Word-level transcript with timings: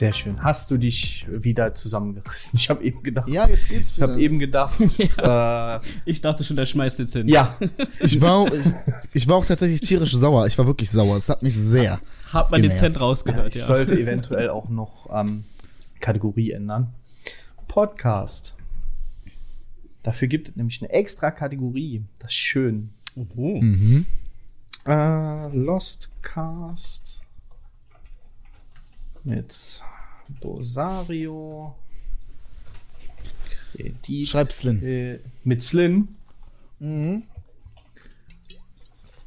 Sehr 0.00 0.12
schön. 0.12 0.42
Hast 0.42 0.70
du 0.70 0.78
dich 0.78 1.26
wieder 1.28 1.74
zusammengerissen? 1.74 2.56
Ich 2.58 2.70
habe 2.70 2.82
eben 2.82 3.02
gedacht. 3.02 3.28
Ja, 3.28 3.46
jetzt 3.46 3.68
geht's 3.68 3.92
Ich 3.94 4.00
habe 4.00 4.18
eben 4.18 4.38
gedacht. 4.38 4.72
Ja. 4.96 5.76
äh, 5.76 5.80
Ich 6.06 6.22
dachte 6.22 6.42
schon, 6.42 6.56
der 6.56 6.64
schmeißt 6.64 7.00
jetzt 7.00 7.12
hin. 7.12 7.28
ja. 7.28 7.58
Ich 8.00 8.18
war, 8.22 8.36
auch, 8.36 8.50
ich, 8.50 8.64
ich 9.12 9.28
war 9.28 9.36
auch 9.36 9.44
tatsächlich 9.44 9.82
tierisch 9.82 10.14
sauer. 10.14 10.46
Ich 10.46 10.56
war 10.56 10.66
wirklich 10.66 10.90
sauer. 10.90 11.18
Es 11.18 11.28
hat 11.28 11.42
mich 11.42 11.54
sehr. 11.54 12.00
Hat 12.32 12.50
man 12.50 12.62
Genervt. 12.62 12.80
dezent 12.80 12.96
ja. 12.96 13.02
rausgehört, 13.02 13.48
Ich 13.48 13.60
ja. 13.60 13.66
sollte 13.66 13.92
eventuell 13.92 14.48
auch 14.48 14.70
noch 14.70 15.10
ähm, 15.12 15.44
Kategorie 16.00 16.52
ändern. 16.52 16.94
Podcast. 17.68 18.54
Dafür 20.02 20.28
gibt 20.28 20.48
es 20.48 20.56
nämlich 20.56 20.80
eine 20.80 20.90
extra 20.92 21.30
Kategorie. 21.30 22.04
Das 22.20 22.30
ist 22.30 22.36
schön. 22.38 22.88
Oh. 23.36 23.60
Mhm. 23.60 24.06
Äh, 24.86 25.48
Lost 25.54 26.08
Cast 26.22 27.20
mit 29.24 29.82
Dosario. 30.40 31.74
Kredit. 33.72 34.28
Schreib 34.28 34.52
Slin. 34.52 34.82
Äh, 34.82 35.18
mit 35.44 35.62
Slin. 35.62 36.08
Mhm. 36.78 37.22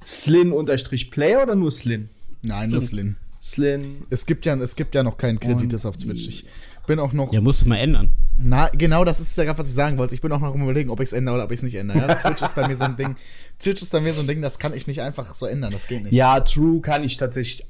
Slin 0.06 0.52
unterstrich 0.52 1.12
Player 1.12 1.44
oder 1.44 1.56
nur 1.56 1.72
Slin? 1.72 2.10
Nein, 2.42 2.72
nur 2.72 2.82
Slin. 2.82 3.16
Slin. 3.42 4.04
Es 4.10 4.26
gibt 4.26 4.46
ja, 4.46 4.56
es 4.56 4.76
gibt 4.76 4.96
ja 4.96 5.04
noch 5.04 5.18
keinen 5.18 5.40
Kredites 5.40 5.86
auf 5.86 5.98
Twitch. 5.98 6.28
Ich 6.28 6.46
bin 6.88 7.00
auch 7.00 7.14
noch. 7.14 7.32
Ja, 7.32 7.42
musst 7.42 7.62
du 7.62 7.70
mal 7.70 7.78
ändern. 7.78 8.10
Na, 8.38 8.68
genau, 8.70 9.06
das 9.06 9.20
ist 9.20 9.38
ja 9.38 9.44
gerade, 9.44 9.60
was 9.60 9.68
ich 9.68 9.74
sagen 9.74 9.98
wollte. 9.98 10.16
Ich 10.16 10.22
bin 10.22 10.32
auch 10.32 10.40
noch 10.40 10.54
am 10.54 10.62
überlegen, 10.64 10.90
ob 10.90 11.00
ich 11.00 11.10
es 11.10 11.14
ändere 11.14 11.36
oder 11.36 11.46
ob 11.46 11.52
ich 11.52 11.60
es 11.60 11.64
nicht 11.64 11.76
ändere. 11.76 12.00
Ja? 12.00 12.16
Twitch 12.16 12.42
ist 12.42 12.56
bei 12.56 12.68
mir 12.68 12.76
so 12.76 12.84
ein 12.84 12.98
Ding. 12.98 13.16
Twitch 13.60 13.82
ist 13.82 13.92
bei 13.92 14.02
mir 14.02 14.14
so 14.14 14.22
ein 14.22 14.28
Ding, 14.28 14.42
das 14.42 14.60
kann 14.60 14.73
ich 14.73 14.88
nicht 14.88 15.02
einfach 15.02 15.36
so 15.36 15.45
ändern. 15.45 15.72
Das 15.72 15.88
geht 15.88 16.04
nicht. 16.04 16.14
Ja, 16.14 16.40
True 16.40 16.82
kann 16.82 17.04
ich 17.04 17.17
tatsächlich 17.17 17.66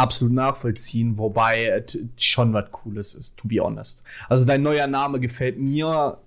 absolut 0.00 0.32
nachvollziehen, 0.34 1.16
wobei 1.18 1.84
schon 2.16 2.52
was 2.52 2.70
Cooles 2.72 3.14
ist, 3.14 3.36
to 3.36 3.46
be 3.48 3.60
honest. 3.62 4.02
Also 4.28 4.44
dein 4.44 4.62
neuer 4.62 4.86
Name 4.86 5.20
gefällt 5.20 5.58
mir 5.58 6.18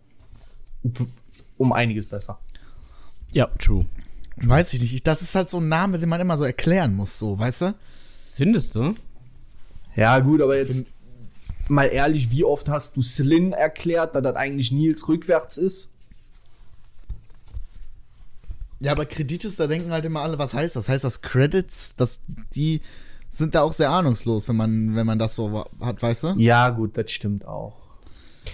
um 1.57 1.73
einiges 1.73 2.05
besser. 2.07 2.39
Ja, 3.31 3.47
true. 3.59 3.85
Weiß 4.37 4.73
ich 4.73 4.81
nicht. 4.81 4.93
Ich- 4.93 5.03
Das 5.03 5.21
ist 5.21 5.35
halt 5.35 5.49
so 5.49 5.59
ein 5.59 5.67
Name, 5.69 5.99
den 5.99 6.09
man 6.09 6.19
immer 6.21 6.37
so 6.37 6.43
erklären 6.43 6.95
muss, 6.95 7.17
so, 7.19 7.37
weißt 7.37 7.61
du? 7.61 7.73
Findest 8.33 8.75
du? 8.75 8.95
Ja, 9.95 10.19
gut, 10.19 10.41
aber 10.41 10.57
jetzt 10.57 10.87
mal 11.67 11.85
ehrlich, 11.85 12.31
wie 12.31 12.43
oft 12.43 12.67
hast 12.67 12.95
du 12.97 13.03
Slin 13.03 13.53
erklärt, 13.53 14.15
da 14.15 14.21
das 14.21 14.35
eigentlich 14.35 14.71
Nils 14.71 15.07
rückwärts 15.07 15.57
ist? 15.57 15.89
Ja, 18.79 18.91
aber 18.91 19.05
Kredites, 19.05 19.55
da 19.55 19.67
denken 19.67 19.91
halt 19.91 20.03
immer 20.03 20.21
alle, 20.21 20.37
was 20.37 20.53
heißt 20.53 20.75
das? 20.75 20.89
Heißt 20.89 21.03
das 21.05 21.21
Credits? 21.21 21.95
Das, 21.95 22.19
die 22.53 22.81
sind 23.33 23.55
da 23.55 23.63
auch 23.63 23.73
sehr 23.73 23.89
ahnungslos, 23.89 24.47
wenn 24.47 24.55
man, 24.55 24.95
wenn 24.95 25.05
man 25.05 25.17
das 25.17 25.35
so 25.35 25.65
hat, 25.79 26.01
weißt 26.01 26.23
du? 26.23 26.27
Ja, 26.37 26.69
gut, 26.69 26.97
das 26.97 27.11
stimmt 27.11 27.45
auch. 27.45 27.73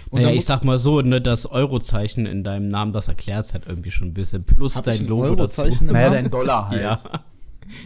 Und 0.10 0.22
naja, 0.22 0.34
ich 0.34 0.46
sag 0.46 0.64
mal 0.64 0.78
so, 0.78 1.02
ne, 1.02 1.20
das 1.20 1.48
Eurozeichen 1.48 2.26
in 2.26 2.44
deinem 2.44 2.68
Namen, 2.68 2.94
das 2.94 3.08
erklärt 3.08 3.52
halt 3.54 3.64
irgendwie 3.68 3.92
schon 3.92 4.10
ein 4.10 4.14
bisschen. 4.14 4.44
Plus 4.44 4.76
Hab 4.76 4.88
ich 4.88 5.00
dein 5.00 5.06
ein 5.06 5.10
Logo 5.10 5.24
Eurozeichen 5.24 5.72
dazu. 5.72 5.86
im 5.86 5.94
Naja, 5.94 6.10
dein 6.12 6.30
Dollar 6.30 6.70
halt. 6.70 6.82
Ja. 6.82 7.00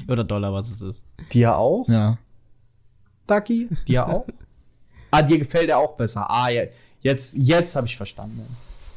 Oder 0.07 0.23
Dollar, 0.23 0.53
was 0.53 0.69
es 0.71 0.81
ist. 0.81 1.07
Dir 1.31 1.55
auch? 1.57 1.87
Ja. 1.87 2.17
Ducky? 3.25 3.69
Dir 3.87 4.07
auch? 4.07 4.25
ah, 5.11 5.21
dir 5.21 5.39
gefällt 5.39 5.69
er 5.69 5.79
auch 5.79 5.95
besser. 5.95 6.29
Ah, 6.29 6.49
ja. 6.49 6.63
Jetzt, 7.01 7.35
jetzt 7.37 7.75
habe 7.75 7.87
ich 7.87 7.97
verstanden. 7.97 8.45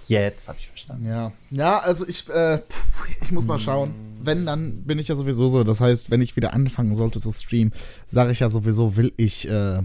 Jetzt 0.07 0.49
habe 0.49 0.59
ich 0.59 0.69
verstanden. 0.69 1.07
Ja. 1.07 1.33
Ja, 1.51 1.79
also 1.79 2.07
ich, 2.07 2.29
äh, 2.29 2.59
pff, 2.59 3.09
ich 3.23 3.33
muss 3.33 3.45
mal 3.47 3.59
schauen. 3.59 3.93
Wenn, 4.21 4.47
dann 4.47 4.85
bin 4.85 4.99
ich 4.99 5.09
ja 5.09 5.15
sowieso 5.15 5.49
so. 5.49 5.65
Das 5.65 5.81
heißt, 5.81 6.11
wenn 6.11 6.21
ich 6.23 6.37
wieder 6.37 6.53
anfangen 6.55 6.95
sollte 6.95 7.21
zu 7.21 7.33
streamen, 7.33 7.73
sage 8.07 8.33
ich 8.33 8.41
ja 8.41 8.49
sowieso, 8.49 8.97
will 8.97 9.13
ich 9.17 9.49
äh, 9.49 9.83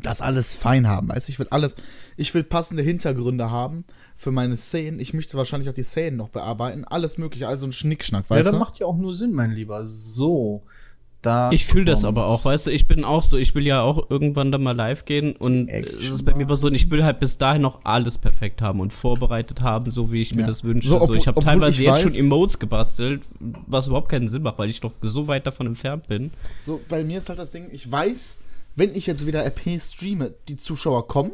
das 0.00 0.20
alles 0.20 0.54
fein 0.54 0.88
haben. 0.88 1.08
Weißt 1.08 1.28
du, 1.28 1.32
ich 1.32 1.38
will 1.38 1.48
alles, 1.50 1.76
ich 2.16 2.32
will 2.34 2.42
passende 2.44 2.82
Hintergründe 2.82 3.50
haben 3.50 3.84
für 4.16 4.30
meine 4.32 4.56
Szenen. 4.56 4.98
Ich 5.00 5.14
möchte 5.14 5.36
wahrscheinlich 5.36 5.68
auch 5.68 5.74
die 5.74 5.82
Szenen 5.82 6.16
noch 6.16 6.28
bearbeiten. 6.30 6.84
Alles 6.84 7.18
mögliche, 7.18 7.48
also 7.48 7.66
ein 7.66 7.72
Schnickschnack, 7.72 8.24
Ja, 8.24 8.36
weißt 8.36 8.46
das 8.46 8.52
du? 8.54 8.58
macht 8.58 8.78
ja 8.78 8.86
auch 8.86 8.96
nur 8.96 9.14
Sinn, 9.14 9.32
mein 9.32 9.52
Lieber. 9.52 9.84
So. 9.86 10.62
Da 11.24 11.50
Ich 11.52 11.64
fühle 11.64 11.86
das 11.86 12.04
aber 12.04 12.26
auch, 12.26 12.44
weißt 12.44 12.66
du, 12.66 12.70
ich 12.70 12.86
bin 12.86 13.02
auch 13.04 13.22
so, 13.22 13.38
ich 13.38 13.54
will 13.54 13.66
ja 13.66 13.80
auch 13.80 14.10
irgendwann 14.10 14.52
dann 14.52 14.62
mal 14.62 14.76
live 14.76 15.04
gehen 15.06 15.34
und 15.34 15.68
es 15.70 15.86
ist 16.10 16.24
bei 16.24 16.34
mir 16.34 16.42
immer 16.42 16.56
so, 16.56 16.70
ich 16.70 16.90
will 16.90 17.02
halt 17.02 17.18
bis 17.18 17.38
dahin 17.38 17.62
noch 17.62 17.80
alles 17.84 18.18
perfekt 18.18 18.60
haben 18.60 18.80
und 18.80 18.92
vorbereitet 18.92 19.62
haben, 19.62 19.90
so 19.90 20.12
wie 20.12 20.20
ich 20.20 20.34
mir 20.34 20.42
Ja. 20.42 20.46
das 20.48 20.64
wünsche. 20.64 20.86
So, 20.88 20.98
So, 20.98 21.14
ich 21.14 21.26
habe 21.26 21.40
teilweise 21.42 21.80
ich 21.80 21.88
jetzt 21.88 21.98
weiß- 21.98 22.02
schon 22.02 22.14
Emotes 22.14 22.58
gebastelt, 22.58 23.22
was 23.66 23.86
überhaupt 23.86 24.10
keinen 24.10 24.28
Sinn 24.28 24.42
macht, 24.42 24.58
weil 24.58 24.68
ich 24.68 24.80
doch 24.80 24.92
so 25.00 25.26
weit 25.26 25.46
davon 25.46 25.66
entfernt 25.66 26.08
bin. 26.08 26.30
So, 26.58 26.80
bei 26.88 27.02
mir 27.04 27.18
ist 27.18 27.28
halt 27.30 27.38
das 27.38 27.50
Ding, 27.52 27.68
ich 27.72 27.90
weiß, 27.90 28.38
wenn 28.76 28.94
ich 28.94 29.06
jetzt 29.06 29.26
wieder 29.26 29.44
RP 29.46 29.78
streame, 29.80 30.34
die 30.48 30.58
Zuschauer 30.58 31.08
kommen, 31.08 31.32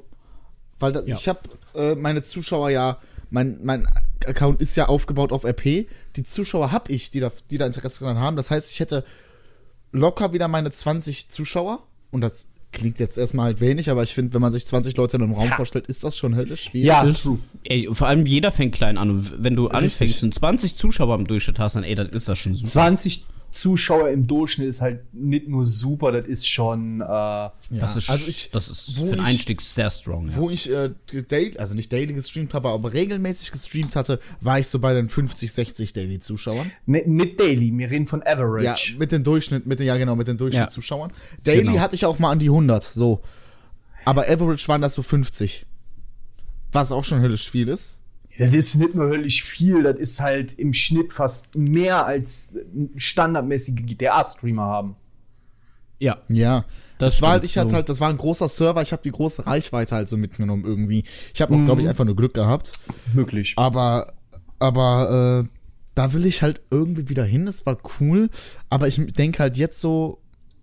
weil 0.79 0.93
das, 0.93 1.09
Ja. 1.09 1.17
ich 1.17 1.29
habe 1.29 1.41
äh, 1.75 1.95
meine 1.97 2.23
Zuschauer 2.23 2.71
ja, 2.71 2.99
mein, 3.31 3.59
mein 3.63 3.89
Account 4.27 4.61
ist 4.61 4.77
ja 4.77 4.87
aufgebaut 4.89 5.33
auf 5.33 5.45
RP, 5.45 5.87
die 6.17 6.23
Zuschauer 6.25 6.71
habe 6.73 6.93
ich, 6.93 7.11
die 7.11 7.21
da, 7.21 7.31
die 7.51 7.59
da 7.59 7.67
Interesse 7.67 8.05
dran 8.05 8.19
haben. 8.19 8.37
Das 8.37 8.51
heißt, 8.51 8.71
ich 8.73 8.79
hätte 8.81 9.05
locker 9.93 10.33
wieder 10.33 10.49
meine 10.49 10.71
20 10.71 11.31
Zuschauer 11.31 11.83
und 12.11 12.21
das 12.21 12.49
klingt 12.73 12.99
jetzt 13.01 13.19
erstmal 13.19 13.47
halt 13.47 13.61
wenig, 13.61 13.91
aber 13.91 14.03
ich 14.03 14.15
finde, 14.15 14.33
wenn 14.35 14.41
man 14.41 14.53
sich 14.53 14.65
20 14.65 14.97
Leute 14.97 15.17
in 15.17 15.25
einem 15.25 15.33
Raum 15.33 15.51
vorstellt, 15.53 15.87
ist 15.89 16.05
das 16.05 16.17
schon 16.17 16.37
höllisch 16.37 16.65
schwierig. 16.65 16.87
Ja, 16.87 17.03
Ist-. 17.03 17.29
Ey, 17.65 17.89
vor 17.91 18.07
allem 18.07 18.27
jeder 18.27 18.53
fängt 18.53 18.75
klein 18.75 18.97
an 18.97 19.11
und 19.11 19.43
wenn 19.43 19.57
du 19.57 19.67
Richtig. 19.67 19.83
anfängst 19.83 20.23
und 20.23 20.35
20 20.35 20.77
Zuschauer 20.77 21.17
im 21.17 21.27
Durchschnitt 21.27 21.59
hast, 21.59 21.75
dann 21.75 21.85
ey, 21.85 21.95
dann 21.95 22.09
ist 22.11 22.29
das 22.29 22.39
schon 22.39 22.55
super. 22.55 22.71
20 22.71 23.25
Zuschauer 23.53 24.11
im 24.11 24.27
Durchschnitt 24.27 24.69
ist 24.69 24.81
halt 24.81 25.01
nicht 25.13 25.49
nur 25.49 25.67
super, 25.67 26.13
das 26.13 26.25
ist 26.25 26.49
schon. 26.49 27.01
Äh, 27.01 27.05
Das 27.05 27.97
ist, 27.97 28.09
also 28.09 28.27
ich- 28.29 28.51
das 28.53 28.69
ist 28.69 28.93
für 28.97 29.07
den 29.07 29.21
Einstieg 29.21 29.61
sehr 29.61 29.91
strong, 29.91 30.29
ja. 30.31 30.37
Wo 30.37 30.51
ich 30.51 30.71
äh, 30.71 30.91
daily, 31.29 31.59
also 31.59 31.75
nicht 31.75 31.93
daily 31.93 32.13
gestreamt 32.15 32.55
habe, 32.55 32.69
aber 32.69 32.93
regelmäßig 32.93 33.51
gestreamt 33.53 33.97
hatte, 33.97 34.21
war 34.41 34.59
ich 34.59 34.69
so 34.69 34.79
bei 34.79 34.93
den 34.95 35.09
50, 35.09 35.53
60 35.53 35.93
Daily-Zuschauern. 35.93 36.71
nicht, 36.87 37.07
nicht 37.07 37.41
daily, 37.41 37.73
wir 37.77 37.91
reden 37.91 38.07
von 38.07 38.21
Ja, 38.25 38.33
Average. 38.35 38.97
mit 38.99 39.11
den 39.13 39.25
Durchschnitt, 39.25 39.67
mit 39.67 39.81
den, 39.81 39.87
ja 39.87 39.97
genau, 39.97 40.15
mit 40.17 40.29
den 40.29 40.39
Durchschnittszuschauern. 40.39 41.13
Daily 41.45 41.65
Genau. 41.65 41.79
hatte 41.81 41.97
ich 41.97 42.05
auch 42.07 42.19
mal 42.19 42.31
an 42.31 42.39
die 42.39 42.51
100, 42.51 42.85
so. 42.85 43.21
Aber 44.05 44.23
Average 44.29 44.67
waren 44.69 44.81
das 44.81 44.95
so 44.95 45.03
50. 45.03 45.67
Was 46.73 46.93
auch 46.93 47.03
schon 47.05 47.21
höllisch 47.21 47.51
viel 47.51 47.69
ist. 47.69 48.00
Das 48.47 48.55
ist 48.55 48.75
nicht 48.77 48.95
nur 48.95 49.07
höllisch 49.07 49.43
viel, 49.43 49.83
das 49.83 49.97
ist 49.99 50.21
halt 50.21 50.53
im 50.55 50.73
Schnitt 50.73 51.13
fast 51.13 51.55
mehr 51.57 52.07
als 52.07 52.53
standardmäßige 52.97 53.75
GTA-Streamer 53.87 54.63
haben. 54.65 54.97
Ja, 55.99 56.19
Ja. 56.29 56.65
Das 56.99 57.15
Das, 57.15 57.23
war 57.23 57.31
halt, 57.31 57.45
ich 57.45 57.57
hatte 57.57 57.75
halt, 57.75 57.89
das 57.89 57.99
war 58.01 58.11
ein 58.11 58.19
großer 58.19 58.47
Server, 58.49 58.83
ich 58.83 58.93
habe 58.93 59.01
die 59.03 59.11
große 59.11 59.47
Reichweite 59.47 59.95
halt 59.95 60.07
so 60.07 60.19
mitgenommen 60.19 60.65
irgendwie. 60.67 61.05
Ich 61.33 61.41
habe 61.41 61.55
auch, 61.55 61.59
Mhm. 61.59 61.65
glaube 61.65 61.81
ich, 61.81 61.89
einfach 61.89 62.05
nur 62.05 62.15
Glück 62.15 62.35
gehabt. 62.35 62.73
Möglich. 63.15 63.55
Aber, 63.57 64.13
aber, 64.59 65.45
äh, 65.47 65.57
da 65.95 66.13
will 66.13 66.27
ich 66.27 66.43
halt 66.43 66.61
irgendwie 66.71 67.09
wieder 67.09 67.25
hin. 67.25 67.47
Das 67.47 67.65
war 67.65 67.79
cool. 68.01 68.29
Aber 68.69 68.87
ich 68.87 69.01
denke 69.15 69.39
halt 69.39 69.57
jetzt 69.57 69.81
so, 69.81 70.21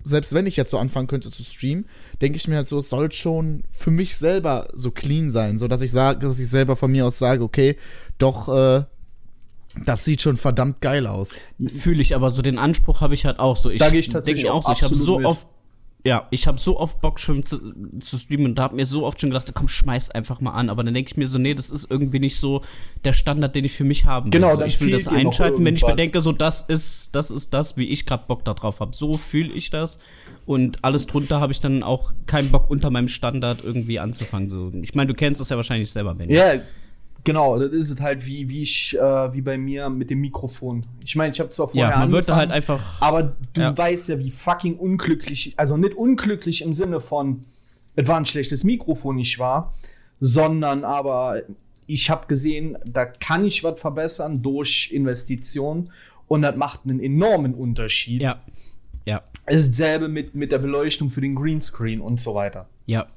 selbst 0.07 0.33
wenn 0.33 0.47
ich 0.47 0.55
jetzt 0.57 0.71
so 0.71 0.77
anfangen 0.77 1.07
könnte 1.07 1.29
zu 1.29 1.43
streamen, 1.43 1.85
denke 2.21 2.37
ich 2.37 2.47
mir 2.47 2.55
halt 2.55 2.67
so, 2.67 2.77
es 2.77 2.89
soll 2.89 3.11
schon 3.11 3.63
für 3.69 3.91
mich 3.91 4.17
selber 4.17 4.69
so 4.73 4.91
clean 4.91 5.29
sein, 5.29 5.57
so 5.57 5.67
dass 5.67 5.81
ich 5.81 5.91
sage, 5.91 6.19
dass 6.19 6.39
ich 6.39 6.49
selber 6.49 6.75
von 6.75 6.91
mir 6.91 7.05
aus 7.05 7.19
sage, 7.19 7.43
okay, 7.43 7.77
doch, 8.17 8.47
äh, 8.49 8.83
das 9.85 10.05
sieht 10.05 10.21
schon 10.21 10.37
verdammt 10.37 10.81
geil 10.81 11.05
aus. 11.05 11.33
fühle 11.67 12.01
ich, 12.01 12.15
aber 12.15 12.31
so 12.31 12.41
den 12.41 12.57
Anspruch 12.57 13.01
habe 13.01 13.13
ich 13.13 13.25
halt 13.25 13.39
auch 13.39 13.57
so. 13.57 13.69
Ich 13.69 13.79
Da 13.79 13.89
gehe 13.89 13.99
ich 13.99 14.09
tatsächlich 14.09 14.49
auch 14.49 14.63
so, 14.63 14.71
ich 14.71 14.81
habe 14.81 14.95
so 14.95 15.17
mit. 15.17 15.27
oft 15.27 15.47
ja, 16.07 16.25
ich 16.31 16.47
habe 16.47 16.57
so 16.57 16.79
oft 16.79 17.01
Bock 17.01 17.19
schon 17.19 17.43
zu, 17.43 17.59
zu 17.99 18.17
streamen 18.17 18.45
und 18.45 18.55
da 18.55 18.63
hab 18.63 18.71
mir 18.71 18.85
so 18.85 19.05
oft 19.05 19.19
schon 19.19 19.29
gedacht, 19.29 19.51
komm, 19.53 19.67
schmeiß 19.67 20.11
einfach 20.11 20.39
mal 20.39 20.51
an. 20.51 20.69
Aber 20.69 20.85
dann 20.85 20.93
denke 20.93 21.11
ich 21.11 21.17
mir 21.17 21.27
so, 21.27 21.37
nee, 21.37 21.53
das 21.53 21.69
ist 21.69 21.91
irgendwie 21.91 22.19
nicht 22.19 22.39
so 22.39 22.61
der 23.03 23.11
Standard, 23.11 23.53
den 23.53 23.65
ich 23.65 23.73
für 23.73 23.83
mich 23.83 24.05
haben 24.05 24.25
will. 24.25 24.31
Genau, 24.31 24.55
so, 24.55 24.63
ich 24.63 24.79
will 24.79 24.91
das 24.91 25.09
einschalten, 25.09 25.65
wenn 25.65 25.75
ich 25.75 25.85
mir 25.85 25.97
denke, 25.97 26.21
so 26.21 26.31
das 26.31 26.61
ist, 26.61 27.13
das 27.13 27.29
ist 27.29 27.53
das, 27.53 27.75
wie 27.75 27.89
ich 27.89 28.05
gerade 28.05 28.23
Bock 28.25 28.45
darauf 28.45 28.79
habe. 28.79 28.95
So 28.95 29.17
fühle 29.17 29.51
ich 29.51 29.69
das. 29.69 29.99
Und 30.45 30.81
alles 30.85 31.07
drunter 31.07 31.41
habe 31.41 31.51
ich 31.51 31.59
dann 31.59 31.83
auch 31.83 32.13
keinen 32.25 32.51
Bock 32.51 32.69
unter 32.69 32.89
meinem 32.89 33.09
Standard 33.09 33.65
irgendwie 33.65 33.99
anzufangen. 33.99 34.47
So, 34.47 34.71
ich 34.81 34.95
meine, 34.95 35.07
du 35.09 35.13
kennst 35.13 35.41
das 35.41 35.49
ja 35.49 35.57
wahrscheinlich 35.57 35.91
selber, 35.91 36.15
Benny. 36.15 36.33
Ja, 36.33 36.53
genau, 37.27 37.59
das 37.59 37.69
ist 37.71 37.91
es 37.91 38.01
halt 38.01 38.25
wie, 38.25 38.49
wie 38.49 38.63
ich, 38.63 38.97
äh, 38.97 39.33
wie 39.33 39.41
bei 39.41 39.57
mir 39.57 39.89
mit 39.89 40.09
dem 40.09 40.19
Mikrofon. 40.21 40.83
Ich 41.05 41.15
meine, 41.15 41.31
ich 41.33 41.39
habe 41.39 41.49
zwar 41.49 41.67
vorher 41.67 41.89
Ja, 41.91 41.99
man 41.99 42.11
wird 42.11 42.27
da 42.29 42.35
halt 42.37 42.49
angefangen, 42.49 42.79
einfach. 42.79 43.01
aber 43.01 43.35
du 43.53 43.61
Ja. 43.61 43.77
weißt 43.77 44.09
ja, 44.09 44.17
wie 44.19 44.31
fucking 44.31 44.77
unglücklich, 44.77 45.53
also 45.57 45.77
nicht 45.77 45.93
unglücklich 45.95 46.63
im 46.63 46.73
Sinne 46.73 46.99
von, 47.01 47.43
es 47.95 48.07
war 48.07 48.17
ein 48.17 48.25
schlechtes 48.25 48.63
Mikrofon 48.63 49.17
nicht 49.17 49.37
war, 49.39 49.73
sondern 50.19 50.83
aber 50.83 51.41
ich 51.85 52.09
habe 52.09 52.27
gesehen, 52.27 52.77
da 52.85 53.05
kann 53.05 53.45
ich 53.45 53.63
was 53.63 53.79
verbessern 53.79 54.41
durch 54.41 54.89
Investitionen 54.91 55.91
und 56.27 56.41
das 56.41 56.55
macht 56.55 56.81
einen 56.85 56.99
enormen 56.99 57.53
Unterschied. 57.53 58.21
Ja. 58.21 58.39
Ja. 59.05 59.21
Es 59.45 59.61
ist 59.63 59.79
dasselbe 59.79 60.07
mit, 60.09 60.35
mit 60.35 60.51
der 60.51 60.57
Beleuchtung 60.59 61.09
für 61.09 61.21
den 61.21 61.35
Greenscreen 61.35 62.01
und 62.01 62.19
so 62.19 62.35
weiter. 62.35 62.67
Ja. 62.87 63.07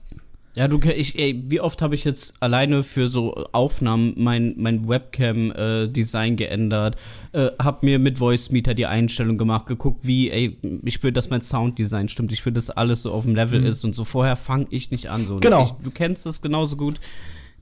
Ja, 0.56 0.66
du, 0.66 0.80
ich, 0.80 1.16
ey, 1.16 1.44
wie 1.46 1.60
oft 1.60 1.80
habe 1.80 1.94
ich 1.94 2.02
jetzt 2.04 2.34
alleine 2.40 2.82
für 2.82 3.08
so 3.08 3.34
Aufnahmen 3.52 4.14
mein, 4.16 4.54
mein 4.58 4.88
Webcam-Design 4.88 6.34
geändert, 6.34 6.96
äh, 7.32 7.50
hab 7.60 7.84
mir 7.84 8.00
mit 8.00 8.18
Voice 8.18 8.50
Meter 8.50 8.74
die 8.74 8.86
Einstellung 8.86 9.38
gemacht, 9.38 9.66
geguckt, 9.66 10.04
wie, 10.04 10.28
ey, 10.30 10.58
ich 10.84 11.00
will, 11.04 11.12
dass 11.12 11.30
mein 11.30 11.42
Sounddesign 11.42 12.08
stimmt, 12.08 12.32
ich 12.32 12.44
will, 12.44 12.52
dass 12.52 12.68
alles 12.68 13.02
so 13.02 13.12
auf 13.12 13.24
dem 13.24 13.36
Level 13.36 13.64
ist 13.64 13.84
und 13.84 13.94
so. 13.94 14.02
Vorher 14.04 14.34
fange 14.34 14.66
ich 14.70 14.90
nicht 14.90 15.08
an. 15.08 15.24
So. 15.24 15.38
Genau. 15.38 15.62
Ich, 15.78 15.84
du 15.84 15.90
kennst 15.92 16.26
das 16.26 16.42
genauso 16.42 16.76
gut. 16.76 17.00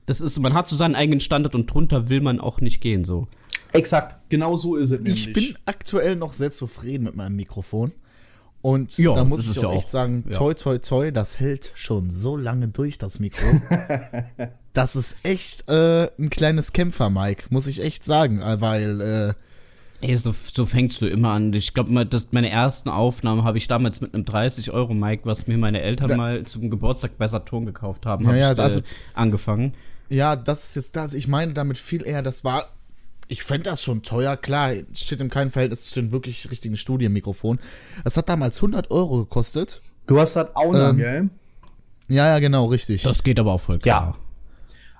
Das 0.07 0.19
ist, 0.19 0.39
man 0.39 0.55
hat 0.55 0.67
so 0.67 0.75
seinen 0.75 0.95
eigenen 0.95 1.19
Standard 1.19 1.53
und 1.53 1.71
drunter 1.71 2.09
will 2.09 2.21
man 2.21 2.39
auch 2.39 2.59
nicht 2.59 2.81
gehen, 2.81 3.03
so. 3.03 3.27
Exakt, 3.71 4.17
genau 4.29 4.55
so 4.55 4.75
ist 4.75 4.91
es 4.91 4.99
Ich 5.05 5.31
bin 5.31 5.55
aktuell 5.65 6.15
noch 6.15 6.33
sehr 6.33 6.49
zufrieden 6.49 7.03
mit 7.03 7.15
meinem 7.15 7.35
Mikrofon. 7.35 7.91
Und 8.61 8.97
Ja, 8.97 9.13
da 9.15 9.23
muss 9.23 9.49
ich 9.49 9.57
auch 9.59 9.71
ja 9.71 9.77
echt 9.77 9.85
auch- 9.85 9.89
sagen, 9.89 10.25
ja. 10.27 10.33
toi, 10.37 10.53
toi, 10.53 10.77
toi, 10.79 11.11
das 11.11 11.39
hält 11.39 11.71
schon 11.75 12.11
so 12.11 12.35
lange 12.35 12.67
durch, 12.67 12.97
das 12.97 13.19
Mikro. 13.19 13.45
das 14.73 14.95
ist 14.95 15.15
echt 15.23 15.69
äh, 15.69 16.09
ein 16.19 16.29
kleines 16.29 16.73
Kämpfer, 16.73 17.09
Mike, 17.09 17.45
muss 17.49 17.67
ich 17.67 17.81
echt 17.81 18.03
sagen, 18.03 18.41
äh, 18.41 18.59
weil 18.61 19.01
äh, 19.01 19.33
Ey, 20.01 20.15
so, 20.15 20.33
so 20.53 20.65
fängst 20.65 21.01
du 21.01 21.07
immer 21.07 21.31
an. 21.31 21.51
Ich 21.51 21.73
glaube, 21.73 21.91
meine 21.91 22.49
ersten 22.49 22.87
Aufnahmen 22.87 23.43
habe 23.43 23.57
ich 23.57 23.67
damals 23.67 23.99
mit 23.99 24.13
einem 24.13 24.23
30-Euro-Mic, 24.23 25.25
was 25.25 25.47
mir 25.47 25.57
meine 25.57 25.81
Eltern 25.81 26.07
Da- 26.07 26.15
mal 26.15 26.43
zum 26.45 26.69
Geburtstag 26.69 27.17
bei 27.17 27.27
Saturn 27.27 27.65
gekauft 27.65 28.05
haben, 28.05 28.23
Ja, 28.23 28.29
hab 28.29 28.37
ja, 28.37 28.51
ich, 28.53 28.59
also- 28.59 28.79
äh, 28.79 28.83
angefangen. 29.13 29.73
ja, 30.07 30.37
das 30.37 30.63
ist 30.63 30.75
jetzt 30.77 30.95
das. 30.95 31.13
Ich 31.13 31.27
meine 31.27 31.51
damit 31.51 31.77
viel 31.77 32.05
eher, 32.07 32.21
das 32.21 32.45
war. 32.45 32.67
Ich 33.31 33.43
fände 33.43 33.69
das 33.69 33.83
schon 33.83 34.01
teuer, 34.01 34.35
klar, 34.35 34.71
es 34.73 35.01
steht 35.01 35.21
im 35.21 35.29
keinem 35.29 35.51
Verhältnis 35.51 35.85
zu 35.85 36.01
dem 36.01 36.11
wirklich 36.11 36.49
richtigen 36.49 36.75
Studienmikrofon. 36.75 37.59
Das 38.03 38.17
hat 38.17 38.27
damals 38.27 38.57
100 38.57 38.89
Euro 38.91 39.19
gekostet. 39.19 39.81
Du 40.07 40.19
hast 40.19 40.35
das 40.35 40.55
auch 40.55 40.73
noch, 40.73 40.89
Ähm, 40.89 40.97
gell? 40.97 41.29
Ja, 42.07 42.25
ja, 42.27 42.39
genau, 42.39 42.65
richtig. 42.65 43.03
Das 43.03 43.21
geht 43.21 43.39
aber 43.39 43.53
auch 43.53 43.61
voll 43.61 43.77
klar. 43.77 44.17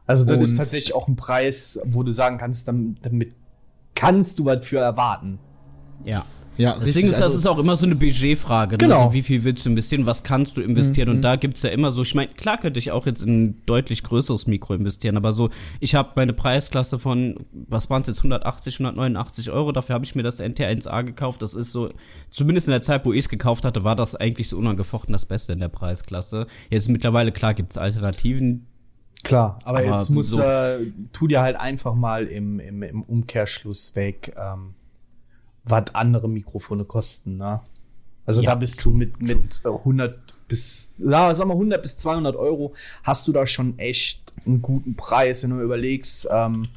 Also 0.06 0.24
das 0.26 0.38
ist 0.44 0.52
und- 0.52 0.58
tatsächlich 0.58 0.94
auch 0.94 1.08
ein 1.08 1.16
Preis, 1.16 1.80
wo 1.86 2.04
du 2.04 2.12
sagen 2.12 2.38
kannst, 2.38 2.68
damit, 2.68 3.04
damit 3.04 3.34
kannst 3.96 4.38
du 4.38 4.46
was 4.46 4.66
für 4.66 4.78
erwarten. 4.78 5.40
Ja. 6.04 6.24
Ja, 6.60 6.78
Das 6.78 6.92
Ding 6.92 7.06
ist, 7.06 7.14
das 7.16 7.22
also- 7.24 7.38
ist 7.38 7.46
auch 7.48 7.58
immer 7.58 7.78
so 7.78 7.86
eine 7.86 7.96
Budgetfrage. 7.96 8.74
Ne? 8.74 8.78
Genau. 8.80 9.04
Also 9.04 9.14
wie 9.14 9.22
viel 9.22 9.44
willst 9.46 9.66
du 9.66 9.70
investieren? 9.70 10.06
Was 10.06 10.24
kannst 10.24 10.58
du 10.58 10.62
investieren? 10.62 11.08
Mhm. 11.10 11.16
Und 11.16 11.22
da 11.22 11.38
gibt's 11.38 11.62
ja 11.62 11.70
immer 11.70 11.90
so, 11.90 12.02
ich 12.02 12.14
meine, 12.16 12.32
klar 12.34 12.58
könnte 12.58 12.80
ich 12.80 12.92
auch 12.92 13.06
jetzt 13.06 13.22
in 13.22 13.44
ein 13.46 13.56
deutlich 13.66 14.04
größeres 14.04 14.46
Mikro 14.48 14.74
investieren, 14.74 15.16
aber 15.16 15.32
so, 15.32 15.50
ich 15.80 15.96
habe 15.96 16.10
meine 16.16 16.34
Preisklasse 16.34 17.00
von, 17.00 17.36
was 17.54 17.90
waren 17.90 18.02
es 18.02 18.10
jetzt, 18.10 18.20
180, 18.20 18.76
189 18.80 19.52
Euro, 19.52 19.72
dafür 19.72 19.96
habe 19.96 20.04
ich 20.06 20.16
mir 20.16 20.24
das 20.24 20.40
NT1A 20.42 21.04
gekauft. 21.04 21.42
Das 21.42 21.54
ist 21.54 21.72
so, 21.72 21.90
zumindest 22.30 22.68
in 22.68 22.72
der 22.72 22.82
Zeit, 22.82 23.06
wo 23.06 23.14
ich 23.14 23.20
es 23.20 23.30
gekauft 23.30 23.64
hatte, 23.64 23.84
war 23.86 23.96
das 23.96 24.16
eigentlich 24.16 24.50
so 24.50 24.58
unangefochten 24.58 25.14
das 25.14 25.26
Beste 25.26 25.54
in 25.54 25.60
der 25.60 25.70
Preisklasse. 25.70 26.46
Jetzt 26.70 26.90
mittlerweile, 26.90 27.32
klar, 27.32 27.54
gibt's 27.54 27.78
Alternativen. 27.78 28.66
Klar, 29.24 29.60
aber, 29.64 29.80
Aber 29.80 29.88
jetzt 29.88 30.10
muss, 30.10 30.30
so- 30.32 30.42
äh, 30.42 30.78
tu 31.14 31.28
dir 31.28 31.42
halt 31.42 31.58
einfach 31.60 31.94
mal 31.96 32.26
im, 32.26 32.60
im, 32.60 32.84
im 32.84 33.02
Umkehrschluss 33.04 33.96
weg, 33.96 34.34
ähm, 34.38 34.76
was 35.70 35.86
andere 35.94 36.28
Mikrofone 36.30 36.84
kosten, 36.86 37.36
ne? 37.38 37.60
Also 38.26 38.42
Ja, 38.42 38.52
da 38.52 38.56
bist 38.56 38.84
du 38.86 38.92
mit, 38.92 39.22
mit 39.22 39.62
äh, 39.66 39.70
100 39.70 40.18
bis, 40.48 40.92
ja, 40.98 41.34
sag 41.36 41.48
mal 41.48 41.54
100 41.54 41.82
bis 41.82 41.98
200 41.98 42.36
Euro 42.36 42.74
hast 43.04 43.28
du 43.28 43.32
da 43.32 43.46
schon 43.48 43.78
echt 43.80 44.22
einen 44.46 44.62
guten 44.62 44.96
Preis, 44.96 45.44
wenn 45.44 45.52
du 45.52 45.62
überlegst, 45.62 46.28
ähm, 46.32 46.68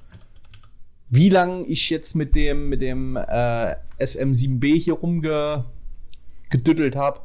wie 1.10 1.28
lange 1.28 1.64
ich 1.66 1.90
jetzt 1.90 2.14
mit 2.14 2.34
dem, 2.34 2.68
mit 2.70 2.80
dem 2.80 3.16
äh, 3.16 3.74
SM7B 4.00 4.78
hier 4.80 4.94
rumgedüttelt 4.94 6.96
habe. 6.96 7.20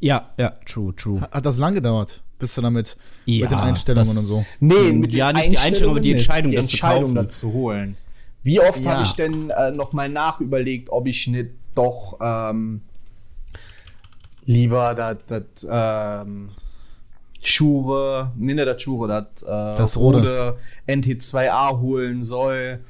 Ja, 0.00 0.30
ja, 0.36 0.50
true, 0.66 0.94
true. 0.94 1.20
Hat 1.30 1.46
das 1.46 1.58
lang 1.58 1.74
gedauert, 1.74 2.22
bis 2.38 2.54
du 2.54 2.60
damit 2.62 2.96
Ja, 3.26 3.42
mit 3.42 3.50
den 3.52 3.58
Einstellungen 3.58 4.08
das- 4.08 4.16
und 4.18 4.24
so? 4.24 4.44
Nee, 4.60 4.92
mit 4.92 5.12
Ja, 5.12 5.32
den 5.32 5.50
nicht 5.50 5.52
die 5.52 5.58
Einstellung, 5.58 5.92
aber 5.92 6.00
die. 6.00 6.12
Entscheidung, 6.12 6.50
die 6.50 6.56
das 6.56 6.66
zu 6.66 6.72
Entscheidung 6.72 7.02
kaufen. 7.02 7.14
dazu 7.14 7.52
holen. 7.52 7.96
Wie 8.48 8.60
oft 8.60 8.80
Ja. 8.82 8.92
habe 8.92 9.02
ich 9.02 9.12
denn 9.12 9.50
äh, 9.50 9.70
noch 9.72 9.92
mal 9.92 10.08
nachüberlegt, 10.08 10.88
ob 10.88 11.06
ich 11.06 11.26
nicht 11.26 11.50
doch 11.74 12.16
ähm, 12.18 12.80
lieber 14.46 14.94
das 14.94 15.18
das, 15.26 15.66
ähm, 15.70 16.52
Schure, 17.42 18.32
nee, 18.36 18.54
nicht 18.54 18.66
das 18.66 18.80
Schure, 18.82 19.06
das, 19.06 19.42
äh, 19.42 19.76
Das 19.76 19.98
Rode. 19.98 20.56
NT2A 20.86 21.78
holen 21.78 22.24
soll 22.24 22.80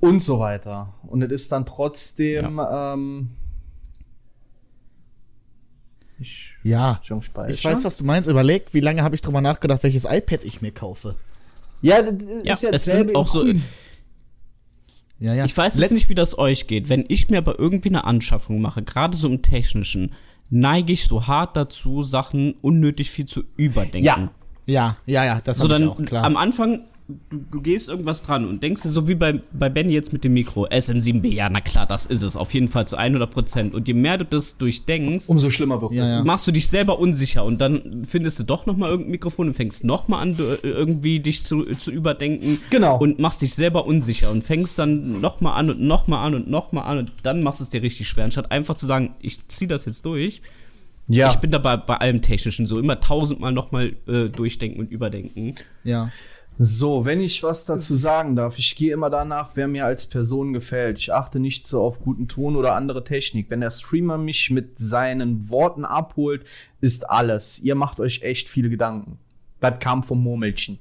und 0.00 0.24
so 0.24 0.40
weiter. 0.40 0.92
Und 1.06 1.22
es 1.22 1.30
ist 1.30 1.52
dann 1.52 1.64
trotzdem 1.64 2.60
ähm, 2.68 3.30
ich, 6.18 6.50
Ja, 6.64 7.00
ich 7.48 7.64
weiß, 7.64 7.84
was 7.84 7.96
du 7.98 8.04
meinst. 8.04 8.28
Überleg, 8.28 8.74
wie 8.74 8.80
lange 8.80 9.04
habe 9.04 9.14
ich 9.14 9.22
drüber 9.22 9.40
nachgedacht, 9.40 9.84
welches 9.84 10.04
iPad 10.04 10.42
ich 10.44 10.60
mir 10.62 10.72
kaufe. 10.72 11.14
Ja, 11.82 12.02
das 12.02 12.14
Ja, 12.44 12.52
ist 12.54 12.62
ja 12.62 12.70
es 12.70 12.84
sind 12.86 13.14
auch 13.14 13.28
so. 13.28 13.44
Ja, 15.18 15.34
ja. 15.34 15.44
Ich 15.44 15.56
weiß 15.56 15.76
jetzt 15.78 15.92
nicht, 15.92 16.08
wie 16.08 16.14
das 16.14 16.36
euch 16.38 16.66
geht. 16.66 16.88
Wenn 16.88 17.04
ich 17.08 17.28
mir 17.28 17.38
aber 17.38 17.58
irgendwie 17.58 17.90
eine 17.90 18.04
Anschaffung 18.04 18.60
mache, 18.60 18.82
gerade 18.82 19.16
so 19.16 19.28
im 19.28 19.42
Technischen, 19.42 20.14
neige 20.50 20.92
ich 20.92 21.04
so 21.04 21.26
hart 21.26 21.56
dazu, 21.56 22.02
Sachen 22.02 22.54
unnötig 22.60 23.10
viel 23.10 23.26
zu 23.26 23.44
überdenken. 23.56 24.04
Ja. 24.04 24.30
Ja, 24.66 24.96
ja, 25.06 25.24
ja, 25.24 25.40
das 25.42 25.58
So 25.58 25.66
dann 25.68 25.88
auch, 25.88 26.02
klar. 26.04 26.24
am 26.24 26.36
Anfang, 26.36 26.84
du, 27.08 27.36
du 27.50 27.60
gehst 27.60 27.88
irgendwas 27.88 28.22
dran 28.22 28.46
und 28.46 28.62
denkst 28.62 28.82
dir 28.82 28.88
so 28.88 29.08
wie 29.08 29.14
bei, 29.14 29.40
bei 29.52 29.68
Benny 29.68 29.92
jetzt 29.92 30.12
mit 30.12 30.24
dem 30.24 30.32
Mikro, 30.34 30.66
SM7B, 30.66 31.28
ja, 31.34 31.48
na 31.50 31.60
klar, 31.60 31.86
das 31.86 32.06
ist 32.06 32.22
es, 32.22 32.36
auf 32.36 32.52
jeden 32.54 32.68
Fall 32.68 32.86
zu 32.86 32.96
100 32.96 33.30
Prozent. 33.30 33.74
Und 33.74 33.88
je 33.88 33.94
mehr 33.94 34.18
du 34.18 34.24
das 34.24 34.56
durchdenkst, 34.58 35.28
Umso 35.28 35.50
schlimmer 35.50 35.80
wird 35.82 35.92
Ja, 35.92 36.02
es. 36.04 36.10
ja. 36.10 36.24
machst 36.24 36.46
du 36.46 36.52
dich 36.52 36.68
selber 36.68 36.98
unsicher 36.98 37.44
und 37.44 37.60
dann 37.60 38.04
findest 38.06 38.38
du 38.38 38.44
doch 38.44 38.66
noch 38.66 38.76
mal 38.76 38.88
irgendein 38.90 39.10
Mikrofon 39.12 39.48
und 39.48 39.54
fängst 39.54 39.84
noch 39.84 40.08
mal 40.08 40.20
an, 40.20 40.36
du, 40.36 40.44
äh, 40.44 40.58
irgendwie 40.62 41.20
dich 41.20 41.42
zu, 41.42 41.64
zu 41.74 41.90
überdenken. 41.90 42.58
Genau. 42.70 42.98
Und 42.98 43.18
machst 43.18 43.42
dich 43.42 43.54
selber 43.54 43.86
unsicher 43.86 44.30
und 44.30 44.42
fängst 44.44 44.78
dann 44.78 45.20
noch 45.20 45.40
mal 45.40 45.54
an 45.54 45.70
und 45.70 45.80
noch 45.80 46.06
mal 46.06 46.24
an 46.24 46.34
und 46.34 46.48
noch 46.50 46.72
mal 46.72 46.82
an 46.82 46.98
und 46.98 47.12
dann 47.22 47.42
machst 47.42 47.60
es 47.60 47.68
dir 47.70 47.82
richtig 47.82 48.08
schwer. 48.08 48.24
Anstatt 48.24 48.50
einfach 48.50 48.74
zu 48.74 48.86
sagen, 48.86 49.14
ich 49.20 49.46
zieh 49.48 49.66
das 49.66 49.84
jetzt 49.84 50.04
durch. 50.06 50.42
Ja. 51.08 51.30
Ich 51.30 51.36
bin 51.36 51.50
dabei 51.50 51.76
bei 51.76 51.96
allem 51.96 52.22
Technischen 52.22 52.64
so 52.64 52.78
immer 52.78 53.00
tausendmal 53.00 53.50
noch 53.52 53.72
mal 53.72 53.92
äh, 54.06 54.28
durchdenken 54.28 54.78
und 54.80 54.90
überdenken. 54.92 55.56
ja. 55.84 56.10
So, 56.58 57.04
wenn 57.04 57.20
ich 57.20 57.42
was 57.42 57.64
dazu 57.64 57.96
sagen 57.96 58.36
darf, 58.36 58.58
ich 58.58 58.76
gehe 58.76 58.92
immer 58.92 59.10
danach, 59.10 59.50
wer 59.54 59.66
mir 59.68 59.86
als 59.86 60.06
Person 60.06 60.52
gefällt. 60.52 60.98
Ich 60.98 61.12
achte 61.12 61.40
nicht 61.40 61.66
so 61.66 61.82
auf 61.82 62.00
guten 62.00 62.28
Ton 62.28 62.56
oder 62.56 62.74
andere 62.74 63.04
Technik. 63.04 63.50
Wenn 63.50 63.60
der 63.60 63.70
Streamer 63.70 64.18
mich 64.18 64.50
mit 64.50 64.78
seinen 64.78 65.48
Worten 65.48 65.84
abholt, 65.84 66.44
ist 66.80 67.08
alles. 67.08 67.58
Ihr 67.60 67.74
macht 67.74 68.00
euch 68.00 68.22
echt 68.22 68.48
viele 68.48 68.68
Gedanken. 68.68 69.18
Das 69.60 69.78
kam 69.78 70.02
vom 70.02 70.22
Murmelchen. 70.22 70.78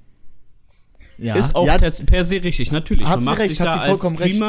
ja. 1.17 1.35
Ist 1.35 1.55
auch 1.55 1.65
ja, 1.65 1.77
per, 1.77 2.25
se 2.25 2.43
richtig, 2.43 2.71
natürlich. 2.71 3.05
Hat 3.05 3.15
Man 3.15 3.19
sie 3.19 3.25
macht 3.25 3.39
recht, 3.39 3.49
sich 3.49 3.61
hat 3.61 3.67
da 3.67 3.73
sie 3.73 3.79
als 3.79 3.89
vollkommen 3.89 4.17
recht. 4.17 4.43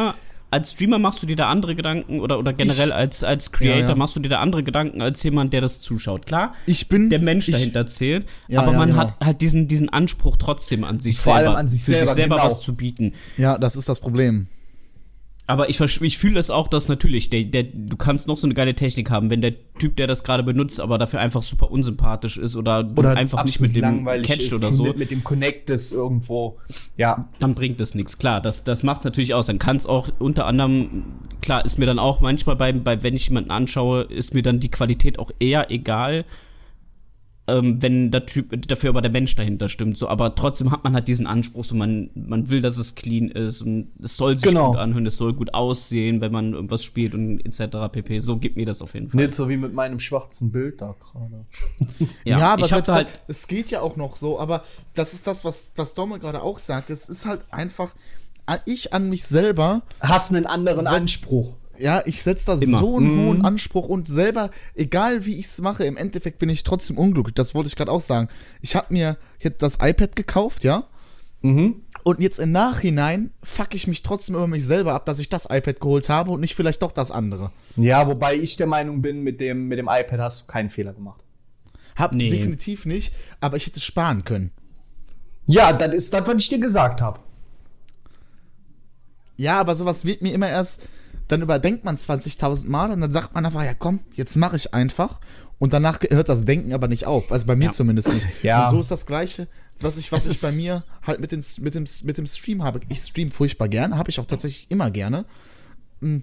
Als 0.53 0.73
Streamer 0.73 0.99
machst 0.99 1.23
du 1.23 1.27
dir 1.27 1.35
da 1.35 1.49
andere 1.49 1.75
Gedanken 1.75 2.21
oder, 2.21 2.39
oder 2.39 2.53
generell 2.53 2.89
Ich- 2.89 2.95
als, 2.95 3.25
als 3.25 3.53
Creator 3.53 3.81
Ja, 3.81 3.89
ja. 3.89 3.95
machst 3.95 4.15
du 4.17 4.21
dir 4.21 4.29
da 4.29 4.41
andere 4.41 4.63
Gedanken 4.63 5.01
als 5.01 5.23
jemand, 5.23 5.53
der 5.55 5.63
das 5.63 5.81
zuschaut. 5.81 6.27
Klar, 6.27 6.55
ich 6.67 6.89
bin 6.89 7.09
der 7.09 7.21
Mensch 7.21 7.49
ich, 7.49 7.55
dahinter 7.55 7.87
zählt, 7.87 8.27
Ja, 8.49 8.61
aber 8.61 8.73
man 8.73 8.91
genau. 8.91 9.01
hat 9.01 9.15
halt 9.25 9.41
diesen, 9.41 9.67
diesen 9.67 9.89
Anspruch 9.89 10.37
trotzdem 10.37 10.85
an 10.85 11.01
sich 11.01 11.19
Vor 11.19 11.35
allem 11.37 11.45
selber, 11.47 11.59
an 11.59 11.69
sich 11.69 11.81
für 11.81 11.93
selber, 11.93 12.07
sich 12.07 12.15
selber 12.15 12.37
genau. 12.37 12.47
was 12.49 12.61
zu 12.61 12.77
bieten. 12.77 13.15
Ja, 13.39 13.57
das 13.57 13.77
ist 13.77 13.89
das 13.89 13.99
Problem. 13.99 14.47
Aber 15.53 15.69
ich, 15.69 15.79
ich 15.83 16.17
fühle 16.17 16.41
es 16.41 16.49
auch, 16.49 16.67
dass 16.67 16.89
natürlich, 16.89 17.29
der, 17.29 17.45
der, 17.45 17.65
du 17.65 17.95
kannst 17.99 18.27
noch 18.27 18.39
so 18.39 18.47
eine 18.47 18.55
geile 18.55 18.75
Technik 18.75 19.11
haben, 19.11 19.29
wenn 19.29 19.43
der 19.43 19.53
Typ, 19.79 19.97
der 19.97 20.07
das 20.07 20.25
gerade 20.25 20.43
benutzt, 20.43 20.81
aber 20.81 20.97
dafür 20.97 21.21
einfach 21.21 21.43
super 21.43 21.71
unsympathisch 21.71 22.39
ist 22.39 22.57
oder, 22.57 22.89
Oder 22.97 23.17
einfach 23.19 23.45
nicht 23.45 23.61
mit 23.61 23.77
dem 23.77 24.07
catcht 24.07 24.45
ist, 24.45 24.55
oder 24.55 24.73
so. 24.73 24.85
Mit, 24.85 24.97
mit 24.97 25.11
dem 25.11 25.23
Connect 25.23 25.69
ist 25.69 25.93
irgendwo. 25.93 26.57
Ja. 26.97 27.29
dann 27.39 27.55
bringt 27.55 27.81
das 27.81 27.95
nichts. 27.95 28.17
Klar, 28.17 28.41
das, 28.41 28.65
das 28.65 28.83
macht 28.83 29.05
natürlich 29.05 29.35
aus. 29.35 29.45
Dann 29.45 29.59
kann 29.59 29.77
es 29.77 29.85
auch 29.87 30.09
unter 30.19 30.47
anderem, 30.47 31.05
klar, 31.43 31.67
ist 31.67 31.79
mir 31.79 31.85
dann 31.85 31.99
auch 31.99 32.23
manchmal 32.23 32.57
bei, 32.57 32.73
bei, 32.73 33.03
wenn 33.03 33.15
ich 33.15 33.29
jemanden 33.29 33.51
anschaue, 33.51 34.05
ist 34.05 34.33
mir 34.33 34.41
dann 34.41 34.59
die 34.59 34.71
Qualität 34.71 35.19
auch 35.19 35.33
eher 35.39 35.71
egal, 35.71 36.25
ähm, 37.49 37.83
wenn 37.83 38.13
der 38.13 38.25
Typ, 38.27 38.55
dafür 38.69 38.91
aber 38.91 39.03
der 39.03 39.11
Mensch 39.11 39.35
dahinter 39.35 39.69
stimmt. 39.69 39.99
So, 39.99 40.09
aber 40.09 40.35
trotzdem 40.37 40.71
hat 40.71 40.85
man 40.85 40.95
halt 40.95 41.09
diesen 41.09 41.27
Anspruch, 41.27 41.65
so 41.65 41.75
man, 41.75 42.11
man 42.15 42.49
will, 42.51 42.63
dass 42.63 42.79
es 42.79 42.95
clean 42.95 43.29
ist 43.29 43.63
und 43.63 43.89
es 44.01 44.17
soll 44.17 44.39
sich 44.39 44.49
Genau. 44.49 44.71
gut 44.71 44.79
anhören, 44.79 45.07
es 45.07 45.17
soll 45.17 45.35
gut 45.35 45.53
aussehen, 45.53 46.21
wenn 46.21 46.31
man 46.31 46.53
irgendwas 46.53 46.85
spielt 46.85 47.15
und 47.15 47.41
etc. 47.41 47.77
pp. 47.91 48.21
So 48.21 48.37
gibt 48.37 48.57
mir 48.57 48.67
das 48.67 48.81
auf 48.81 48.95
jeden 48.95 49.09
Fall. 49.09 49.21
Nicht 49.21 49.35
so 49.35 49.49
wie 49.49 49.57
mit 49.57 49.75
meinem 49.75 49.99
schwarzen 49.99 50.53
Bild 50.53 50.81
da 50.81 50.95
gerade. 51.01 51.47
Ja, 52.25 52.53
aber 52.53 52.65
ich 52.65 52.73
hab 52.73 52.87
selbst 52.87 52.89
da 52.89 52.95
halt, 52.95 53.07
halt, 53.09 53.21
es 53.27 53.49
geht 53.49 53.71
ja 53.71 53.81
auch 53.81 53.97
noch 53.97 54.17
so, 54.17 54.39
aber 54.39 54.63
das 54.95 55.13
ist 55.13 55.27
das, 55.27 55.45
was, 55.45 55.73
was 55.75 55.95
Domme 55.95 56.19
gerade 56.21 56.43
auch 56.43 56.59
sagt. 56.59 56.91
Es 56.91 57.09
ist 57.09 57.27
halt 57.27 57.41
einfach, 57.51 57.95
ich 58.67 58.93
an 58.93 59.09
mich 59.09 59.25
selber, 59.25 59.83
Hast 60.01 60.33
einen 60.33 60.47
anderen 60.47 60.87
Anspruch. 60.87 61.55
Ja, 61.83 62.03
ich 62.07 62.23
setze 62.23 62.47
da 62.47 62.55
Immer. 62.55 62.79
so 62.79 62.97
einen 62.97 63.15
Mhm. 63.17 63.27
hohen 63.27 63.45
Anspruch 63.45 63.89
und 63.89 64.09
selber, 64.09 64.51
egal 64.75 65.27
wie 65.27 65.37
ich 65.39 65.47
es 65.47 65.61
mache, 65.61 65.85
im 65.85 65.97
Endeffekt 65.97 66.39
bin 66.39 66.49
ich 66.49 66.63
trotzdem 66.65 66.97
unglücklich. 66.99 67.35
Das 67.35 67.55
wollte 67.55 67.69
ich 67.69 67.77
gerade 67.77 67.91
auch 67.91 68.01
sagen. 68.01 68.29
Ich 68.61 68.77
habe 68.77 68.87
mir 68.93 69.17
jetzt 69.41 69.61
das 69.63 69.79
iPad 69.81 70.15
gekauft, 70.17 70.65
ja, 70.65 70.85
Mhm. 71.43 71.83
und 72.05 72.21
jetzt 72.21 72.39
im 72.39 72.53
Nachhinein 72.53 73.33
fuck 73.43 73.75
ich 73.75 73.87
mich 73.89 74.03
trotzdem 74.03 74.37
über 74.37 74.47
mich 74.47 74.65
selber 74.65 74.95
ab, 74.95 75.07
dass 75.07 75.19
ich 75.19 75.29
das 75.29 75.47
iPad 75.51 75.81
geholt 75.81 76.09
habe 76.09 76.31
und 76.31 76.41
nicht 76.41 76.55
vielleicht 76.55 76.83
doch 76.83 76.93
das 76.93 77.11
andere. 77.11 77.51
Ja, 77.77 78.07
wobei 78.07 78.37
ich 78.37 78.57
der 78.57 78.69
Meinung 78.69 79.03
bin, 79.03 79.23
mit 79.23 79.41
dem, 79.41 79.67
mit 79.69 79.79
dem 79.79 79.89
iPad 79.91 80.21
hast 80.21 80.43
du 80.43 80.47
keinen 80.47 80.71
Fehler 80.71 80.93
gemacht. 80.93 81.21
Hab 81.97 82.15
Nee. 82.15 82.31
definitiv 82.31 82.87
nicht, 82.87 83.13
aber 83.41 83.57
ich 83.57 83.67
hätte 83.67 83.77
es 83.79 83.85
sparen 83.85 84.25
können. 84.25 84.51
Ja, 85.47 85.73
das 85.73 85.93
ist 85.95 86.15
das, 86.15 86.27
was 86.27 86.37
ich 86.39 86.49
dir 86.49 86.61
gesagt 86.61 87.01
habe. 87.03 87.19
Ja, 89.37 89.59
aber 89.61 89.75
sowas 89.75 90.05
wird 90.05 90.23
mir 90.23 90.33
immer 90.33 90.49
erst, 90.49 90.89
dann 91.33 91.41
überdenkt 91.41 91.83
man 91.85 91.97
20.000 91.97 92.69
Mal 92.69 92.91
und 92.91 93.01
dann 93.01 93.11
sagt 93.11 93.35
man 93.35 93.47
einfach, 93.47 93.65
ja 93.65 93.73
komm, 93.73 94.01
jetzt 94.15 94.37
mache 94.37 94.57
ich 94.57 94.75
einfach. 94.75 95.19
Und 95.59 95.73
danach 95.73 96.01
hört 96.11 96.29
das 96.29 96.45
Denken 96.45 96.75
aber 96.75 96.89
nicht 96.89 97.07
auf. 97.07 97.33
Also 97.33 97.47
bei 97.47 97.57
mir 97.57 97.71
zumindest 97.71 98.13
nicht. 98.13 98.27
Ja. 98.43 98.67
Und 98.69 98.75
so 98.75 98.81
ist 98.81 98.91
das 98.91 99.07
Gleiche, 99.07 99.49
was 99.81 99.97
ich, 99.97 100.13
was 100.13 100.27
Es 100.27 100.37
ich 100.37 100.41
bei 100.43 100.53
mir 100.53 100.85
halt 101.07 101.21
mit, 101.21 101.33
den, 101.33 101.43
mit, 101.61 101.75
dem, 101.75 101.85
mit 102.05 102.19
dem 102.19 102.27
Stream 102.27 102.63
habe. 102.63 102.81
Ich 102.89 102.99
stream 102.99 103.31
furchtbar 103.31 103.69
gerne, 103.69 103.97
habe 103.97 104.11
ich 104.11 104.21
auch 104.21 104.27
tatsächlich 104.27 104.67
immer 104.71 104.91
gerne. 104.91 105.25
Mm, 106.01 106.19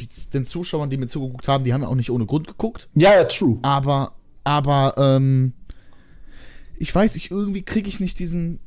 Die, 0.00 0.08
den 0.34 0.44
Zuschauern, 0.44 0.90
die 0.90 0.96
mir 0.98 1.06
zugeguckt 1.06 1.48
haben, 1.48 1.64
die 1.64 1.72
haben 1.72 1.82
ja 1.82 1.88
auch 1.88 1.94
nicht 1.94 2.10
ohne 2.10 2.26
Grund 2.26 2.46
geguckt. 2.46 2.88
Ja, 2.94 3.14
ja, 3.14 3.24
true. 3.24 3.58
Aber, 3.62 4.12
aber, 4.42 4.94
ähm, 4.98 5.54
ich 6.78 6.94
weiß 6.94 7.14
nicht, 7.14 7.30
irgendwie 7.30 7.62
kriege 7.62 7.88
ich 7.88 8.00
nicht 8.00 8.18
diesen, 8.18 8.58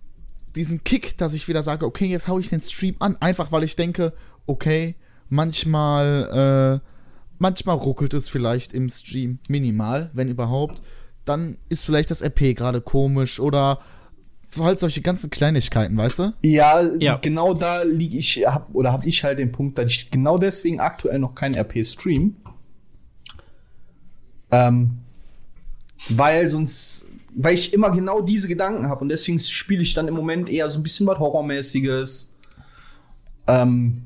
diesen 0.56 0.84
Kick, 0.84 1.18
dass 1.18 1.34
ich 1.34 1.48
wieder 1.48 1.62
sage, 1.62 1.86
okay, 1.86 2.08
jetzt 2.08 2.28
hau 2.28 2.40
ich 2.40 2.50
den 2.50 2.62
Stream 2.62 2.96
an, 3.00 3.18
einfach 3.18 3.52
weil 3.52 3.64
ich 3.64 3.76
denke, 3.76 4.14
okay, 4.48 4.96
manchmal, 5.30 6.80
äh, 6.82 6.88
manchmal 7.40 7.78
ruckelt 7.78 8.14
es 8.14 8.30
vielleicht 8.30 8.74
im 8.74 8.90
Stream 8.90 9.40
minimal, 9.48 10.10
wenn 10.14 10.28
überhaupt. 10.28 10.82
Dann 11.26 11.58
ist 11.70 11.86
vielleicht 11.86 12.12
das 12.12 12.22
RP 12.22 12.56
gerade 12.56 12.82
komisch 12.82 13.40
oder 13.40 13.80
halt 14.58 14.80
solche 14.80 15.02
ganzen 15.02 15.30
Kleinigkeiten, 15.30 15.98
weißt 15.98 16.20
du? 16.20 16.34
Ja, 16.42 16.82
Ja. 17.00 17.18
genau 17.18 17.54
da 17.54 17.84
liege 17.84 18.18
ich, 18.18 18.46
hab, 18.48 18.74
oder 18.74 18.92
habe 18.94 19.08
ich 19.08 19.24
halt 19.24 19.40
den 19.40 19.52
Punkt, 19.52 19.78
dass 19.78 19.88
ich 19.88 20.10
genau 20.10 20.38
deswegen 20.38 20.80
aktuell 20.80 21.20
noch 21.20 21.36
kein 21.36 21.54
RP 21.54 21.86
stream. 21.86 22.38
Ähm, 24.52 25.00
weil 26.10 26.50
sonst, 26.50 27.06
weil 27.36 27.56
ich 27.56 27.74
immer 27.74 27.92
genau 27.92 28.22
diese 28.22 28.48
Gedanken 28.48 28.88
habe 28.88 29.02
und 29.02 29.10
deswegen 29.10 29.38
spiele 29.40 29.82
ich 29.82 29.94
dann 29.94 30.08
im 30.08 30.14
Moment 30.14 30.48
eher 30.50 30.70
so 30.70 30.80
ein 30.80 30.84
bisschen 30.84 31.06
was 31.08 31.20
Horrormäßiges. 31.20 32.34
Ähm, 33.48 34.04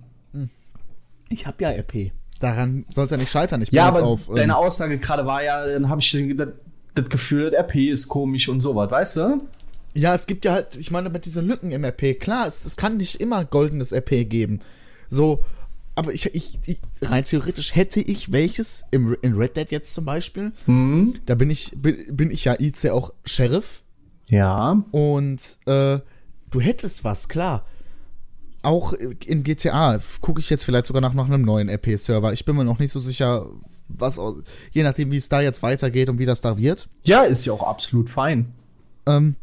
Ich 1.32 1.48
habe 1.48 1.64
ja 1.64 1.70
RP. 1.72 2.12
Daran 2.40 2.86
soll 2.90 3.06
es 3.06 3.12
ja 3.12 3.18
nicht 3.18 3.32
scheitern. 3.32 3.62
Ich 3.62 3.70
bin 3.72 3.78
ja, 3.78 3.88
jetzt 3.88 3.98
aber 4.00 4.08
auf. 4.08 4.30
ähm, 4.30 4.36
deine 4.36 4.58
Aussage 4.58 4.98
gerade 4.98 5.26
war 5.26 5.44
ja, 5.44 5.68
dann 5.68 5.90
habe 5.90 6.02
ich 6.02 6.36
das, 6.36 6.48
das 6.96 7.10
Gefühl, 7.10 7.52
das 7.52 7.62
RP 7.62 7.76
ist 7.90 8.08
komisch 8.08 8.50
und 8.50 8.62
sowas, 8.62 8.90
weißt 8.90 9.16
du? 9.18 9.44
Ja, 9.94 10.16
es 10.16 10.26
gibt 10.26 10.46
ja 10.46 10.54
halt, 10.54 10.76
ich 10.76 10.90
meine, 10.90 11.10
mit 11.10 11.26
diesen 11.26 11.46
Lücken 11.48 11.72
im 11.72 11.84
RP, 11.84 12.20
klar, 12.20 12.48
es, 12.48 12.66
es 12.66 12.78
kann 12.78 12.98
nicht 12.98 13.20
immer 13.22 13.44
goldenes 13.46 13.92
RP 13.92 14.28
geben. 14.30 14.60
So, 15.10 15.44
aber 15.96 16.14
ich, 16.14 16.34
ich, 16.34 16.60
ich 16.66 16.80
rein 17.02 17.26
theoretisch 17.26 17.76
hätte 17.76 18.00
ich 18.00 18.32
welches 18.32 18.86
im, 18.92 19.16
in 19.22 19.34
Red 19.36 19.58
Dead 19.58 19.70
jetzt 19.70 19.94
zum 19.94 20.06
Beispiel. 20.06 20.54
Mhm. 20.66 21.16
Da 21.26 21.36
bin 21.36 21.50
ich, 21.50 21.74
bin, 21.76 21.98
bin 22.16 22.32
ich 22.32 22.46
ja 22.46 22.56
IC 22.60 22.90
auch 22.90 23.14
Sheriff 23.26 23.84
Ja. 24.30 24.82
und 24.92 25.58
äh, 25.66 26.00
du 26.50 26.60
hättest 26.62 27.04
was, 27.04 27.28
klar. 27.28 27.66
Auch 28.64 28.94
in 28.94 29.44
GTA 29.44 29.98
gucke 30.22 30.40
ich 30.40 30.50
jetzt 30.50 30.64
vielleicht 30.64 30.86
sogar 30.86 31.02
nach, 31.02 31.14
nach 31.14 31.26
einem 31.26 31.42
neuen 31.42 31.70
RP-Server. 31.70 32.32
Ich 32.34 32.46
bin 32.46 32.56
mir 32.56 32.64
noch 32.64 32.80
nicht 32.80 32.92
so 32.92 33.00
sicher, 33.00 33.48
was, 33.88 34.20
je 34.72 34.84
nachdem, 34.84 35.12
wie 35.12 35.18
es 35.18 35.30
da 35.30 35.42
jetzt 35.42 35.64
weitergeht 35.64 36.10
und 36.10 36.20
wie 36.20 36.26
das 36.26 36.42
da 36.42 36.58
wird. 36.58 36.88
Ja, 37.04 37.24
ist 37.24 37.46
ja 37.46 37.54
auch 37.54 37.64
absolut 37.64 38.10
fein. 38.10 38.54
Ähm, 39.08 39.36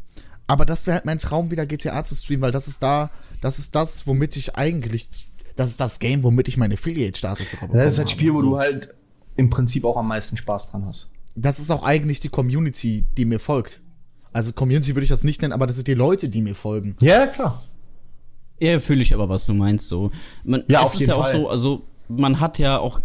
aber 0.47 0.65
das 0.65 0.87
wäre 0.87 0.95
halt 0.95 1.05
mein 1.05 1.19
Traum, 1.19 1.51
wieder 1.51 1.65
GTA 1.65 2.03
zu 2.03 2.15
streamen, 2.15 2.41
weil 2.41 2.51
das 2.51 2.67
ist 2.67 2.81
da, 2.81 3.11
das 3.41 3.59
ist 3.59 3.75
das, 3.75 4.07
womit 4.07 4.35
ich 4.35 4.55
eigentlich, 4.55 5.09
das 5.55 5.71
ist 5.71 5.79
das 5.79 5.99
Game, 5.99 6.23
womit 6.23 6.47
ich 6.47 6.57
meinen 6.57 6.73
Affiliate-Status 6.73 7.51
bekomme. 7.51 7.73
Das 7.73 7.93
ist 7.93 7.99
ein 7.99 8.07
Spiel, 8.07 8.33
wo 8.33 8.41
du 8.41 8.57
halt 8.57 8.95
im 9.35 9.49
Prinzip 9.49 9.85
auch 9.85 9.97
am 9.97 10.07
meisten 10.07 10.37
Spaß 10.37 10.71
dran 10.71 10.85
hast. 10.85 11.09
Das 11.35 11.59
ist 11.59 11.71
auch 11.71 11.83
eigentlich 11.83 12.19
die 12.19 12.29
Community, 12.29 13.05
die 13.17 13.25
mir 13.25 13.39
folgt. 13.39 13.79
Also 14.31 14.51
Community 14.53 14.95
würde 14.95 15.03
ich 15.03 15.09
das 15.09 15.23
nicht 15.23 15.41
nennen, 15.41 15.53
aber 15.53 15.67
das 15.67 15.75
sind 15.75 15.87
die 15.87 15.93
Leute, 15.93 16.29
die 16.29 16.41
mir 16.41 16.55
folgen. 16.55 16.95
Ja, 17.01 17.27
klar. 17.27 17.63
Ja, 18.59 18.79
fühle 18.79 19.01
ich 19.01 19.13
aber, 19.13 19.29
was 19.29 19.45
du 19.45 19.53
meinst. 19.53 19.87
So. 19.87 20.11
Man, 20.43 20.63
Ja, 20.67 20.83
es 20.83 20.95
ist 20.95 21.07
ja 21.07 21.15
auch 21.15 21.23
Fall. 21.23 21.31
so, 21.31 21.49
also 21.49 21.83
man 22.09 22.39
hat 22.39 22.59
ja 22.59 22.79
auch, 22.79 23.01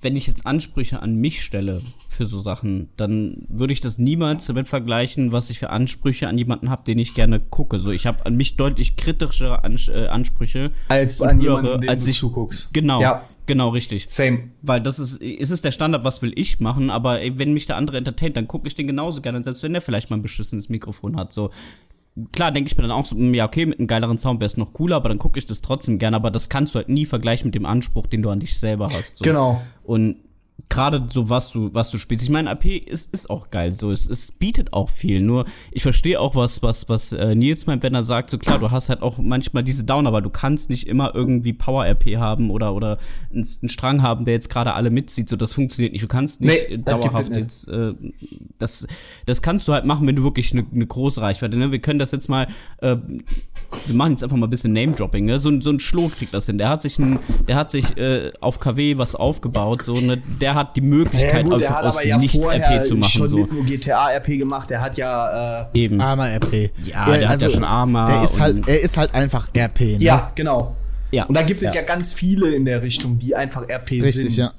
wenn 0.00 0.16
ich 0.16 0.26
jetzt 0.26 0.46
Ansprüche 0.46 1.02
an 1.02 1.16
mich 1.16 1.42
stelle 1.42 1.82
für 2.08 2.26
so 2.26 2.38
Sachen, 2.38 2.88
dann 2.96 3.44
würde 3.48 3.72
ich 3.72 3.80
das 3.80 3.98
niemals 3.98 4.46
damit 4.46 4.68
vergleichen, 4.68 5.32
was 5.32 5.50
ich 5.50 5.58
für 5.58 5.70
Ansprüche 5.70 6.28
an 6.28 6.38
jemanden 6.38 6.70
habe, 6.70 6.84
den 6.84 6.98
ich 6.98 7.14
gerne 7.14 7.40
gucke. 7.40 7.78
So, 7.78 7.90
ich 7.90 8.06
habe 8.06 8.24
an 8.24 8.36
mich 8.36 8.56
deutlich 8.56 8.96
kritischere 8.96 9.64
Ans 9.64 9.88
äh, 9.88 10.06
Ansprüche 10.06 10.70
Als 10.88 11.20
an 11.20 11.40
höhere, 11.40 11.56
jemanden, 11.62 11.80
dem 11.82 11.90
als 11.90 12.04
du 12.04 12.10
ich 12.10 12.18
zuguckst. 12.18 12.72
Genau, 12.72 13.00
Ja, 13.00 13.24
genau 13.46 13.70
richtig. 13.70 14.06
same. 14.08 14.50
Weil 14.62 14.80
das 14.80 14.98
ist, 15.00 15.20
es 15.20 15.50
ist 15.50 15.64
der 15.64 15.72
Standard, 15.72 16.04
was 16.04 16.22
will 16.22 16.32
ich 16.36 16.60
machen, 16.60 16.88
aber 16.88 17.20
ey, 17.20 17.36
wenn 17.36 17.52
mich 17.52 17.66
der 17.66 17.76
andere 17.76 17.96
entertaint, 17.98 18.36
dann 18.36 18.46
gucke 18.48 18.68
ich 18.68 18.74
den 18.76 18.86
genauso 18.86 19.20
gerne, 19.20 19.42
selbst 19.42 19.62
wenn 19.64 19.72
der 19.72 19.82
vielleicht 19.82 20.08
mal 20.10 20.16
ein 20.16 20.22
beschissenes 20.22 20.68
Mikrofon 20.68 21.16
hat. 21.16 21.32
So, 21.32 21.50
klar 22.32 22.52
denke 22.52 22.68
ich 22.68 22.76
mir 22.76 22.82
dann 22.82 22.92
auch 22.92 23.04
so, 23.04 23.16
hm, 23.16 23.34
ja, 23.34 23.44
okay, 23.44 23.66
mit 23.66 23.78
einem 23.78 23.88
geileren 23.88 24.18
Sound 24.18 24.40
wäre 24.40 24.46
es 24.46 24.56
noch 24.56 24.72
cooler, 24.72 24.96
aber 24.96 25.08
dann 25.08 25.18
gucke 25.18 25.38
ich 25.38 25.46
das 25.46 25.62
trotzdem 25.62 25.98
gerne, 25.98 26.16
aber 26.16 26.30
das 26.30 26.48
kannst 26.48 26.74
du 26.74 26.78
halt 26.78 26.88
nie 26.88 27.06
vergleichen 27.06 27.48
mit 27.48 27.54
dem 27.54 27.66
Anspruch, 27.66 28.06
den 28.06 28.22
du 28.22 28.30
an 28.30 28.40
dich 28.40 28.58
selber 28.58 28.86
hast. 28.86 29.16
So. 29.16 29.24
Genau. 29.24 29.60
Und 29.82 30.16
gerade 30.68 31.06
so 31.10 31.28
was 31.30 31.50
du 31.50 31.74
was 31.74 31.90
du 31.90 31.98
spielst. 31.98 32.24
Ich 32.24 32.30
meine, 32.30 32.48
AP 32.50 32.64
ist 32.64 33.12
ist 33.12 33.28
auch 33.28 33.50
geil, 33.50 33.74
so 33.74 33.90
es, 33.90 34.08
es 34.08 34.30
bietet 34.30 34.72
auch 34.72 34.88
viel. 34.88 35.20
Nur 35.20 35.46
ich 35.72 35.82
verstehe 35.82 36.20
auch 36.20 36.36
was 36.36 36.62
was 36.62 36.88
was 36.88 37.12
äh, 37.12 37.34
Nils 37.34 37.66
meint, 37.66 37.82
wenn 37.82 37.94
er 37.94 38.04
sagt, 38.04 38.30
so 38.30 38.38
klar, 38.38 38.58
du 38.60 38.70
hast 38.70 38.88
halt 38.88 39.02
auch 39.02 39.18
manchmal 39.18 39.64
diese 39.64 39.84
Downer, 39.84 40.08
aber 40.08 40.22
du 40.22 40.30
kannst 40.30 40.70
nicht 40.70 40.86
immer 40.86 41.14
irgendwie 41.14 41.52
Power 41.52 41.84
RP 41.86 42.16
haben 42.18 42.50
oder 42.50 42.74
oder 42.74 42.98
einen, 43.32 43.46
einen 43.62 43.68
Strang 43.68 44.02
haben, 44.02 44.24
der 44.24 44.34
jetzt 44.34 44.48
gerade 44.48 44.74
alle 44.74 44.90
mitzieht. 44.90 45.28
So 45.28 45.36
das 45.36 45.52
funktioniert 45.52 45.92
nicht. 45.92 46.02
Du 46.02 46.08
kannst 46.08 46.40
nicht 46.40 46.68
Nee, 46.70 46.78
dauerhaft 46.78 47.30
nicht. 47.30 47.40
jetzt 47.40 47.68
äh, 47.68 47.92
das 48.58 48.86
das 49.26 49.42
kannst 49.42 49.66
du 49.66 49.72
halt 49.72 49.84
machen, 49.84 50.06
wenn 50.06 50.16
du 50.16 50.22
wirklich 50.22 50.52
eine 50.52 50.64
ne 50.70 50.86
große 50.86 51.20
Reichweite. 51.20 51.56
Ne? 51.56 51.72
Wir 51.72 51.80
können 51.80 51.98
das 51.98 52.12
jetzt 52.12 52.28
mal 52.28 52.46
äh, 52.78 52.96
wir 53.86 53.94
machen 53.94 54.12
jetzt 54.12 54.22
einfach 54.22 54.36
mal 54.36 54.46
ein 54.46 54.50
bisschen 54.50 54.72
Name-Dropping, 54.72 55.24
ne? 55.24 55.38
So, 55.38 55.48
ein- 55.50 55.60
so 55.60 55.70
ein 55.70 55.80
Schloh 55.80 56.08
kriegt 56.08 56.32
das 56.34 56.46
hin. 56.46 56.58
Der 56.58 56.68
hat 56.68 56.82
sich, 56.82 56.98
ein, 56.98 57.18
der 57.48 57.56
hat 57.56 57.70
sich 57.70 57.96
äh, 57.96 58.32
auf 58.40 58.58
KW 58.60 58.98
was 58.98 59.14
aufgebaut, 59.14 59.84
so, 59.84 59.94
ne? 59.94 60.20
Der 60.40 60.54
hat 60.54 60.76
die 60.76 60.80
Möglichkeit, 60.80 61.46
der 61.46 61.52
einfach 61.54 61.70
hat 61.70 61.84
aus 61.84 61.96
aber 61.96 62.06
ja 62.06 62.18
nichts 62.18 62.46
RP 62.46 62.84
zu 62.84 62.96
machen, 62.96 63.10
schon 63.10 63.28
so. 63.28 63.36
nicht 63.38 63.52
nur 63.52 63.64
GTA-RP 63.64 64.38
gemacht, 64.38 64.70
der 64.70 64.80
hat 64.80 64.96
ja, 64.96 65.68
äh, 65.72 65.78
Eben. 65.78 66.00
Armer 66.00 66.30
RP. 66.30 66.70
Ja, 66.84 67.06
der 67.16 67.28
hat 67.28 67.42
ja 67.42 67.50
schon 67.50 67.64
Arma 67.64 68.06
Der 68.10 68.24
ist 68.24 68.38
halt, 68.40 68.66
er 68.68 68.80
ist 68.80 68.96
halt 68.96 69.14
einfach 69.14 69.48
RP. 69.56 69.80
Ne? 69.80 69.96
ja, 70.00 70.32
genau. 70.34 70.76
ja. 71.10 71.24
Und 71.24 71.36
da 71.36 71.42
gibt 71.42 71.62
es 71.62 71.74
ja. 71.74 71.80
ja. 71.80 71.86
ganz 71.86 72.12
viele 72.12 72.54
in 72.54 72.64
der 72.64 72.82
Richtung, 72.82 73.18
die 73.18 73.34
einfach 73.34 73.68
RP 73.68 73.88
sind. 73.90 74.02
Richtig, 74.04 74.36
ja. 74.36 74.52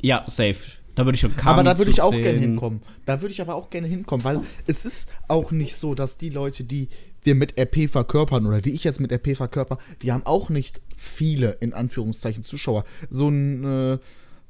Ja, 0.00 0.24
safe. 0.26 0.56
Da 0.94 1.04
würde 1.04 1.16
ich 1.16 1.20
schon 1.20 1.36
Kami 1.36 1.50
Aber 1.52 1.62
da 1.62 1.76
würde 1.76 1.90
ich 1.90 2.00
auch 2.00 2.10
gerne 2.10 2.38
hinkommen. 2.38 2.80
Da 3.04 3.20
würde 3.20 3.32
ich 3.32 3.40
aber 3.42 3.54
auch 3.54 3.68
gerne 3.68 3.86
hinkommen, 3.86 4.24
weil 4.24 4.40
es 4.66 4.86
ist 4.86 5.10
auch 5.28 5.52
nicht 5.52 5.76
so, 5.76 5.94
dass 5.94 6.16
die 6.16 6.30
Leute, 6.30 6.64
die 6.64 6.88
wir 7.26 7.34
mit 7.34 7.58
RP 7.58 7.90
verkörpern 7.90 8.46
oder 8.46 8.60
die 8.60 8.70
ich 8.70 8.84
jetzt 8.84 9.00
mit 9.00 9.12
RP 9.12 9.36
verkörper, 9.36 9.78
die 10.02 10.12
haben 10.12 10.24
auch 10.24 10.48
nicht 10.48 10.80
viele, 10.96 11.52
in 11.60 11.74
Anführungszeichen, 11.74 12.42
Zuschauer. 12.42 12.84
So 13.10 13.28
ein, 13.28 13.64
äh, 13.64 13.98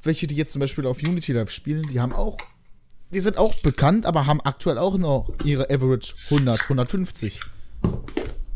welche, 0.03 0.27
die 0.27 0.37
jetzt 0.37 0.53
zum 0.53 0.61
Beispiel 0.61 0.87
auf 0.87 1.03
Unity 1.03 1.33
Live 1.33 1.51
spielen, 1.51 1.89
die 1.89 2.01
haben 2.01 2.13
auch, 2.13 2.37
die 3.13 3.21
sind 3.21 3.39
auch 3.39 3.55
bekannt, 3.57 4.07
aber 4.07 4.27
haben 4.27 4.41
aktuell 4.43 4.79
auch 4.79 4.99
noch 4.99 5.33
ihre 5.45 5.71
Average 5.71 6.15
100, 6.31 6.63
150. 6.63 7.41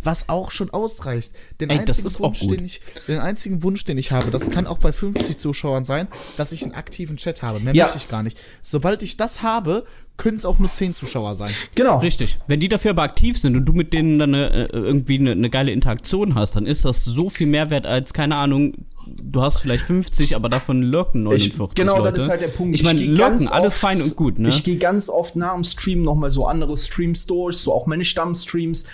Was 0.03 0.29
auch 0.29 0.51
schon 0.51 0.71
ausreicht. 0.71 1.33
Den 1.61 1.71
Ey, 1.71 1.79
einzigen 1.81 2.19
Wunsch, 2.19 2.41
den 2.41 2.65
ich, 2.65 2.81
den 3.07 3.19
einzigen 3.19 3.63
Wunsch, 3.63 3.85
den 3.85 3.99
ich 3.99 4.13
habe, 4.13 4.31
das 4.31 4.51
kann 4.51 4.67
auch 4.67 4.79
bei 4.79 4.93
50 4.93 5.37
Zuschauern 5.37 5.85
sein, 5.85 6.09
dass 6.37 6.53
ich 6.53 6.63
einen 6.63 6.75
aktiven 6.75 7.17
Chat 7.17 7.43
habe. 7.43 7.61
Mehr 7.61 7.75
Ja. 7.75 7.85
möchte 7.85 7.99
ich 7.99 8.09
gar 8.09 8.23
nicht. 8.23 8.39
Sobald 8.63 9.03
ich 9.03 9.17
das 9.17 9.43
habe, 9.43 9.85
können 10.17 10.37
es 10.37 10.45
auch 10.45 10.59
nur 10.59 10.71
10 10.71 10.93
Zuschauer 10.95 11.35
sein. 11.35 11.51
Genau. 11.75 11.99
Richtig. 11.99 12.39
Wenn 12.47 12.61
die 12.61 12.69
dafür 12.69 12.91
aber 12.93 13.03
aktiv 13.03 13.39
sind 13.39 13.57
und 13.57 13.65
du 13.65 13.73
mit 13.73 13.93
denen 13.93 14.19
dann 14.19 14.35
eine, 14.35 14.51
äh, 14.51 14.77
irgendwie 14.77 15.19
eine, 15.19 15.33
eine 15.33 15.49
geile 15.51 15.71
Interaktion 15.73 16.35
hast, 16.35 16.57
dann 16.57 16.67
ist 16.67 16.85
das 16.85 17.05
so 17.05 17.31
viel 17.31 17.47
Mehrwert 17.47 17.87
als, 17.87 18.13
keine 18.13 18.37
Ahnung, 18.37 18.75
du 19.07 19.43
hast 19.43 19.59
vielleicht 19.61 19.85
50, 19.85 20.37
aber 20.37 20.49
davon 20.49 20.83
lurken 20.83 21.23
49 21.23 21.69
Ich, 21.71 21.75
genau, 21.75 21.99
Leute. 21.99 22.13
das 22.13 22.25
ist 22.25 22.29
halt 22.31 22.41
der 22.43 22.49
Punkt. 22.49 22.75
Ich 22.75 22.83
meine, 22.85 22.99
geh 23.01 23.07
lurken, 23.07 23.49
alles 23.49 23.75
oft- 23.75 23.81
fein 23.81 24.01
und 24.03 24.17
gut, 24.17 24.39
ne? 24.39 24.49
Ich 24.49 24.63
gehe 24.65 24.77
ganz 24.79 25.09
oft 25.09 25.37
nach 25.37 25.55
dem 25.55 25.65
Stream 25.65 26.03
noch 26.03 26.15
mal 26.15 26.31
so 26.31 26.47
andere 26.47 26.77
Streams 26.77 27.27
durch, 27.27 27.57
so 27.59 27.73
auch 27.73 27.87
meine 27.87 28.05
Stammstreams, 28.05 28.87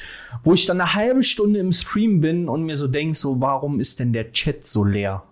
wo 0.44 0.54
ich 0.54 0.66
dann 0.66 0.80
eine 0.80 0.94
halbe 0.94 1.22
Stunde 1.22 1.58
im 1.60 1.72
Stream 1.72 2.20
bin 2.20 2.48
und 2.48 2.64
mir 2.64 2.76
so 2.76 2.88
denk, 2.88 3.16
so 3.16 3.40
warum 3.40 3.80
ist 3.80 4.00
denn 4.00 4.12
der 4.12 4.32
Chat 4.32 4.66
so 4.66 4.84
leer? 4.84 5.22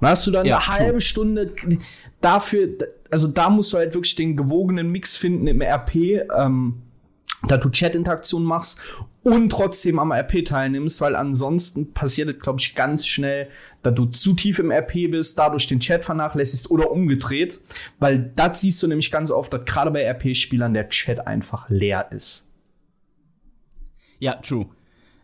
Und 0.00 0.08
hast 0.08 0.26
du 0.26 0.30
dann 0.30 0.46
Ja, 0.46 0.56
eine 0.58 0.66
halbe 0.66 1.00
Stunde 1.00 1.52
dafür, 2.20 2.68
also 3.10 3.28
da 3.28 3.48
musst 3.48 3.72
du 3.72 3.76
halt 3.76 3.94
wirklich 3.94 4.16
den 4.16 4.36
gewogenen 4.36 4.90
Mix 4.90 5.16
finden 5.16 5.46
im 5.46 5.60
RP, 5.62 5.94
ähm, 6.36 6.82
da 7.46 7.56
du 7.58 7.68
Chat-Interaktion 7.68 8.42
machst 8.42 8.80
und 9.24 9.50
trotzdem 9.50 9.98
am 9.98 10.12
RP 10.12 10.44
teilnimmst, 10.44 11.00
weil 11.00 11.16
ansonsten 11.16 11.92
passiert 11.92 12.28
es, 12.28 12.38
glaube 12.38 12.60
ich, 12.60 12.74
ganz 12.74 13.06
schnell, 13.06 13.48
da 13.82 13.90
du 13.90 14.06
zu 14.06 14.34
tief 14.34 14.58
im 14.58 14.70
RP 14.70 15.10
bist, 15.10 15.38
dadurch 15.38 15.66
den 15.66 15.80
Chat 15.80 16.04
vernachlässigst 16.04 16.70
oder 16.70 16.90
umgedreht, 16.90 17.60
weil 17.98 18.32
das 18.36 18.60
siehst 18.60 18.82
du 18.82 18.86
nämlich 18.86 19.10
ganz 19.10 19.30
oft, 19.30 19.52
dass 19.52 19.64
gerade 19.64 19.90
bei 19.90 20.04
RP-Spielern 20.04 20.74
der 20.74 20.90
Chat 20.90 21.26
einfach 21.26 21.68
leer 21.70 22.08
ist. 22.12 22.50
Ja, 24.18 24.34
true. 24.34 24.66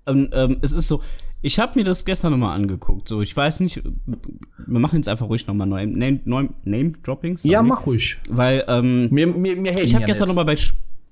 Ähm, 0.06 0.30
ähm, 0.32 0.56
es 0.62 0.72
ist 0.72 0.88
so, 0.88 1.02
Ich 1.42 1.58
habe 1.58 1.78
mir 1.78 1.84
das 1.84 2.04
gestern 2.04 2.32
nochmal 2.32 2.56
angeguckt. 2.56 3.06
So, 3.06 3.20
ich 3.20 3.36
weiß 3.36 3.60
nicht, 3.60 3.82
wir 3.84 4.78
machen 4.78 4.96
jetzt 4.96 5.08
einfach 5.08 5.28
ruhig 5.28 5.46
nochmal. 5.46 5.66
Name, 5.66 6.20
name, 6.24 6.54
name 6.64 6.92
Dropping? 7.02 7.36
Sorry. 7.36 7.52
Ja, 7.52 7.62
mach 7.62 7.86
ruhig. 7.86 8.18
Weil, 8.28 8.64
ähm, 8.66 9.08
Mir, 9.10 9.26
mir, 9.26 9.56
mir 9.56 9.78
ich 9.82 9.94
habe 9.94 10.06
gestern 10.06 10.28
nochmal 10.28 10.46
bei. 10.46 10.56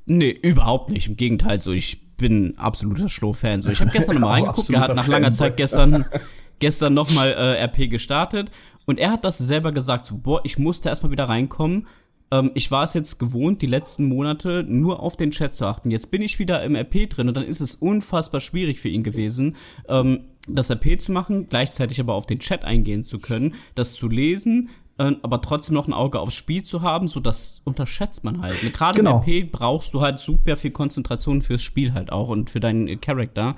Nee, 0.07 0.30
überhaupt 0.30 0.90
nicht. 0.90 1.09
Im 1.09 1.16
Gegenteil, 1.16 1.61
so, 1.61 1.73
ich 1.73 2.07
bin 2.18 2.58
absoluter 2.58 3.08
Schloh-Fan. 3.08 3.62
So, 3.62 3.70
ich 3.70 3.80
habe 3.80 3.90
gestern 3.90 4.16
nochmal 4.16 4.32
reingeguckt. 4.42 4.70
Er 4.70 4.80
hat 4.80 4.94
nach 4.94 5.08
langer 5.08 5.32
Fanboy. 5.32 5.38
Zeit 5.38 5.56
gestern, 5.56 6.04
gestern 6.58 6.92
nochmal 6.92 7.30
äh, 7.30 7.64
RP 7.64 7.88
gestartet. 7.88 8.50
Und 8.84 8.98
er 8.98 9.10
hat 9.10 9.25
das 9.25 9.38
selber 9.38 9.72
gesagt: 9.72 10.04
so, 10.04 10.18
boah, 10.18 10.42
ich 10.44 10.58
musste 10.58 10.90
erstmal 10.90 11.12
wieder 11.12 11.28
reinkommen. 11.28 11.87
Ähm, 12.30 12.50
ich 12.54 12.70
war 12.70 12.84
es 12.84 12.94
jetzt 12.94 13.18
gewohnt, 13.18 13.62
die 13.62 13.66
letzten 13.66 14.04
Monate 14.04 14.64
nur 14.64 15.00
auf 15.02 15.16
den 15.16 15.30
Chat 15.30 15.54
zu 15.54 15.66
achten. 15.66 15.90
Jetzt 15.90 16.10
bin 16.10 16.22
ich 16.22 16.38
wieder 16.38 16.62
im 16.62 16.75
RP 16.76 17.08
drin 17.08 17.28
und 17.28 17.37
dann 17.37 17.44
ist 17.44 17.60
es 17.60 17.75
unfassbar 17.75 18.40
schwierig 18.40 18.80
für 18.80 18.88
ihn 18.88 19.02
gewesen, 19.02 19.56
ähm, 19.88 20.25
das 20.46 20.70
RP 20.70 21.00
zu 21.00 21.12
machen, 21.12 21.48
gleichzeitig 21.48 22.00
aber 22.00 22.14
auf 22.14 22.26
den 22.26 22.38
Chat 22.38 22.64
eingehen 22.64 23.04
zu 23.04 23.18
können, 23.18 23.54
das 23.75 23.94
zu 23.94 24.08
lesen, 24.08 24.70
aber 24.98 25.40
trotzdem 25.40 25.74
noch 25.74 25.86
ein 25.86 25.92
Auge 25.92 26.18
aufs 26.20 26.34
Spiel 26.34 26.62
zu 26.62 26.82
haben, 26.82 27.06
so 27.08 27.20
das 27.20 27.60
unterschätzt 27.64 28.24
man 28.24 28.40
halt. 28.42 28.54
Gerade 28.72 28.98
Genau. 28.98 29.22
im 29.26 29.32
RP 29.44 29.52
brauchst 29.52 29.94
du 29.94 30.00
halt 30.00 30.18
super 30.18 30.56
viel 30.56 30.72
Konzentration 30.72 31.40
fürs 31.42 31.62
Spiel 31.62 31.94
halt 31.94 32.10
auch 32.10 32.28
und 32.28 32.50
für 32.50 32.60
deinen 32.60 32.88
äh, 32.88 32.96
Charakter. 32.96 33.54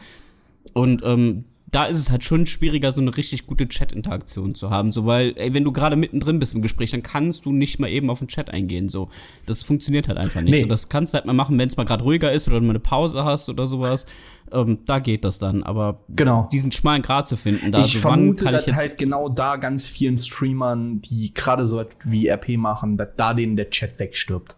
Und 0.75 1.03
ähm, 1.05 1.45
da 1.71 1.85
ist 1.85 1.99
es 1.99 2.11
halt 2.11 2.25
schon 2.25 2.47
schwieriger, 2.47 2.91
so 2.91 3.01
eine 3.01 3.17
richtig 3.17 3.47
gute 3.47 3.69
Chat-Interaktion 3.69 4.55
zu 4.55 4.71
haben. 4.71 4.91
So, 4.91 5.07
weil, 5.07 5.35
ey, 5.37 5.55
wenn 5.55 5.63
du 5.63 5.73
gerade 5.73 5.95
mittendrin 5.97 6.39
bist 6.39 6.55
im 6.55 6.63
Gespräch, 6.63 6.91
dann 6.91 7.03
kannst 7.03 7.45
du 7.45 7.53
nicht 7.53 7.79
mal 7.79 7.89
eben 7.89 8.11
auf 8.11 8.19
den 8.19 8.29
Chat 8.29 8.51
eingehen. 8.51 8.89
So, 8.89 9.09
das 9.47 9.63
funktioniert 9.63 10.09
halt 10.09 10.19
einfach 10.19 10.41
nicht. 10.41 10.51
Nee. 10.51 10.61
So, 10.63 10.67
das 10.67 10.89
kannst 10.89 11.15
du 11.15 11.19
halt 11.19 11.27
mal 11.27 11.33
machen, 11.33 11.57
wenn 11.59 11.69
es 11.69 11.77
mal 11.77 11.85
gerade 11.85 12.03
ruhiger 12.03 12.33
ist 12.33 12.49
oder 12.49 12.59
du 12.59 12.67
mal 12.67 12.71
eine 12.71 12.81
Pause 12.81 13.25
hast 13.25 13.49
oder 13.49 13.67
sowas. 13.67 14.07
Ähm, 14.53 14.79
da 14.85 14.99
geht 14.99 15.25
das 15.25 15.39
dann. 15.39 15.63
Aber 15.63 16.01
Genau. 16.09 16.49
diesen 16.51 16.73
schmalen 16.73 17.03
Grad 17.03 17.29
zu 17.29 17.37
finden, 17.37 17.71
da 17.71 17.81
ich 17.81 17.93
so, 17.93 18.05
wann 18.05 18.15
vermute, 18.15 18.45
kann 18.45 18.55
dass 18.55 18.67
halt 18.75 18.99
genau 18.99 19.29
da 19.29 19.57
ganz 19.57 19.89
vielen 19.89 20.19
Streamern, 20.19 21.01
die 21.03 21.33
gerade 21.35 21.67
so 21.67 21.77
was 21.77 21.87
wie 22.05 22.29
RP 22.29 22.57
machen, 22.57 22.97
dass 22.97 23.11
da 23.17 23.33
denen 23.33 23.57
der 23.57 23.71
Chat 23.71 23.99
wegstirbt. 23.99 24.57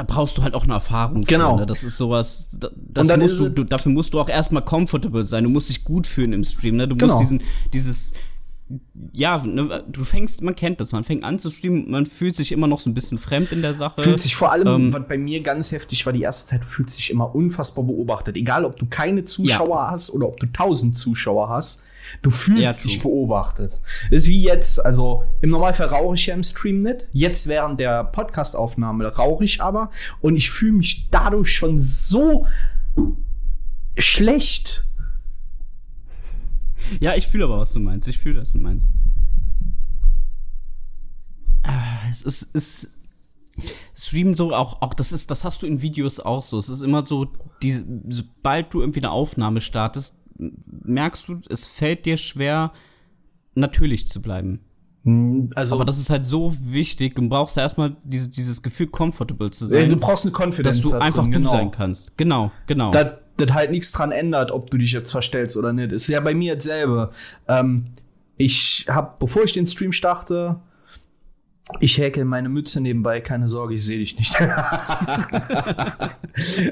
Da 0.00 0.04
brauchst 0.14 0.38
du 0.38 0.42
halt 0.42 0.54
auch 0.54 0.64
eine 0.64 0.72
Erfahrung. 0.72 1.24
Genau. 1.24 1.54
Für, 1.54 1.60
ne? 1.60 1.66
Das 1.66 1.82
ist 1.82 1.96
sowas, 1.98 2.48
da- 2.58 2.70
das 2.74 3.16
musst 3.18 3.38
du, 3.40 3.48
du, 3.50 3.64
dafür 3.64 3.92
musst 3.92 4.14
du 4.14 4.20
auch 4.20 4.28
erstmal 4.28 4.64
comfortable 4.64 5.24
sein. 5.26 5.44
Du 5.44 5.50
musst 5.50 5.68
dich 5.68 5.84
gut 5.84 6.06
fühlen 6.06 6.32
im 6.32 6.42
Stream, 6.44 6.76
ne? 6.76 6.88
Du 6.88 6.96
Genau. 6.96 7.12
musst 7.12 7.22
diesen, 7.22 7.42
dieses, 7.74 8.12
ja, 9.12 9.38
ne, 9.44 9.82
du 9.88 10.04
fängst, 10.04 10.42
man 10.42 10.54
kennt 10.54 10.80
das, 10.80 10.92
man 10.92 11.02
fängt 11.04 11.24
an 11.24 11.38
zu 11.40 11.50
streamen, 11.50 11.90
man 11.90 12.06
fühlt 12.06 12.36
sich 12.36 12.52
immer 12.52 12.66
noch 12.68 12.78
so 12.80 12.88
ein 12.88 12.94
bisschen 12.94 13.18
fremd 13.18 13.50
in 13.52 13.62
der 13.62 13.74
Sache. 13.74 14.00
Fühlt 14.00 14.20
sich 14.20 14.36
vor 14.36 14.52
allem, 14.52 14.66
ähm, 14.68 14.92
was 14.92 15.02
bei 15.08 15.18
mir 15.18 15.42
ganz 15.42 15.72
heftig 15.72 16.06
war, 16.06 16.12
die 16.12 16.22
erste 16.22 16.48
Zeit, 16.50 16.62
du 16.62 16.66
fühlst 16.68 16.96
dich 16.98 17.10
immer 17.10 17.34
unfassbar 17.34 17.84
beobachtet. 17.84 18.36
Egal, 18.36 18.64
ob 18.64 18.76
du 18.78 18.86
keine 18.86 19.24
Zuschauer 19.24 19.90
hast 19.90 20.10
oder 20.10 20.28
ob 20.28 20.38
du 20.38 20.46
tausend 20.46 20.96
Zuschauer 20.98 21.48
hast, 21.48 21.82
du 22.22 22.30
fühlst 22.30 22.62
Ja, 22.62 22.72
dich 22.72 23.02
beobachtet. 23.02 23.80
Ist 24.10 24.28
wie 24.28 24.42
jetzt, 24.42 24.84
also 24.84 25.24
im 25.40 25.50
Normalfall 25.50 25.88
rauche 25.88 26.14
ich 26.14 26.26
ja 26.26 26.34
im 26.34 26.42
Stream 26.42 26.82
nicht. 26.82 27.08
Jetzt 27.12 27.46
während 27.46 27.80
der 27.80 28.04
Podcastaufnahme 28.04 29.06
rauche 29.06 29.44
ich 29.44 29.60
aber 29.62 29.90
und 30.20 30.36
ich 30.36 30.50
fühle 30.50 30.72
mich 30.72 31.08
dadurch 31.10 31.52
schon 31.54 31.78
so 31.78 32.46
schlecht. 33.98 34.86
Ja, 37.00 37.14
ich 37.14 37.28
fühle 37.28 37.44
aber, 37.44 37.58
was 37.58 37.72
du 37.72 37.80
meinst. 37.80 38.08
Ich 38.08 38.18
fühle, 38.18 38.40
was 38.40 38.52
du 38.52 38.58
meinst. 38.58 38.90
Ah, 41.62 42.08
Es 42.10 42.22
ist, 42.22 42.42
ist 42.54 42.88
Streamen 43.94 44.34
so 44.34 44.50
auch, 44.52 44.80
auch 44.80 44.94
das 44.94 45.12
ist, 45.12 45.30
das 45.30 45.44
hast 45.44 45.62
du 45.62 45.66
in 45.66 45.82
Videos 45.82 46.20
auch 46.20 46.42
so. 46.42 46.58
Es 46.58 46.68
ist 46.68 46.82
immer 46.82 47.04
so, 47.04 47.26
die, 47.62 47.84
sobald 48.08 48.72
du 48.72 48.80
irgendwie 48.80 49.00
eine 49.00 49.10
Aufnahme 49.10 49.60
startest, 49.60 50.19
merkst 50.66 51.28
du, 51.28 51.40
es 51.48 51.66
fällt 51.66 52.06
dir 52.06 52.16
schwer, 52.16 52.72
natürlich 53.54 54.08
zu 54.08 54.22
bleiben. 54.22 54.60
Also, 55.54 55.76
Aber 55.76 55.86
das 55.86 55.98
ist 55.98 56.10
halt 56.10 56.26
so 56.26 56.54
wichtig. 56.60 57.14
Du 57.14 57.26
brauchst 57.26 57.56
ja 57.56 57.62
erstmal 57.62 57.96
dieses, 58.04 58.28
dieses 58.30 58.62
Gefühl, 58.62 58.88
comfortable 58.88 59.50
zu 59.50 59.66
sein, 59.66 59.88
du 59.88 59.96
brauchst 59.96 60.26
eine 60.26 60.34
Confidence, 60.34 60.76
dass 60.76 60.84
du 60.84 60.90
da 60.90 60.98
drin, 60.98 61.06
einfach 61.06 61.24
genau. 61.24 61.38
du 61.38 61.56
sein 61.56 61.70
kannst. 61.70 62.16
Genau, 62.18 62.52
genau. 62.66 62.90
dass 62.90 63.14
das 63.38 63.52
halt 63.52 63.70
nichts 63.70 63.92
dran 63.92 64.12
ändert, 64.12 64.50
ob 64.50 64.70
du 64.70 64.76
dich 64.76 64.92
jetzt 64.92 65.10
verstellst 65.10 65.56
oder 65.56 65.72
nicht. 65.72 65.92
Ist 65.92 66.06
ja 66.08 66.20
bei 66.20 66.34
mir 66.34 66.54
dasselbe. 66.56 67.12
Ähm, 67.48 67.86
ich 68.36 68.84
habe, 68.88 69.14
bevor 69.18 69.44
ich 69.44 69.54
den 69.54 69.66
Stream 69.66 69.92
starte, 69.92 70.60
ich 71.78 71.96
häkel 71.98 72.24
meine 72.24 72.48
Mütze 72.48 72.80
nebenbei, 72.80 73.20
keine 73.20 73.48
Sorge, 73.48 73.74
ich 73.74 73.84
sehe 73.84 73.98
dich 73.98 74.18
nicht. 74.18 74.34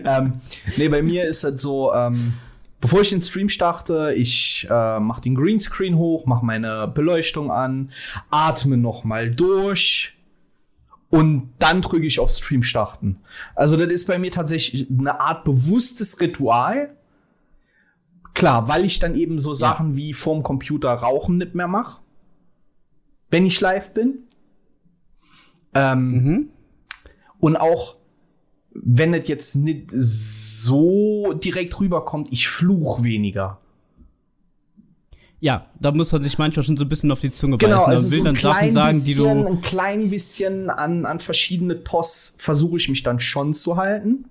ähm, 0.05 0.41
nee, 0.77 0.89
bei 0.89 1.03
mir 1.03 1.25
ist 1.25 1.45
das 1.45 1.63
so, 1.63 1.95
ähm, 1.95 2.35
bevor 2.81 3.01
ich 3.01 3.11
den 3.11 3.21
Stream 3.21 3.49
starte, 3.49 4.13
ich 4.15 4.67
äh, 4.71 5.01
mache 5.01 5.23
den 5.23 5.35
Greenscreen 5.35 5.97
hoch, 5.97 6.27
mache 6.27 6.45
meine 6.45 6.89
Beleuchtung 6.89 7.51
an, 7.51 7.91
atme 8.31 8.77
noch 8.77 9.05
mal 9.05 9.31
durch 9.31 10.15
und 11.11 11.51
dann 11.59 11.83
drücke 11.83 12.07
ich 12.07 12.21
auf 12.21 12.31
Stream 12.31 12.63
starten. 12.63 13.19
Also 13.55 13.77
das 13.77 13.89
ist 13.89 14.07
bei 14.07 14.19
mir 14.19 14.31
tatsächlich 14.31 14.89
eine 14.91 15.21
Art 15.21 15.45
bewusstes 15.45 16.21
Ritual. 16.21 16.95
Klar, 18.35 18.69
weil 18.69 18.85
ich 18.85 18.99
dann 18.99 19.17
eben 19.17 19.39
so 19.39 19.53
Sachen 19.53 19.97
wie 19.97 20.13
vorm 20.13 20.43
Computer 20.43 20.91
rauchen 20.91 21.39
nicht 21.39 21.55
mehr 21.55 21.67
mache, 21.67 22.01
wenn 23.31 23.47
ich 23.47 23.61
live 23.61 23.93
bin. 23.95 24.25
Ähm, 25.75 26.11
mhm. 26.11 26.49
und 27.41 27.57
auch 27.57 27.99
wenn 28.73 29.13
es 29.13 29.29
jetzt 29.29 29.55
nicht 29.57 29.91
so 29.93 31.08
direkt 31.35 31.79
rüberkommt, 31.81 32.33
ich 32.33 32.49
fluch 32.49 33.03
weniger. 33.03 33.61
Ja, 35.41 35.67
da 35.79 35.93
muss 35.93 36.11
man 36.11 36.23
sich 36.23 36.37
manchmal 36.37 36.65
schon 36.65 36.77
so 36.77 36.85
ein 36.85 36.89
bisschen 36.89 37.13
auf 37.13 37.21
die 37.21 37.31
Zunge 37.31 37.59
Genau, 37.59 37.87
beißen. 37.87 37.91
also 37.93 38.09
Man 38.09 38.13
will 38.13 38.19
so 38.19 38.25
dann 38.25 38.55
Sachen 38.55 38.73
sagen, 38.73 39.05
die 39.05 39.15
du. 39.15 39.29
ein 39.29 39.61
klein 39.61 40.11
bisschen 40.11 40.69
an, 40.69 41.05
an 41.07 41.21
verschiedene 41.21 41.85
TOS 41.85 42.35
versuche 42.39 42.77
ich 42.79 42.89
mich 42.89 43.05
dann 43.05 43.21
schon 43.21 43.55
zu 43.55 43.77
halten. 43.77 44.25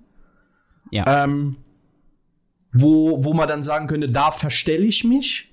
Ja. 0.90 1.24
Ähm, 1.24 1.56
wo, 2.72 3.24
wo 3.24 3.32
man 3.32 3.48
dann 3.48 3.62
sagen 3.62 3.86
könnte, 3.86 4.10
da 4.10 4.32
verstelle 4.32 4.84
ich 4.84 5.02
mich. 5.04 5.50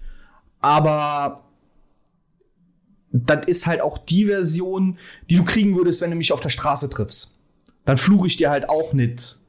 Aber 0.60 1.46
das 3.12 3.46
ist 3.48 3.66
halt 3.66 3.80
auch 3.82 3.98
die 3.98 4.26
Version, 4.26 4.98
die 5.30 5.38
du 5.38 5.46
kriegen 5.46 5.76
würdest, 5.78 6.02
wenn 6.02 6.12
du 6.12 6.18
mich 6.18 6.34
auf 6.34 6.42
der 6.42 6.50
Straße 6.50 6.90
triffst. 6.90 7.38
Dann 7.86 7.98
fluche 7.98 8.28
ich 8.28 8.36
dir 8.36 8.50
halt 8.50 8.68
auch 8.70 8.92
nicht 8.92 9.40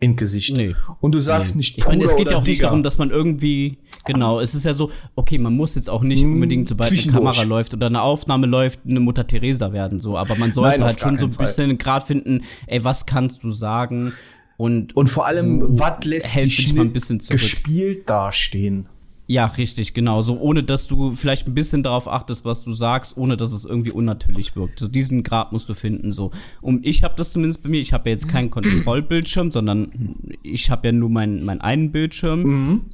in 0.00 0.14
Gesicht. 0.16 0.54
Nee. 0.56 0.74
Und 1.00 1.12
du 1.12 1.18
sagst 1.18 1.54
Nee. 1.54 1.58
nicht 1.58 1.78
Ich 1.78 1.86
meine, 1.86 2.04
es 2.04 2.14
geht 2.14 2.30
ja 2.30 2.36
auch 2.36 2.42
nicht 2.42 2.58
Digger. 2.58 2.68
darum, 2.68 2.82
dass 2.84 2.98
man 2.98 3.10
irgendwie, 3.10 3.78
genau, 4.04 4.38
es 4.40 4.54
ist 4.54 4.64
ja 4.64 4.72
so, 4.74 4.90
okay, 5.16 5.38
man 5.38 5.54
muss 5.56 5.74
jetzt 5.74 5.90
auch 5.90 6.02
nicht 6.02 6.22
Hm, 6.22 6.34
unbedingt, 6.34 6.68
sobald 6.68 6.90
eine. 6.92 7.12
Kamera 7.12 7.42
läuft 7.42 7.74
oder 7.74 7.86
eine 7.86 8.00
Aufnahme 8.02 8.46
läuft, 8.46 8.80
eine 8.88 9.00
Mutter 9.00 9.26
Teresa 9.26 9.72
werden, 9.72 9.98
so, 9.98 10.16
aber 10.16 10.36
man 10.36 10.52
sollte 10.52 10.78
Nein, 10.78 10.86
halt 10.86 11.00
schon 11.00 11.18
so 11.18 11.26
ein 11.26 11.32
bisschen 11.32 11.64
einen 11.70 11.78
Grad 11.78 12.04
finden, 12.06 12.42
ey, 12.68 12.84
was 12.84 13.06
kannst 13.06 13.42
du 13.42 13.50
sagen 13.50 14.12
und, 14.56 14.96
Und 14.96 15.08
vor 15.10 15.26
allem, 15.26 15.78
was 15.78 16.04
lässt 16.04 16.34
dich 16.36 16.68
ein 16.70 16.74
nicht 16.84 16.92
bisschen 16.92 17.18
zurück? 17.20 17.40
gespielt 17.40 18.08
dastehen? 18.08 18.86
Ja, 19.30 19.44
richtig, 19.44 19.92
genau, 19.92 20.22
so 20.22 20.40
ohne, 20.40 20.62
dass 20.62 20.86
du 20.86 21.12
vielleicht 21.12 21.46
ein 21.46 21.54
bisschen 21.54 21.82
darauf 21.82 22.08
achtest, 22.08 22.46
was 22.46 22.64
du 22.64 22.72
sagst, 22.72 23.18
ohne 23.18 23.36
dass 23.36 23.52
es 23.52 23.66
irgendwie 23.66 23.90
unnatürlich 23.90 24.56
wirkt. 24.56 24.80
So 24.80 24.88
diesen 24.88 25.22
Grad 25.22 25.52
musst 25.52 25.68
du 25.68 25.74
finden, 25.74 26.10
so. 26.10 26.30
Und 26.62 26.86
ich 26.86 27.04
habe 27.04 27.14
das 27.14 27.34
zumindest 27.34 27.62
bei 27.62 27.68
mir, 27.68 27.78
ich 27.78 27.92
habe 27.92 28.08
ja 28.08 28.14
jetzt 28.14 28.26
keinen 28.26 28.50
Kontrollbildschirm, 28.50 29.50
sondern 29.50 30.16
ich 30.42 30.70
habe 30.70 30.88
ja 30.88 30.92
nur 30.92 31.10
meinen 31.10 31.44
meinen 31.44 31.60
einen 31.60 31.92
Bildschirm. 31.92 32.42
Mhm. 32.42 32.84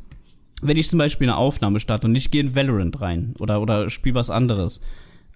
wenn 0.60 0.76
ich 0.76 0.88
zum 0.88 0.98
Beispiel 0.98 1.28
eine 1.28 1.36
Aufnahme 1.36 1.78
starte 1.78 2.08
und 2.08 2.16
ich 2.16 2.32
gehe 2.32 2.40
in 2.40 2.56
Valorant 2.56 3.00
rein 3.00 3.34
oder, 3.38 3.62
oder 3.62 3.88
spiele 3.88 4.16
was 4.16 4.28
anderes, 4.28 4.80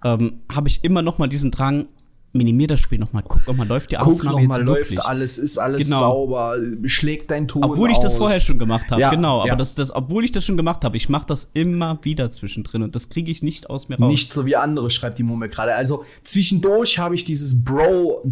ähm, 0.04 0.40
habe 0.50 0.66
ich 0.66 0.82
immer 0.82 1.02
noch 1.02 1.18
mal 1.18 1.28
diesen 1.28 1.52
Drang, 1.52 1.86
minimier 2.32 2.66
das 2.66 2.80
Spiel 2.80 2.98
noch 2.98 3.12
mal, 3.12 3.22
guck 3.26 3.46
noch 3.46 3.54
mal, 3.56 3.66
läuft 3.66 3.90
die 3.90 3.96
Guck 3.96 4.06
Aufnahme 4.16 4.42
noch 4.42 4.48
mal, 4.48 4.58
jetzt 4.58 4.66
läuft 4.66 4.80
wirklich? 4.90 5.00
alles, 5.00 5.38
ist 5.38 5.58
alles 5.58 5.84
Genau. 5.86 5.98
sauber, 6.00 6.56
schlägt 6.84 7.30
dein 7.30 7.48
Ton 7.48 7.64
Obwohl 7.64 7.90
ich 7.90 7.98
das 7.98 8.12
aus. 8.12 8.18
vorher 8.18 8.40
schon 8.40 8.58
gemacht 8.58 8.90
habe, 8.90 9.00
Ja, 9.00 9.10
genau. 9.10 9.38
Aber 9.40 9.48
ja. 9.48 9.56
das, 9.56 9.74
das, 9.74 9.94
obwohl 9.94 10.24
ich 10.24 10.32
das 10.32 10.44
schon 10.44 10.56
gemacht 10.56 10.84
habe, 10.84 10.96
ich 10.96 11.08
mache 11.08 11.26
das 11.26 11.50
immer 11.54 11.98
wieder 12.02 12.30
zwischendrin 12.30 12.82
und 12.82 12.94
das 12.94 13.08
kriege 13.08 13.30
ich 13.30 13.42
nicht 13.42 13.70
aus 13.70 13.88
mir 13.88 13.98
raus. 13.98 14.08
Nicht 14.10 14.32
so 14.32 14.44
wie 14.46 14.56
andere, 14.56 14.90
schreibt 14.90 15.18
die 15.18 15.22
Mumme 15.22 15.48
gerade. 15.48 15.74
Also 15.74 16.04
zwischendurch 16.22 16.98
habe 16.98 17.14
ich 17.14 17.24
dieses 17.24 17.64
Bro 17.64 18.22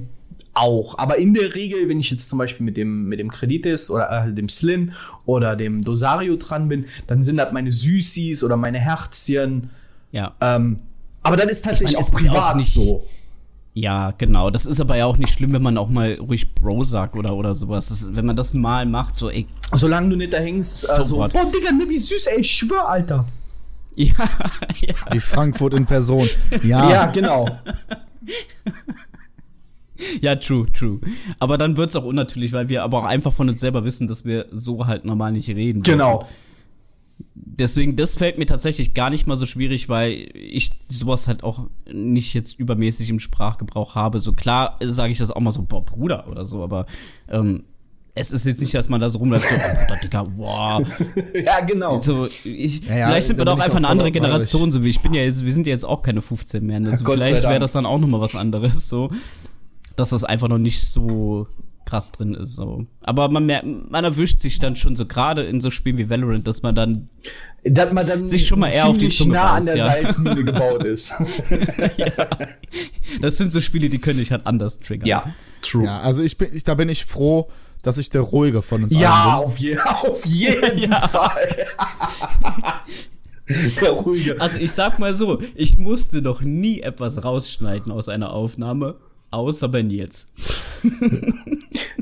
auch. 0.53 0.97
Aber 0.99 1.19
in 1.19 1.35
der 1.35 1.55
Regel, 1.55 1.89
wenn 1.89 2.01
ich 2.01 2.11
jetzt 2.11 2.29
zum 2.29 2.39
Beispiel 2.39 2.65
mit 2.65 2.77
dem, 2.77 3.05
mit 3.09 3.19
dem 3.19 3.31
Kreditis 3.31 3.91
oder 3.91 4.27
äh, 4.29 4.33
dem 4.33 4.49
Slin 4.49 4.93
oder 5.27 5.55
dem 5.57 5.83
Dosario 5.85 6.37
dran 6.37 6.69
bin, 6.69 6.87
dann 7.07 7.23
sind 7.23 7.37
das 7.39 7.53
meine 7.53 7.73
Süßis 7.73 8.43
oder 8.45 8.57
meine 8.57 8.79
Herzchen. 8.79 9.71
Ja. 10.13 10.35
Ähm, 10.41 10.79
aber 11.23 11.37
dann 11.37 11.49
ist 11.49 11.65
tatsächlich 11.65 11.97
auch 11.99 12.03
ist 12.03 12.09
ja 12.23 12.31
auch 12.31 12.35
privat 12.35 12.57
nicht- 12.57 12.73
so. 12.73 13.05
Ja, 13.79 14.15
genau. 14.17 14.49
Das 14.49 14.65
ist 14.65 14.81
aber 14.81 14.97
ja 14.97 15.05
auch 15.05 15.19
nicht 15.19 15.35
schlimm, 15.35 15.53
wenn 15.53 15.61
man 15.61 15.77
auch 15.77 15.91
mal 15.91 16.15
ruhig 16.15 16.55
Bro 16.55 16.85
sagt 16.85 17.15
oder, 17.15 17.35
oder 17.35 17.55
sowas. 17.55 17.91
Das 17.91 18.01
ist, 18.01 18.17
wenn 18.17 18.25
man 18.25 18.35
das 18.35 18.55
mal 18.55 18.87
macht, 18.87 19.19
so, 19.19 19.29
ey, 19.29 19.47
Solange 19.75 20.09
du 20.09 20.17
nicht 20.17 20.33
da 20.33 20.39
hängst, 20.39 20.81
So 20.97 21.05
so, 21.05 21.17
what? 21.19 21.35
boah, 21.35 21.45
Digga, 21.45 21.73
ne, 21.73 21.87
wie 21.87 21.99
süß, 21.99 22.27
ey, 22.29 22.41
ich 22.41 22.51
schwör, 22.51 22.89
Alter. 22.89 23.27
ja, 23.97 24.15
ja. 24.81 24.95
Wie 25.11 25.21
Frankfurt 25.21 25.75
in 25.75 25.85
Person. 25.85 26.27
Ja, 26.63 26.91
Ja, 26.91 27.07
genau. 27.07 27.49
Ja, 30.21 30.37
true, 30.37 30.67
true. 30.73 31.01
Aber 31.39 31.57
dann 31.57 31.77
wird's 31.79 31.97
auch 31.97 32.05
unnatürlich, 32.05 32.53
weil 32.53 32.69
wir 32.69 32.83
aber 32.83 32.99
auch 32.99 33.05
einfach 33.05 33.33
von 33.33 33.49
uns 33.49 33.61
selber 33.61 33.85
wissen, 33.85 34.07
dass 34.07 34.27
wir 34.27 34.47
so 34.53 34.87
halt 34.87 35.07
normal 35.07 35.33
nicht 35.33 35.49
reden. 35.49 35.83
Genau. 35.83 36.27
Deswegen, 37.35 37.97
das 37.97 38.17
fällt 38.17 38.39
mir 38.39 38.47
tatsächlich 38.47 38.95
gar 38.95 39.11
nicht 39.11 39.27
mal 39.27 39.37
so 39.37 39.47
schwierig, 39.47 39.89
weil 39.89 40.29
ich 40.35 40.71
sowas 40.89 41.29
halt 41.29 41.43
auch 41.43 41.67
nicht 41.91 42.35
jetzt 42.35 42.59
übermäßig 42.59 43.11
im 43.11 43.21
Sprachgebrauch 43.21 43.95
habe. 43.95 44.21
So 44.21 44.33
klar 44.33 44.79
sage 44.83 45.13
ich 45.13 45.19
das 45.19 45.31
auch 45.31 45.41
mal 45.41 45.51
so, 45.51 45.63
boah, 45.63 45.85
Bruder 45.85 46.29
oder 46.29 46.45
so, 46.45 46.63
aber 46.63 46.87
ähm, 47.29 47.65
es 48.15 48.33
ist 48.33 48.47
jetzt 48.47 48.63
nicht, 48.63 48.75
dass 48.75 48.89
man 48.89 48.99
da 48.99 49.11
so 49.11 49.19
rumläuft, 49.19 49.47
so, 49.49 49.55
oh, 49.55 49.59
Bruder, 49.59 50.01
Digga, 50.03 50.25
wow. 50.37 50.87
ja, 51.35 51.61
genau. 51.61 52.01
So, 52.01 52.27
ich, 52.45 52.87
Ja, 52.87 52.97
ja, 52.97 53.09
vielleicht 53.09 53.27
sind 53.27 53.37
wir 53.37 53.45
doch 53.45 53.59
einfach 53.59 53.77
eine 53.77 53.89
andere. 53.89 54.11
Generation, 54.11 54.71
so 54.71 54.83
wie 54.83 54.89
ich 54.89 55.01
bin 55.01 55.13
ja 55.13 55.23
jetzt, 55.23 55.45
wir 55.45 55.53
sind 55.53 55.67
ja 55.67 55.73
jetzt 55.73 55.85
auch 55.85 56.03
keine 56.03 56.23
15 56.23 56.65
mehr. 56.65 56.81
Also 56.85 57.05
vielleicht 57.05 57.43
wäre 57.43 57.59
das 57.59 57.73
dann 57.73 57.85
auch 57.85 57.99
nochmal 57.99 58.21
was 58.21 58.35
anderes, 58.35 58.89
so, 58.89 59.11
dass 59.97 60.11
das 60.11 60.25
einfach 60.25 60.49
noch 60.49 60.59
nicht 60.59 60.81
so 60.81 61.47
krass 61.87 62.13
drin 62.13 62.35
ist. 62.35 62.57
So. 62.57 62.85
Aber 63.01 63.31
man, 63.31 63.47
merkt, 63.47 63.67
man 63.67 64.05
erwischt 64.05 64.41
sich 64.41 64.59
dann 64.59 64.77
schon 64.77 64.95
so, 64.97 65.07
gerade 65.07 65.43
in 65.45 65.61
so 65.63 65.71
Spielen 65.71 65.97
wie 65.97 66.11
Valorant, 66.11 66.47
dass 66.47 66.61
man 66.63 66.75
dann 66.75 67.09
Dass 67.65 67.93
man 67.93 68.07
dann 68.07 68.29
Sich 68.29 68.47
schon 68.47 68.59
mal 68.61 68.69
eher 68.69 68.87
auf 68.89 68.99
die 68.99 69.09
Zunge 69.09 69.33
nah 69.35 69.55
an 69.55 69.65
beißt, 69.65 69.69
der 69.69 69.77
ja. 69.77 69.85
Salzmühle 69.85 70.45
gebaut 70.53 70.85
ist. 70.85 71.15
Das 73.21 73.39
sind 73.39 73.53
so 73.53 73.61
Spiele, 73.61 73.89
die 73.89 73.99
können 73.99 74.19
dich 74.19 74.31
halt 74.33 74.47
anders 74.47 74.79
triggern. 74.79 75.33
true. 75.63 75.85
Ja, 75.85 76.01
also 76.01 76.23
ich 76.23 76.37
bin, 76.37 76.49
ich, 76.53 76.65
da 76.65 76.75
bin 76.75 76.89
ich 76.89 77.05
froh, 77.07 77.49
dass 77.83 77.99
ich 77.99 78.11
der 78.11 78.21
Ruhige 78.23 78.63
von 78.63 78.83
uns 78.83 78.93
Ja, 78.99 79.39
allen 79.39 79.39
bin. 79.39 79.47
auf, 79.47 79.59
je, 79.59 79.79
auf 79.79 80.27
jeden 80.27 80.79
Ja. 80.91 81.01
Fall. 81.07 81.67
der 83.81 83.91
ruhige. 83.91 84.41
Also 84.41 84.59
ich 84.59 84.73
sag 84.73 84.99
mal 84.99 85.15
so, 85.15 85.41
ich 85.55 85.79
musste 85.79 86.21
noch 86.21 86.41
nie 86.43 86.81
etwas 86.81 87.23
rausschneiden 87.23 87.93
aus 87.93 88.09
einer 88.09 88.33
Aufnahme, 88.33 88.97
außer 89.31 89.69
bei 89.69 89.83
Nils. 89.83 90.29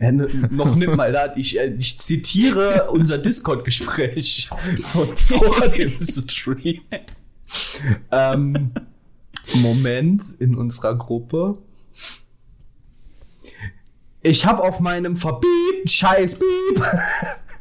Ja, 0.00 0.12
noch 0.12 0.74
nimmt 0.76 0.96
mal 0.96 1.12
da. 1.12 1.34
Ich, 1.36 1.58
äh, 1.58 1.74
ich 1.78 1.98
zitiere 1.98 2.90
unser 2.90 3.18
Discord-Gespräch 3.18 4.50
von 4.82 5.16
vor 5.16 5.68
dem 5.68 6.00
Stream. 6.00 6.82
Ähm, 8.10 8.72
Moment 9.54 10.22
in 10.38 10.54
unserer 10.54 10.96
Gruppe. 10.96 11.58
Ich 14.22 14.46
habe 14.46 14.62
auf 14.62 14.80
meinem 14.80 15.16
verbiebten 15.16 15.86
scheiß 15.86 16.38
Beep 16.38 16.82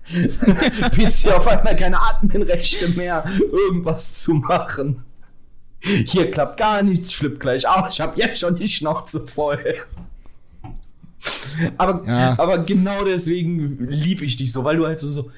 PC 0.92 1.34
auf 1.34 1.48
einmal 1.48 1.76
keine 1.76 2.00
Adminrechte 2.02 2.90
mehr, 2.90 3.26
irgendwas 3.52 4.22
zu 4.22 4.34
machen. 4.34 5.04
Hier 6.06 6.32
klappt 6.32 6.58
gar 6.58 6.82
nichts, 6.82 7.08
ich 7.10 7.18
flipp 7.18 7.40
gleich 7.40 7.68
aus. 7.68 7.94
Ich 7.94 8.02
habe 8.02 8.20
jetzt 8.20 8.40
schon 8.40 8.56
die 8.56 8.68
Schnauze 8.68 9.26
voll. 9.28 9.76
Aber, 11.78 12.04
Ja. 12.08 12.38
aber 12.40 12.58
genau 12.60 13.04
deswegen 13.04 13.78
liebe 13.88 14.26
ich 14.26 14.38
dich 14.38 14.52
so, 14.52 14.64
weil 14.64 14.78
du 14.78 14.86
halt 14.86 15.00
so, 15.00 15.10
so 15.10 15.32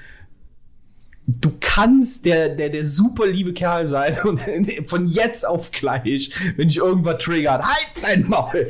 du 1.28 1.52
kannst 1.60 2.26
der, 2.26 2.50
der, 2.50 2.70
der 2.70 2.86
super 2.86 3.26
liebe 3.28 3.54
Kerl 3.54 3.88
sein 3.88 4.16
und 4.24 4.40
von 4.88 5.08
jetzt 5.08 5.46
auf 5.48 5.72
gleich, 5.72 6.32
wenn 6.56 6.70
ich 6.70 6.78
irgendwas 6.78 7.24
triggert, 7.24 7.64
halt 7.64 7.88
dein 8.02 8.28
Maul. 8.28 8.70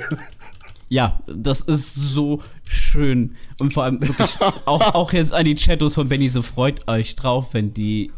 Ja, 0.87 1.19
das 1.27 1.61
ist 1.61 1.95
so 1.95 2.41
schön. 2.69 3.35
Und 3.59 3.73
vor 3.73 3.83
allem 3.83 4.01
wirklich 4.01 4.37
auch, 4.65 4.93
auch 4.93 5.13
jetzt 5.13 5.33
an 5.33 5.45
die 5.45 5.55
Chatos 5.55 5.95
von 5.95 6.07
Benny, 6.07 6.29
so 6.29 6.41
freut 6.41 6.87
euch 6.87 7.15
drauf, 7.15 7.53
wenn 7.53 7.73
die 7.73 8.11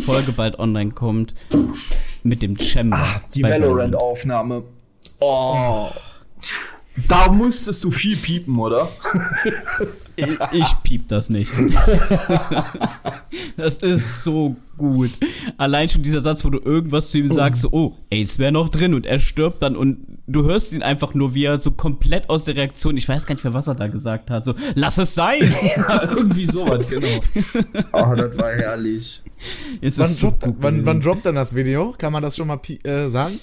Folge 0.00 0.32
bald 0.32 0.58
online 0.58 0.92
kommt. 0.92 1.34
Mit 2.22 2.42
dem 2.42 2.58
Chamber. 2.58 2.96
Ah, 2.98 3.20
Die 3.34 3.42
Valorant-Aufnahme. 3.42 4.64
Oh. 5.20 5.88
Da 7.10 7.28
musstest 7.28 7.82
du 7.82 7.90
viel 7.90 8.16
piepen, 8.16 8.56
oder? 8.56 8.88
Ich, 10.14 10.26
ich 10.52 10.74
piep 10.84 11.08
das 11.08 11.28
nicht. 11.28 11.52
das 13.56 13.78
ist 13.78 14.22
so 14.22 14.54
gut. 14.78 15.10
Allein 15.58 15.88
schon 15.88 16.02
dieser 16.02 16.20
Satz, 16.20 16.44
wo 16.44 16.50
du 16.50 16.60
irgendwas 16.60 17.10
zu 17.10 17.18
ihm 17.18 17.26
sagst, 17.26 17.62
so, 17.62 17.68
oh, 17.72 17.96
es 18.10 18.38
wäre 18.38 18.52
noch 18.52 18.68
drin 18.68 18.94
und 18.94 19.06
er 19.06 19.18
stirbt 19.18 19.60
dann 19.60 19.74
und 19.74 20.06
du 20.28 20.44
hörst 20.44 20.72
ihn 20.72 20.84
einfach 20.84 21.12
nur, 21.12 21.34
wie 21.34 21.46
er 21.46 21.58
so 21.58 21.72
komplett 21.72 22.30
aus 22.30 22.44
der 22.44 22.54
Reaktion, 22.54 22.96
ich 22.96 23.08
weiß 23.08 23.26
gar 23.26 23.34
nicht 23.34 23.42
mehr, 23.42 23.54
was 23.54 23.66
er 23.66 23.74
da 23.74 23.88
gesagt 23.88 24.30
hat, 24.30 24.44
so, 24.44 24.54
lass 24.76 24.96
es 24.98 25.12
sein. 25.12 25.52
Ja, 25.76 26.08
irgendwie 26.10 26.46
sowas, 26.46 26.88
genau. 26.88 27.08
Oh, 27.92 28.14
das 28.14 28.38
war 28.38 28.52
herrlich. 28.52 29.20
Es 29.80 29.98
Wann, 29.98 30.06
ist 30.06 30.20
so 30.20 30.28
droppt, 30.38 30.54
wann, 30.60 30.86
wann 30.86 31.00
droppt 31.00 31.24
denn 31.24 31.34
das 31.34 31.56
Video? 31.56 31.92
Kann 31.98 32.12
man 32.12 32.22
das 32.22 32.36
schon 32.36 32.46
mal 32.46 32.60
äh, 32.84 33.08
sagen? 33.08 33.40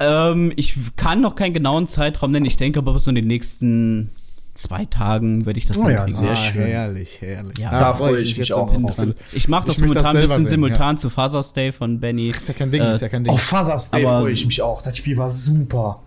Ähm, 0.00 0.52
ich 0.56 0.76
kann 0.96 1.20
noch 1.20 1.34
keinen 1.34 1.54
genauen 1.54 1.86
Zeitraum 1.86 2.30
nennen. 2.30 2.46
Ich 2.46 2.56
denke 2.56 2.78
aber 2.78 2.98
so 2.98 3.10
in 3.10 3.16
den 3.16 3.26
nächsten 3.26 4.10
zwei 4.54 4.84
Tagen 4.84 5.46
werde 5.46 5.58
ich 5.58 5.66
das 5.66 5.78
Oh 5.78 5.82
dann 5.84 5.92
ja, 5.92 6.04
kriegen. 6.04 6.16
sehr 6.16 6.30
ah, 6.32 6.36
schön. 6.36 6.62
herrlich, 6.62 7.20
herrlich. 7.20 7.58
Ja, 7.58 7.78
da 7.78 7.94
freue 7.94 8.20
ich 8.20 8.36
mich 8.36 8.48
jetzt 8.48 8.52
auch 8.56 8.70
drauf. 8.72 9.06
Ich 9.32 9.48
mache 9.48 9.66
das 9.66 9.76
Ich 9.76 9.82
momentan 9.82 10.16
ein 10.16 10.22
bisschen 10.22 10.38
sehen, 10.38 10.46
simultan 10.48 10.98
zu 10.98 11.10
Father's 11.10 11.52
Day 11.52 11.70
von 11.72 12.00
Benny. 12.00 12.30
Ist 12.30 12.48
ja 12.48 12.54
kein 12.54 12.70
Ding, 12.70 12.82
Äh, 12.82 12.94
ist 12.94 13.00
ja 13.02 13.08
kein 13.08 13.24
Ding. 13.24 13.32
Oh, 13.32 13.36
Father's 13.36 13.90
Day 13.90 14.02
freue 14.02 14.32
ich 14.32 14.44
mich 14.46 14.60
auch. 14.62 14.82
Das 14.82 14.96
Spiel 14.98 15.16
war 15.16 15.30
super. 15.30 16.00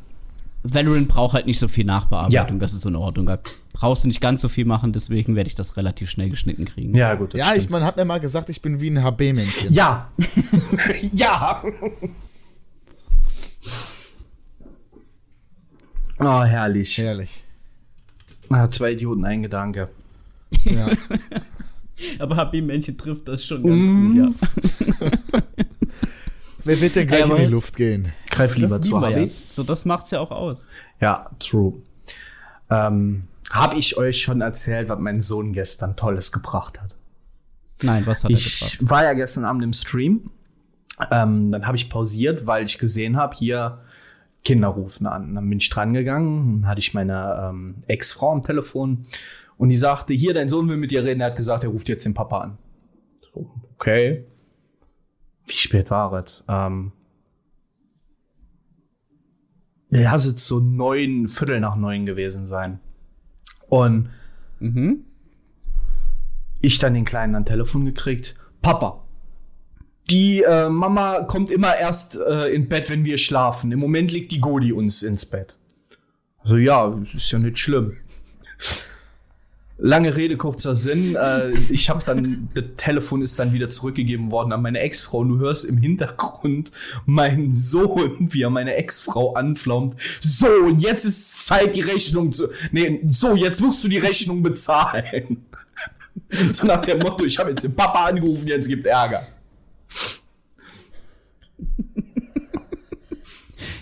Valorant 0.64 1.08
braucht 1.08 1.34
halt 1.34 1.48
nicht 1.48 1.58
so 1.58 1.68
viel 1.68 1.86
Nachbearbeitung, 1.86 2.60
das 2.60 2.74
ist 2.74 2.86
in 2.86 2.96
Ordnung. 2.96 3.26
Da 3.26 3.40
brauchst 3.74 4.04
du 4.04 4.08
nicht 4.08 4.22
ganz 4.22 4.42
so 4.42 4.50
viel 4.50 4.66
machen, 4.66 4.94
deswegen 4.94 5.36
werde 5.36 5.48
ich 5.48 5.56
das 5.56 5.76
relativ 5.76 6.10
schnell 6.12 6.30
geschnitten 6.30 6.66
kriegen. 6.66 6.94
Ja, 6.96 7.16
gut. 7.16 7.34
ja, 7.34 7.56
ich, 7.56 7.70
man 7.70 7.84
hat 7.84 7.98
mir 7.98 8.06
mal 8.06 8.20
gesagt, 8.20 8.50
ich 8.50 8.62
bin 8.62 8.80
wie 8.80 8.90
ein 8.92 9.02
HB-Männchen. 9.04 9.72
Ja. 9.74 10.10
ja. 11.14 11.64
Oh, 16.20 16.44
herrlich. 16.44 16.98
Herrlich. 16.98 17.44
Ah, 18.50 18.70
zwei 18.70 18.92
Idioten, 18.94 19.26
ein 19.26 19.44
Gedanke. 19.44 19.90
Ja. 20.66 20.90
Aber 22.20 22.36
HB-Männchen 22.38 22.98
trifft 22.98 23.28
das 23.28 23.46
schon 23.46 23.64
ganz 23.64 23.76
Mhm. 23.78 24.08
gut, 24.08 24.18
ja. 24.18 25.42
Wer 26.64 26.82
wird 26.82 26.96
denn 26.96 27.08
gleich 27.08 27.24
Aber- 27.24 27.38
in 27.38 27.46
die 27.48 27.52
Luft 27.52 27.76
gehen? 27.76 28.12
Greif 28.30 28.56
lieber 28.58 28.82
zu, 28.82 29.00
HB. 29.02 29.26
ja. 29.26 29.28
So, 29.50 29.64
das 29.64 29.86
macht's 29.86 30.12
ja 30.12 30.20
auch 30.20 30.32
aus. 30.32 30.68
Ja, 31.00 31.30
true. 31.40 31.74
Ähm, 32.70 33.24
Habe 33.52 33.78
ich 33.78 33.98
euch 33.98 34.22
schon 34.22 34.42
erzählt, 34.42 34.88
was 34.90 35.00
mein 35.00 35.22
Sohn 35.22 35.54
gestern 35.54 35.96
Tolles 35.96 36.32
gebracht 36.32 36.80
hat? 36.80 36.96
Nein, 37.84 38.06
was 38.06 38.24
hat 38.24 38.32
er 38.32 38.38
Ich 38.38 38.60
gebracht? 38.60 38.78
war 38.82 39.04
ja 39.04 39.14
gestern 39.14 39.44
Abend 39.46 39.64
im 39.64 39.74
Stream. 39.74 40.30
Ähm, 41.10 41.52
dann 41.52 41.66
habe 41.66 41.78
ich 41.78 41.90
pausiert, 41.90 42.46
weil 42.46 42.66
ich 42.66 42.78
gesehen 42.78 43.18
habe, 43.18 43.36
hier 43.36 43.82
Kinder 44.44 44.70
rufen 44.70 45.08
an. 45.08 45.36
Dann 45.36 45.50
bin 45.50 45.60
ich 45.60 45.70
dran 45.70 45.94
gegangen, 45.94 46.62
dann 46.62 46.70
hatte 46.70 46.80
ich 46.80 46.94
meine 46.94 47.50
ähm, 47.50 47.76
Ex-Frau 47.88 48.32
am 48.32 48.44
Telefon 48.44 49.06
und 49.58 49.70
die 49.70 49.78
sagte, 49.78 50.14
hier, 50.14 50.34
dein 50.34 50.50
Sohn 50.50 50.68
will 50.70 50.78
mit 50.78 50.92
dir 50.92 51.04
reden. 51.04 51.22
Er 51.22 51.28
hat 51.28 51.36
gesagt, 51.36 51.64
er 51.64 51.70
ruft 51.70 51.90
jetzt 51.90 52.06
den 52.06 52.14
Papa 52.14 52.40
an. 52.40 52.58
So, 53.34 53.50
okay. 53.76 54.26
Wie 55.46 55.54
spät 55.54 55.90
war 55.92 56.14
es? 56.14 56.44
Ähm, 56.48 56.92
lass 59.90 60.26
es 60.26 60.48
so 60.48 60.60
neun, 60.60 61.28
Viertel 61.28 61.60
nach 61.60 61.76
neun 61.76 62.06
gewesen 62.06 62.48
sein. 62.48 62.80
Und 63.68 64.10
Mhm. 64.60 65.06
ich 66.62 66.78
dann 66.78 66.94
den 66.94 67.06
Kleinen 67.06 67.36
an 67.36 67.46
Telefon 67.46 67.86
gekriegt. 67.86 68.36
Papa, 68.62 69.01
die 70.12 70.44
äh, 70.44 70.70
Mama 70.70 71.24
kommt 71.24 71.50
immer 71.50 71.78
erst 71.78 72.18
äh, 72.18 72.50
in 72.50 72.68
Bett, 72.68 72.90
wenn 72.90 73.06
wir 73.06 73.18
schlafen. 73.18 73.72
Im 73.72 73.80
Moment 73.80 74.12
legt 74.12 74.32
die 74.32 74.42
Godi 74.42 74.74
uns 74.74 75.02
ins 75.04 75.26
Bett. 75.26 75.56
Also 76.44 76.58
ja, 76.58 77.00
ist 77.14 77.32
ja 77.32 77.40
nicht 77.40 77.58
schlimm. 77.58 77.98
Lange 79.78 80.16
Rede, 80.16 80.38
kurzer 80.38 80.76
Sinn. 80.76 81.16
Äh, 81.16 81.52
ich 81.70 81.90
habe 81.90 82.04
dann, 82.06 82.50
das 82.54 82.66
Telefon 82.76 83.22
ist 83.22 83.40
dann 83.40 83.54
wieder 83.54 83.70
zurückgegeben 83.70 84.32
worden 84.32 84.52
an 84.52 84.62
meine 84.62 84.80
Ex-Frau. 84.80 85.24
Du 85.24 85.40
hörst 85.40 85.66
im 85.66 85.78
Hintergrund 85.78 86.72
meinen 87.06 87.54
Sohn, 87.54 88.28
wie 88.32 88.44
er 88.44 88.50
meine 88.50 88.76
Ex-Frau 88.76 89.34
anflaumt. 89.34 89.96
So, 90.20 90.48
und 90.48 90.80
jetzt 90.80 91.06
ist 91.06 91.46
Zeit, 91.48 91.76
die 91.76 91.82
Rechnung 91.82 92.34
zu. 92.34 92.50
Nee, 92.72 93.02
so, 93.08 93.36
jetzt 93.36 93.62
musst 93.62 93.84
du 93.84 93.88
die 93.88 93.98
Rechnung 93.98 94.44
bezahlen. 94.44 95.46
So 96.54 96.66
nach 96.66 96.82
dem 96.82 97.00
Motto, 97.00 97.26
ich 97.26 97.38
habe 97.40 97.50
jetzt 97.50 97.64
den 97.64 97.76
Papa 97.76 98.06
angerufen, 98.06 98.48
jetzt 98.48 98.68
gibt 98.68 98.86
Ärger. 98.86 99.26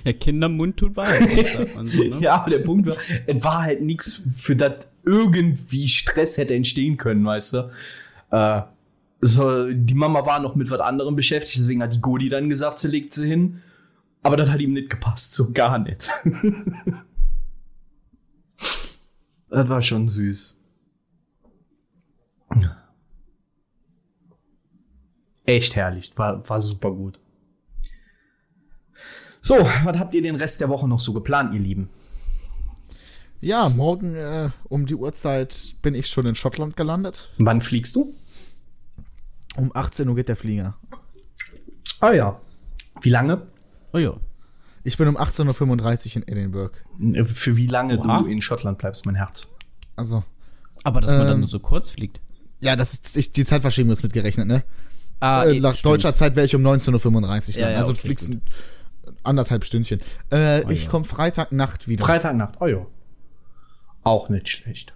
Ja, 0.03 0.13
Kindermund 0.13 0.77
tut 0.77 0.95
Wahrheit, 0.95 1.67
so, 1.83 2.03
ne? 2.03 2.17
Ja, 2.21 2.35
aber 2.35 2.51
der 2.51 2.59
Punkt 2.59 2.87
war, 2.87 2.95
es 3.25 3.43
war 3.43 3.63
halt 3.63 3.81
nichts, 3.81 4.23
für 4.33 4.55
das 4.55 4.87
irgendwie 5.05 5.89
Stress 5.89 6.37
hätte 6.37 6.53
entstehen 6.53 6.97
können, 6.97 7.25
weißt 7.25 7.53
du. 7.53 7.71
Äh, 8.31 8.61
so, 9.21 9.69
die 9.71 9.93
Mama 9.93 10.25
war 10.25 10.39
noch 10.39 10.55
mit 10.55 10.71
was 10.71 10.79
anderem 10.79 11.15
beschäftigt, 11.15 11.59
deswegen 11.59 11.83
hat 11.83 11.93
die 11.93 12.01
Godi 12.01 12.29
dann 12.29 12.49
gesagt, 12.49 12.79
sie 12.79 12.87
legt 12.87 13.13
sie 13.13 13.27
hin. 13.27 13.61
Aber 14.21 14.37
das 14.37 14.49
hat 14.49 14.61
ihm 14.61 14.73
nicht 14.73 14.89
gepasst, 14.89 15.33
so 15.33 15.51
gar 15.51 15.79
nicht. 15.79 16.09
das 19.49 19.69
war 19.69 19.81
schon 19.81 20.09
süß. 20.09 20.57
Echt 25.49 25.75
herrlich, 25.75 26.11
war, 26.15 26.47
war 26.47 26.61
super 26.61 26.91
gut. 26.91 27.19
So, 29.41 29.55
was 29.55 29.97
habt 29.97 30.13
ihr 30.13 30.21
den 30.21 30.35
Rest 30.35 30.61
der 30.61 30.69
Woche 30.69 30.87
noch 30.87 30.99
so 30.99 31.11
geplant, 31.11 31.55
ihr 31.55 31.59
Lieben? 31.59 31.89
Ja, 33.41 33.67
morgen 33.69 34.15
äh, 34.15 34.51
um 34.65 34.85
die 34.85 34.93
Uhrzeit 34.95 35.75
bin 35.81 35.95
ich 35.95 36.07
schon 36.07 36.27
in 36.27 36.35
Schottland 36.35 36.75
gelandet. 36.77 37.31
Wann 37.39 37.61
fliegst 37.61 37.95
du? 37.95 38.13
Um 39.55 39.71
18 39.73 40.07
Uhr 40.07 40.15
geht 40.15 40.29
der 40.29 40.35
Flieger. 40.35 40.77
Ah 41.99 42.11
ja. 42.11 42.39
Wie 43.01 43.09
lange? 43.09 43.47
Oh 43.93 43.97
ja. 43.97 44.17
Ich 44.83 44.97
bin 44.97 45.07
um 45.07 45.17
18.35 45.17 46.09
Uhr 46.09 46.15
in 46.17 46.27
Edinburgh. 46.27 46.77
Für 47.33 47.55
wie 47.57 47.67
lange 47.67 47.97
Oha. 47.97 48.19
du 48.19 48.25
in 48.27 48.41
Schottland 48.41 48.77
bleibst, 48.77 49.05
mein 49.07 49.15
Herz. 49.15 49.51
Also. 49.95 50.23
Aber 50.83 51.01
dass 51.01 51.11
man 51.17 51.25
dann 51.25 51.33
Ähm, 51.33 51.39
nur 51.39 51.49
so 51.49 51.59
kurz 51.59 51.89
fliegt. 51.89 52.21
Ja, 52.59 52.75
das 52.75 52.93
ist, 52.93 53.17
ich, 53.17 53.31
die 53.33 53.45
Zeitverschiebung 53.45 53.91
ist 53.91 54.03
mitgerechnet, 54.03 54.47
ne? 54.47 54.63
Ah, 55.19 55.45
äh, 55.45 55.59
nach 55.59 55.75
stimmt. 55.75 55.93
deutscher 55.93 56.13
Zeit 56.13 56.35
wäre 56.35 56.45
ich 56.45 56.55
um 56.55 56.61
19.35 56.65 57.49
Uhr 57.55 57.55
Ja, 57.55 57.61
dann. 57.65 57.71
ja, 57.73 57.77
also 57.77 57.91
du 57.91 57.97
okay, 57.97 58.07
fliegst 58.07 58.27
gut. 58.31 58.41
anderthalb 59.23 59.63
Stündchen. 59.65 59.99
Äh, 60.29 60.63
Oh, 60.65 60.69
ich 60.69 60.87
komme 60.87 61.05
Freitagnacht 61.05 61.87
wieder. 61.87 62.05
Freitagnacht. 62.05 62.55
Oh 62.61 62.67
ja. 62.67 62.85
Auch 64.03 64.29
nicht 64.29 64.47
schlecht. 64.49 64.93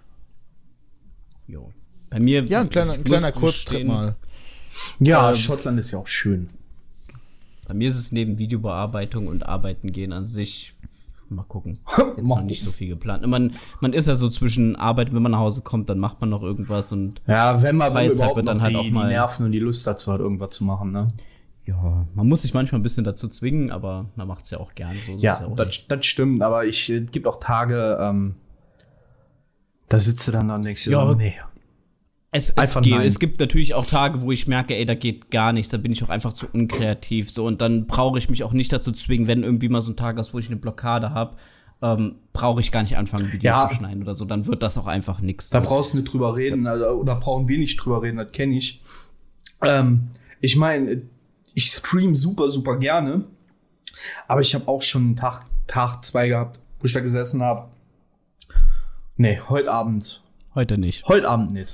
Jo. 1.46 1.72
Bei 2.10 2.20
mir. 2.20 2.42
ja, 2.44 2.60
ein 2.60 2.70
kleiner, 2.70 2.92
ein 2.94 3.04
kleiner 3.04 3.32
Kurztrip 3.32 3.86
mal. 3.86 4.16
Ja, 4.98 5.30
Ähm, 5.30 5.36
Schottland 5.36 5.78
ist 5.78 5.90
ja 5.92 5.98
auch 5.98 6.06
schön. 6.06 6.48
Bei 7.68 7.74
mir 7.74 7.88
ist 7.90 7.96
es 7.96 8.12
neben 8.12 8.38
Videobearbeitung 8.38 9.26
und 9.26 9.46
Arbeiten 9.46 9.92
gehen 9.92 10.12
an 10.12 10.26
sich. 10.26 10.73
Mal 11.28 11.42
gucken. 11.44 11.78
Jetzt 12.16 12.28
noch 12.28 12.42
nicht 12.42 12.62
so 12.64 12.70
viel 12.70 12.88
geplant. 12.88 13.26
Man, 13.26 13.54
man 13.80 13.92
ist 13.92 14.06
ja 14.06 14.14
so 14.14 14.28
zwischen 14.28 14.76
Arbeit, 14.76 15.12
wenn 15.14 15.22
man 15.22 15.32
nach 15.32 15.38
Hause 15.38 15.62
kommt, 15.62 15.88
dann 15.88 15.98
macht 15.98 16.20
man 16.20 16.30
noch 16.30 16.42
irgendwas 16.42 16.92
und 16.92 17.22
Ja, 17.26 17.62
wenn 17.62 17.76
man 17.76 17.88
wenn 17.94 18.06
Freizeit 18.08 18.16
überhaupt 18.16 18.36
noch 18.44 18.52
dann 18.52 18.62
halt 18.62 18.72
die, 18.72 18.76
auch 18.76 18.90
mal- 18.90 19.02
die 19.08 19.14
Nerven 19.14 19.46
und 19.46 19.52
die 19.52 19.58
Lust 19.58 19.86
dazu 19.86 20.12
hat, 20.12 20.20
irgendwas 20.20 20.50
zu 20.50 20.64
machen, 20.64 20.92
ne? 20.92 21.08
ja, 21.66 22.06
man 22.14 22.28
muss 22.28 22.42
sich 22.42 22.52
manchmal 22.52 22.78
ein 22.78 22.82
bisschen 22.82 23.04
dazu 23.04 23.26
zwingen, 23.26 23.70
aber 23.70 24.04
man 24.16 24.28
macht 24.28 24.44
es 24.44 24.50
ja 24.50 24.58
auch 24.60 24.74
gern 24.74 24.94
so. 25.06 25.14
ist 25.14 25.22
Ja, 25.22 25.46
auch 25.46 25.54
das, 25.56 25.80
das 25.88 26.04
stimmt, 26.04 26.42
aber 26.42 26.66
ich 26.66 26.90
äh, 26.90 27.00
gibt 27.00 27.26
auch 27.26 27.40
Tage, 27.40 27.96
ähm, 28.00 28.34
da 29.88 29.98
sitze 29.98 30.30
dann 30.30 30.48
da 30.48 30.56
und 30.56 30.64
denkst 30.64 30.84
dir 30.84 30.90
Ja, 30.92 31.06
so, 31.06 31.14
nee. 31.14 31.34
Es, 32.36 32.50
es, 32.50 32.74
geht, 32.80 33.00
es 33.00 33.20
gibt 33.20 33.38
natürlich 33.38 33.74
auch 33.74 33.86
Tage, 33.86 34.20
wo 34.20 34.32
ich 34.32 34.48
merke, 34.48 34.74
ey, 34.74 34.84
da 34.84 34.96
geht 34.96 35.30
gar 35.30 35.52
nichts, 35.52 35.70
da 35.70 35.76
bin 35.78 35.92
ich 35.92 36.02
auch 36.02 36.08
einfach 36.08 36.32
zu 36.32 36.48
unkreativ. 36.52 37.30
So, 37.30 37.46
und 37.46 37.60
dann 37.60 37.86
brauche 37.86 38.18
ich 38.18 38.28
mich 38.28 38.42
auch 38.42 38.52
nicht 38.52 38.72
dazu 38.72 38.90
zwingen, 38.90 39.28
wenn 39.28 39.44
irgendwie 39.44 39.68
mal 39.68 39.80
so 39.80 39.92
ein 39.92 39.96
Tag 39.96 40.18
ist, 40.18 40.34
wo 40.34 40.40
ich 40.40 40.48
eine 40.48 40.56
Blockade 40.56 41.10
habe, 41.10 41.36
ähm, 41.80 42.16
brauche 42.32 42.60
ich 42.60 42.72
gar 42.72 42.82
nicht 42.82 42.96
anfangen, 42.96 43.32
Video 43.32 43.52
Ja. 43.52 43.68
zu 43.68 43.76
schneiden 43.76 44.02
oder 44.02 44.16
so. 44.16 44.24
Dann 44.24 44.46
wird 44.46 44.64
das 44.64 44.76
auch 44.76 44.88
einfach 44.88 45.20
nichts. 45.20 45.50
Da 45.50 45.60
brauchst 45.60 45.92
du 45.94 45.98
nicht 45.98 46.12
drüber 46.12 46.34
reden, 46.34 46.66
also, 46.66 46.86
oder 46.86 47.14
brauchen 47.14 47.46
wir 47.46 47.56
nicht 47.56 47.76
drüber 47.76 48.02
reden, 48.02 48.16
das 48.16 48.32
kenne 48.32 48.56
ich. 48.56 48.80
Ähm, 49.62 50.08
ich 50.40 50.56
meine, 50.56 51.02
ich 51.54 51.66
stream 51.66 52.16
super, 52.16 52.48
super 52.48 52.78
gerne, 52.78 53.26
aber 54.26 54.40
ich 54.40 54.56
habe 54.56 54.66
auch 54.66 54.82
schon 54.82 55.02
einen 55.02 55.16
Tag, 55.16 55.42
Tag 55.68 56.04
zwei 56.04 56.26
gehabt, 56.26 56.58
wo 56.80 56.86
ich 56.86 56.92
da 56.92 56.98
gesessen 56.98 57.44
habe. 57.44 57.68
Nee, 59.16 59.38
heute 59.48 59.70
Abend. 59.70 60.20
Heute 60.56 60.78
nicht. 60.78 61.06
Heute 61.06 61.28
Abend 61.28 61.52
nicht. 61.52 61.72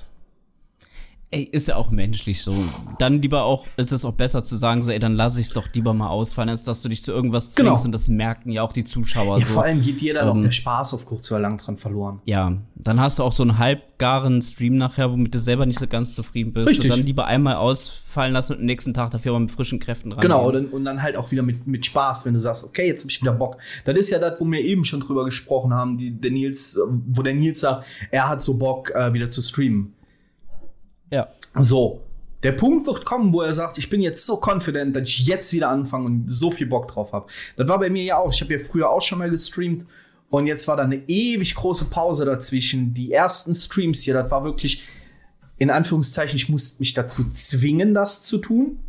Ey, 1.33 1.45
ist 1.45 1.69
ja 1.69 1.77
auch 1.77 1.93
menschlich 1.93 2.43
so. 2.43 2.53
Dann 2.99 3.23
lieber 3.23 3.45
auch, 3.45 3.65
ist 3.77 3.93
es 3.93 4.05
auch 4.05 4.15
besser 4.15 4.43
zu 4.43 4.57
sagen, 4.57 4.83
so, 4.83 4.91
ey, 4.91 4.99
dann 4.99 5.15
lass 5.15 5.39
ich 5.39 5.47
es 5.47 5.53
doch 5.53 5.69
lieber 5.73 5.95
mal 5.95 6.09
ausfallen, 6.09 6.49
als 6.49 6.65
dass 6.65 6.83
du 6.83 6.89
dich 6.89 7.05
zu 7.05 7.13
irgendwas 7.13 7.55
Genau. 7.55 7.71
zwingst 7.71 7.85
und 7.85 7.93
das 7.93 8.09
merken 8.09 8.51
ja 8.51 8.63
auch 8.65 8.73
die 8.73 8.83
Zuschauer 8.83 9.39
Ja, 9.39 9.45
so. 9.45 9.53
vor 9.55 9.63
allem 9.63 9.81
geht 9.81 10.01
dir 10.01 10.15
dann 10.15 10.29
auch 10.29 10.35
ähm, 10.35 10.43
der 10.43 10.51
Spaß 10.51 10.93
auf 10.95 11.07
kurz 11.07 11.31
oder 11.31 11.39
lang 11.39 11.59
dran 11.59 11.77
verloren. 11.77 12.21
Ja, 12.25 12.57
dann 12.75 12.99
hast 13.01 13.21
du 13.21 13.23
auch 13.23 13.31
so 13.33 13.45
einen 13.45 13.59
halbgaren 13.59 14.43
Stream 14.43 14.77
nachher, 14.77 15.13
womit 15.13 15.33
du 15.33 15.39
selber 15.39 15.67
nicht 15.67 15.79
so 15.79 15.87
ganz 15.87 16.17
zufrieden 16.17 16.53
bist. 16.53 16.69
Richtig. 16.69 16.91
Und 16.91 16.99
dann 16.99 17.07
lieber 17.07 17.27
einmal 17.27 17.55
ausfallen 17.55 18.33
lassen 18.33 18.55
und 18.55 18.59
am 18.61 18.67
nächsten 18.67 18.93
Tag 18.93 19.13
dafür 19.13 19.33
mal 19.35 19.39
mit 19.41 19.53
frischen 19.53 19.79
Kräften 19.79 20.11
ran. 20.11 20.23
Genau, 20.23 20.49
und 20.49 20.55
dann, 20.55 20.67
und 20.67 20.85
dann 20.85 21.01
halt 21.01 21.17
auch 21.17 21.31
wieder 21.31 21.45
mit, 21.45 21.65
mit 21.65 21.87
Spaß, 21.87 22.27
wenn 22.27 22.35
du 22.35 22.41
sagst, 22.41 22.65
okay, 22.65 22.89
jetzt 22.89 23.03
habe 23.03 23.11
ich 23.13 23.23
wieder 23.23 23.35
Bock. 23.35 23.57
Das 23.85 23.97
ist 23.97 24.11
ja 24.11 24.19
das, 24.19 24.41
wo 24.41 24.47
wir 24.47 24.65
eben 24.65 24.85
schon 24.85 24.99
drüber 24.99 25.25
gesprochen 25.25 25.73
haben, 25.73 25.97
die, 25.97 26.13
der 26.13 26.33
Nils, 26.33 26.77
wo 27.07 27.23
der 27.23 27.35
Nils 27.35 27.61
sagt, 27.61 27.87
er 28.11 28.29
hat 28.29 28.43
so 28.43 28.59
Bock, 28.59 28.91
äh, 28.97 29.13
wieder 29.13 29.31
zu 29.31 29.43
streamen. 29.43 29.93
Ja. 31.11 31.29
So, 31.55 32.01
der 32.43 32.53
Punkt 32.53 32.87
wird 32.87 33.05
kommen, 33.05 33.33
wo 33.33 33.43
er 33.43 33.53
sagt, 33.53 33.77
ich 33.79 33.91
bin 33.91 34.01
jetzt 34.01 34.25
so 34.25 34.41
confident, 34.41 34.97
dass 34.97 35.09
ich 35.09 35.27
jetzt 35.27 35.53
wieder 35.53 35.69
anfange 35.69 36.07
und 36.07 36.25
so 36.31 36.51
viel 36.51 36.67
Bock 36.67 36.89
drauf 36.89 37.13
habe. 37.13 37.27
Das 37.57 37.69
war 37.69 37.79
bei 37.79 37.91
mir 37.91 38.03
ja 38.03 38.17
auch. 38.19 38.33
Ich 38.33 38.41
habe 38.41 38.55
ja 38.55 38.61
früher 38.61 38.91
auch 38.91 39.03
schon 39.03 39.19
mal 39.19 39.31
gestreamt 39.31 39.85
und 40.31 40.47
jetzt 40.47 40.67
war 40.69 40.77
da 40.77 40.85
eine 40.85 41.03
ewig 41.09 41.55
große 41.55 41.87
Pause 41.91 42.25
dazwischen. 42.25 42.95
Die 42.95 43.13
ersten 43.13 43.55
Streams 43.55 44.03
hier, 44.03 44.15
das 44.15 44.31
war 44.31 44.45
wirklich 44.45 44.83
in 45.59 45.69
Anführungszeichen, 45.71 46.37
ich 46.37 46.49
musste 46.49 46.81
mich 46.81 46.95
dazu 46.95 47.31
zwingen, 47.33 47.93
das 47.93 48.23
zu 48.23 48.39
tun. 48.39 48.81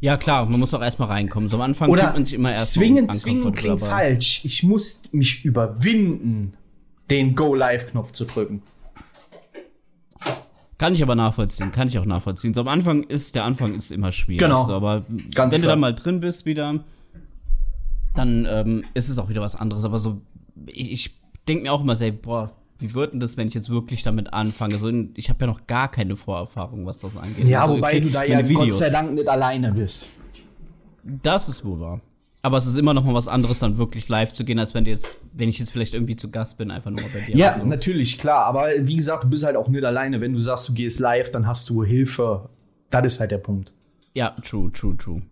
Ja, 0.00 0.16
klar, 0.16 0.46
man 0.46 0.58
muss 0.58 0.74
auch 0.74 0.82
erstmal 0.82 1.08
reinkommen. 1.08 1.48
So 1.48 1.56
am 1.56 1.62
Anfang 1.62 1.90
Oder 1.90 2.12
man 2.12 2.24
sich 2.24 2.34
immer 2.34 2.52
erst 2.52 2.72
zwingen, 2.72 3.08
zwingen 3.10 3.52
klingt 3.52 3.80
falsch. 3.80 4.44
Ich 4.44 4.64
muss 4.64 5.02
mich 5.12 5.44
überwinden, 5.44 6.54
den 7.10 7.36
Go-Live-Knopf 7.36 8.12
zu 8.12 8.24
drücken. 8.24 8.62
Kann 10.78 10.94
ich 10.94 11.02
aber 11.02 11.16
nachvollziehen, 11.16 11.72
kann 11.72 11.88
ich 11.88 11.98
auch 11.98 12.04
nachvollziehen. 12.04 12.54
So 12.54 12.60
am 12.60 12.68
Anfang 12.68 13.02
ist, 13.02 13.34
der 13.34 13.44
Anfang 13.44 13.74
ist 13.74 13.90
immer 13.90 14.12
schwierig. 14.12 14.38
Genau. 14.40 14.64
So, 14.64 14.74
aber 14.74 15.04
Ganz 15.34 15.52
wenn 15.54 15.60
du 15.60 15.66
klar. 15.66 15.72
dann 15.72 15.80
mal 15.80 15.94
drin 15.94 16.20
bist 16.20 16.46
wieder, 16.46 16.84
dann 18.14 18.46
ähm, 18.48 18.84
ist 18.94 19.08
es 19.08 19.18
auch 19.18 19.28
wieder 19.28 19.40
was 19.40 19.56
anderes. 19.56 19.84
Aber 19.84 19.98
so, 19.98 20.22
ich, 20.66 20.92
ich 20.92 21.18
denke 21.48 21.64
mir 21.64 21.72
auch 21.72 21.80
immer 21.80 21.96
sehr, 21.96 22.12
boah, 22.12 22.52
wie 22.78 22.94
wird 22.94 23.12
denn 23.12 23.18
das, 23.18 23.36
wenn 23.36 23.48
ich 23.48 23.54
jetzt 23.54 23.70
wirklich 23.70 24.04
damit 24.04 24.32
anfange? 24.32 24.78
So, 24.78 24.88
ich 25.14 25.28
habe 25.30 25.40
ja 25.40 25.46
noch 25.48 25.66
gar 25.66 25.90
keine 25.90 26.14
Vorerfahrung, 26.14 26.86
was 26.86 27.00
das 27.00 27.16
angeht. 27.16 27.46
Ja, 27.46 27.62
Also, 27.62 27.76
wobei 27.76 27.88
okay, 27.88 28.00
du 28.00 28.10
da 28.10 28.22
ja 28.22 28.36
meine 28.36 28.54
Gott 28.54 28.72
sei 28.72 28.90
Dank 28.90 29.14
nicht 29.14 29.28
alleine 29.28 29.72
bist. 29.72 30.10
Das 31.02 31.48
ist 31.48 31.64
wohl 31.64 31.80
wahr. 31.80 32.00
Aber 32.40 32.56
es 32.56 32.66
ist 32.66 32.76
immer 32.76 32.94
noch 32.94 33.04
mal 33.04 33.14
was 33.14 33.26
anderes, 33.26 33.58
dann 33.58 33.78
wirklich 33.78 34.08
live 34.08 34.32
zu 34.32 34.44
gehen, 34.44 34.58
als 34.58 34.72
wenn 34.74 34.84
du 34.84 34.90
jetzt, 34.90 35.20
wenn 35.32 35.48
ich 35.48 35.58
jetzt 35.58 35.70
vielleicht 35.70 35.92
irgendwie 35.92 36.14
zu 36.16 36.30
Gast 36.30 36.56
bin, 36.58 36.70
einfach 36.70 36.90
nur 36.90 37.00
mal 37.00 37.10
bei 37.12 37.20
dir. 37.20 37.36
Ja, 37.36 37.50
Also, 37.50 37.64
natürlich, 37.64 38.18
klar. 38.18 38.44
Aber 38.46 38.68
wie 38.80 38.96
gesagt, 38.96 39.24
du 39.24 39.28
bist 39.28 39.44
halt 39.44 39.56
auch 39.56 39.68
nicht 39.68 39.84
alleine. 39.84 40.20
Wenn 40.20 40.32
du 40.32 40.38
sagst, 40.38 40.68
du 40.68 40.74
gehst 40.74 41.00
live, 41.00 41.30
dann 41.32 41.46
hast 41.46 41.68
du 41.68 41.82
Hilfe. 41.82 42.48
Das 42.90 43.04
ist 43.06 43.20
halt 43.20 43.32
der 43.32 43.38
Punkt. 43.38 43.72
ja, 44.14 44.30
true, 44.42 44.70
true, 44.72 44.96
true. 44.96 45.22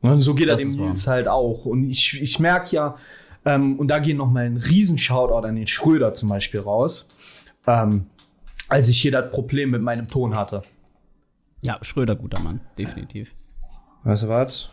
Und 0.00 0.22
so 0.22 0.34
geht 0.34 0.48
das 0.48 0.60
Das 0.60 0.70
dem. 0.70 0.80
Nils 0.80 1.06
halt 1.06 1.28
auch. 1.28 1.64
Und 1.66 1.88
ich, 1.88 2.20
ich 2.20 2.38
merke 2.40 2.74
ja, 2.74 2.96
ähm, 3.44 3.78
und 3.78 3.88
da 3.88 3.98
geht 3.98 4.16
noch 4.16 4.30
mal 4.30 4.44
ein 4.46 4.56
riesen 4.56 4.98
Shoutout 4.98 5.46
an 5.46 5.54
den 5.56 5.66
Schröder 5.66 6.12
zum 6.14 6.28
Beispiel 6.28 6.60
raus, 6.60 7.08
ähm, 7.66 8.06
als 8.68 8.88
ich 8.88 9.00
hier 9.00 9.12
das 9.12 9.30
Problem 9.30 9.70
mit 9.70 9.82
meinem 9.82 10.08
Ton 10.08 10.34
hatte. 10.34 10.62
Ja, 11.60 11.78
Schröder, 11.82 12.16
guter 12.16 12.40
Mann, 12.40 12.60
definitiv. 12.76 13.34
Weißt 14.02 14.24
du 14.24 14.28
was? 14.28 14.70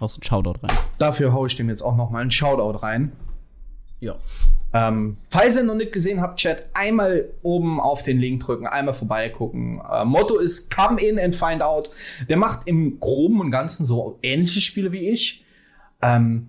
Haust 0.00 0.18
einen 0.18 0.24
Shoutout 0.24 0.62
rein. 0.62 0.76
Dafür 0.98 1.32
haue 1.32 1.46
ich 1.46 1.56
dem 1.56 1.68
jetzt 1.68 1.82
auch 1.82 1.96
noch 1.96 2.10
mal 2.10 2.20
einen 2.20 2.30
Shoutout 2.30 2.78
rein. 2.78 3.12
Ja. 4.00 4.16
Ähm, 4.72 5.16
falls 5.30 5.56
ihr 5.56 5.64
noch 5.64 5.74
nicht 5.74 5.92
gesehen 5.92 6.20
habt, 6.20 6.38
Chat, 6.38 6.64
einmal 6.74 7.28
oben 7.42 7.80
auf 7.80 8.02
den 8.02 8.18
Link 8.18 8.42
drücken, 8.42 8.66
einmal 8.66 8.94
vorbeigucken. 8.94 9.80
Äh, 9.90 10.04
Motto 10.04 10.38
ist 10.38 10.74
Come 10.74 11.00
in 11.00 11.18
and 11.18 11.34
find 11.34 11.60
out. 11.60 11.90
Der 12.28 12.36
macht 12.36 12.66
im 12.66 13.00
Groben 13.00 13.40
und 13.40 13.50
Ganzen 13.50 13.84
so 13.84 14.18
ähnliche 14.22 14.60
Spiele 14.60 14.92
wie 14.92 15.10
ich. 15.10 15.44
Ähm, 16.00 16.48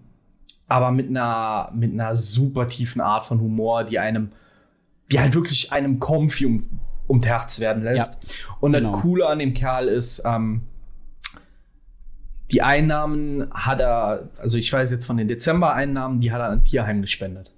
aber 0.67 0.91
mit 0.91 1.09
einer, 1.09 1.71
mit 1.73 1.91
einer 1.91 2.15
super 2.15 2.67
tiefen 2.67 3.01
Art 3.01 3.25
von 3.25 3.41
Humor, 3.41 3.83
die 3.83 3.99
einem, 3.99 4.31
die 5.11 5.19
halt 5.19 5.35
wirklich 5.35 5.73
einem 5.73 5.99
comfy 5.99 6.45
um, 6.45 6.69
ums 7.09 7.25
Herz 7.25 7.59
werden 7.59 7.83
lässt. 7.83 8.19
und 8.61 8.71
genau. 8.71 8.91
das 8.91 9.01
Coole 9.01 9.27
an 9.27 9.39
dem 9.39 9.53
Kerl 9.53 9.87
ist, 9.87 10.23
ähm, 10.25 10.61
die 12.51 12.61
Einnahmen 12.61 13.47
hat 13.53 13.79
er, 13.79 14.29
also 14.37 14.57
ich 14.57 14.71
weiß 14.71 14.91
jetzt 14.91 15.05
von 15.05 15.17
den 15.17 15.27
Dezember-Einnahmen, 15.27 16.19
die 16.19 16.31
hat 16.31 16.39
er 16.41 16.49
an 16.49 16.63
Tierheim 16.63 17.01
gespendet. 17.01 17.51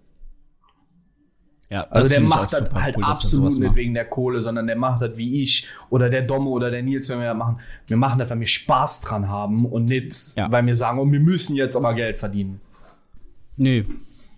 Ja, 1.70 1.88
Also 1.90 2.10
der 2.10 2.22
macht 2.22 2.54
das 2.54 2.72
halt 2.72 2.98
cool, 2.98 3.04
absolut 3.04 3.58
nicht 3.60 3.74
wegen 3.76 3.96
der 3.96 4.06
Kohle, 4.06 4.42
sondern 4.44 4.68
der 4.68 4.76
macht 4.76 5.02
das 5.02 5.18
wie 5.18 5.42
ich 5.42 5.68
oder 5.90 6.08
der 6.12 6.22
Domme 6.22 6.50
oder 6.52 6.70
der 6.70 6.84
Nils, 6.84 7.10
wenn 7.10 7.18
wir 7.20 7.30
das 7.30 7.38
machen. 7.38 7.58
Wir 7.88 7.98
machen 7.98 8.20
das, 8.20 8.30
weil 8.30 8.40
wir 8.40 8.46
Spaß 8.48 9.02
dran 9.02 9.28
haben 9.28 9.66
und 9.66 9.86
nicht, 9.86 10.36
Ja. 10.38 10.52
weil 10.52 10.64
wir 10.68 10.76
sagen, 10.76 11.00
oh, 11.00 11.12
wir 11.12 11.20
müssen 11.20 11.56
jetzt 11.56 11.76
aber 11.76 11.96
Geld 11.96 12.20
verdienen. 12.20 12.62
Nee. 13.58 13.86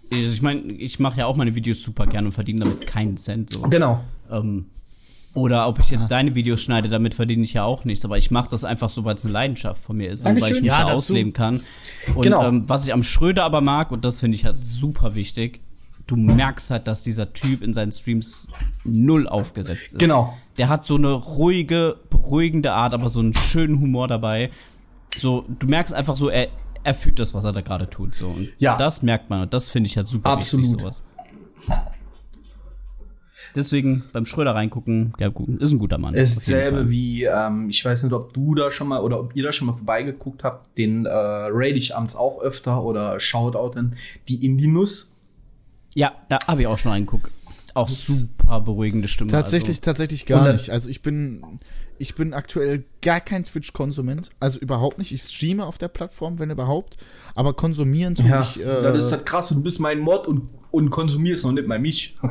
Ich 0.09 0.41
meine, 0.41 0.61
ich 0.61 0.99
mache 0.99 1.19
ja 1.19 1.25
auch 1.25 1.35
meine 1.35 1.53
Videos 1.55 1.83
super 1.83 2.05
gerne 2.07 2.27
und 2.27 2.31
verdiene 2.33 2.63
damit 2.63 2.87
keinen 2.87 3.17
Cent. 3.17 3.49
So. 3.49 3.63
Genau. 3.63 4.01
Ähm, 4.31 4.67
oder 5.35 5.67
ob 5.67 5.79
ich 5.79 5.89
jetzt 5.91 6.09
deine 6.09 6.33
Videos 6.33 6.61
schneide, 6.61 6.89
damit 6.89 7.13
verdiene 7.13 7.43
ich 7.43 7.53
ja 7.53 7.63
auch 7.63 7.85
nichts. 7.85 8.03
Aber 8.05 8.17
ich 8.17 8.31
mache 8.31 8.49
das 8.49 8.63
einfach 8.63 8.89
so, 8.89 9.03
weil 9.03 9.15
es 9.15 9.23
eine 9.25 9.33
Leidenschaft 9.33 9.81
von 9.83 9.97
mir 9.97 10.09
ist 10.09 10.21
und 10.21 10.27
weil 10.27 10.35
ich 10.37 10.41
Dankeschön. 10.41 10.63
mich 10.63 10.67
Ja, 10.71 10.83
dazu- 10.85 10.93
ausleben 10.95 11.33
kann. 11.33 11.61
Und 12.15 12.23
Genau. 12.23 12.47
ähm, 12.47 12.63
was 12.67 12.87
ich 12.87 12.93
am 12.93 13.03
Schröder 13.03 13.43
aber 13.43 13.61
mag, 13.61 13.91
und 13.91 14.03
das 14.03 14.21
finde 14.21 14.35
ich 14.35 14.45
halt 14.45 14.57
super 14.57 15.13
wichtig, 15.13 15.61
du 16.07 16.15
merkst 16.15 16.71
halt, 16.71 16.87
dass 16.87 17.03
dieser 17.03 17.33
Typ 17.33 17.61
in 17.63 17.73
seinen 17.73 17.91
Streams 17.91 18.49
null 18.83 19.27
aufgesetzt 19.27 19.93
ist. 19.93 19.99
Genau. 19.99 20.33
Der 20.57 20.69
hat 20.69 20.85
so 20.85 20.95
eine 20.95 21.11
ruhige, 21.11 21.97
beruhigende 22.09 22.71
Art, 22.73 22.93
aber 22.93 23.09
so 23.09 23.19
einen 23.19 23.33
schönen 23.33 23.79
Humor 23.81 24.07
dabei. 24.07 24.51
So, 25.15 25.45
du 25.59 25.67
merkst 25.67 25.93
einfach 25.93 26.15
so, 26.15 26.29
er, 26.29 26.47
er 26.83 26.93
fühlt 26.93 27.19
das, 27.19 27.33
was 27.33 27.43
er 27.43 27.51
da 27.53 27.61
gerade 27.61 27.89
tut. 27.89 28.15
So. 28.15 28.27
Und 28.29 28.53
Ja. 28.59 28.77
das 28.77 29.01
merkt 29.01 29.29
man 29.29 29.41
und 29.41 29.53
das 29.53 29.67
finde 29.69 29.87
ich 29.87 29.97
halt 29.97 30.07
super 30.07 30.29
Absolut. 30.29 30.65
wichtig, 30.67 30.79
sowas. 30.81 31.03
Deswegen 33.55 34.03
beim 34.11 34.25
Schröder 34.25 34.53
reingucken, 34.53 35.13
der 35.19 35.29
gut- 35.31 35.61
ist 35.61 35.71
ein 35.71 35.79
guter 35.79 35.97
Mann. 35.97 36.13
Ist 36.13 36.37
dasselbe 36.37 36.89
wie, 36.89 37.23
ähm, 37.23 37.69
ich 37.69 37.83
weiß 37.83 38.03
nicht, 38.03 38.13
ob 38.13 38.33
du 38.33 38.53
da 38.53 38.69
schon 38.69 38.87
mal 38.89 39.01
oder 39.01 39.19
ob 39.19 39.35
ihr 39.35 39.43
da 39.43 39.51
schon 39.51 39.67
mal 39.67 39.73
vorbeigeguckt 39.73 40.43
habt, 40.43 40.77
den 40.77 41.05
äh, 41.05 41.09
raid 41.11 41.77
ich 41.77 41.95
abends 41.95 42.15
auch 42.15 42.41
öfter 42.41 42.83
oder 42.83 43.19
Shoutouten, 43.19 43.95
die 44.27 44.45
Indie-Nuss. 44.45 45.15
Ja, 45.93 46.11
da 46.27 46.39
habe 46.47 46.61
ich 46.61 46.67
auch 46.67 46.77
schon 46.77 46.91
reingeguckt. 46.91 47.31
auch 47.73 47.89
super 47.89 48.61
beruhigende 48.61 49.07
Stimme. 49.07 49.31
Tatsächlich, 49.31 49.77
also. 49.77 49.81
tatsächlich 49.81 50.25
gar 50.25 50.51
nicht. 50.51 50.69
Also 50.69 50.89
ich 50.89 51.01
bin, 51.01 51.41
ich 51.97 52.15
bin 52.15 52.33
aktuell 52.33 52.83
gar 53.01 53.19
kein 53.21 53.43
Twitch-Konsument. 53.43 54.29
Also 54.39 54.59
überhaupt 54.59 54.97
nicht. 54.97 55.11
Ich 55.11 55.21
streame 55.21 55.65
auf 55.65 55.77
der 55.77 55.87
Plattform, 55.87 56.39
wenn 56.39 56.49
überhaupt. 56.51 56.97
Aber 57.35 57.53
konsumieren 57.53 58.15
tue 58.15 58.27
Ja, 58.29 58.41
ich. 58.41 58.59
Äh, 58.59 58.81
das 58.81 58.97
ist 58.97 59.11
das 59.11 59.23
krasse, 59.25 59.53
du 59.55 59.63
bist 59.63 59.79
mein 59.79 59.99
Mod 59.99 60.27
und, 60.27 60.49
und 60.71 60.89
konsumierst 60.89 61.43
noch 61.45 61.51
nicht 61.53 61.67
mal 61.67 61.79
mich. 61.79 62.17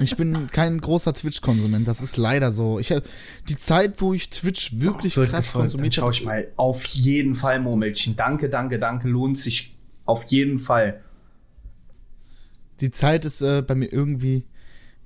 ich 0.00 0.16
bin 0.16 0.46
kein 0.48 0.80
großer 0.80 1.12
Twitch-Konsument. 1.14 1.86
Das 1.86 2.00
ist 2.00 2.16
leider 2.16 2.50
so. 2.52 2.78
Ich, 2.78 2.92
hab- 2.92 3.04
die 3.48 3.56
Zeit, 3.56 4.00
wo 4.00 4.14
ich 4.14 4.30
Twitch 4.30 4.80
wirklich 4.80 5.16
Wird 5.16 5.30
krass 5.30 5.52
konsumiert 5.52 5.94
schau 5.94 6.02
habe, 6.02 6.12
ich 6.14 6.24
mal. 6.24 6.48
Auf 6.56 6.84
jeden 6.84 7.36
Fall, 7.36 7.60
Murmelchen. 7.60 8.16
Danke, 8.16 8.48
danke, 8.48 8.78
danke. 8.78 9.08
Lohnt 9.08 9.38
sich 9.38 9.76
auf 10.04 10.24
jeden 10.28 10.58
Fall. 10.58 11.00
die 12.80 12.90
Zeit 12.90 13.24
ist 13.24 13.42
äh, 13.42 13.62
bei 13.62 13.74
mir 13.74 13.92
irgendwie 13.92 14.44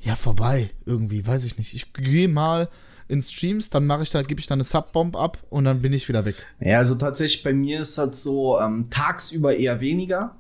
ja 0.03 0.17
vorbei. 0.17 0.71
Irgendwie, 0.85 1.27
weiß 1.27 1.45
ich 1.45 1.59
nicht. 1.59 1.75
Ich 1.75 1.93
gehe 1.93 2.29
mal 2.29 2.69
in 3.09 3.23
Streams, 3.23 3.71
dann 3.71 3.87
mache 3.87 4.03
ich 4.05 4.11
da, 4.11 4.23
gebe 4.23 4.41
ich 4.41 4.47
da 4.47 4.55
eine 4.55 4.65
Subbomb 4.65 5.17
ab 5.17 5.39
und 5.51 5.65
dann 5.65 5.83
bin 5.83 5.93
ich 5.93 6.09
wieder 6.09 6.25
weg. 6.25 6.37
Ja, 6.61 6.79
also 6.79 6.95
tatsächlich 6.95 7.43
bei 7.43 7.53
mir 7.53 7.81
ist 7.81 7.99
das 7.99 8.23
so 8.23 8.59
ähm, 8.61 8.89
tagsüber 8.91 9.57
eher 9.57 9.81
weniger. 9.81 10.37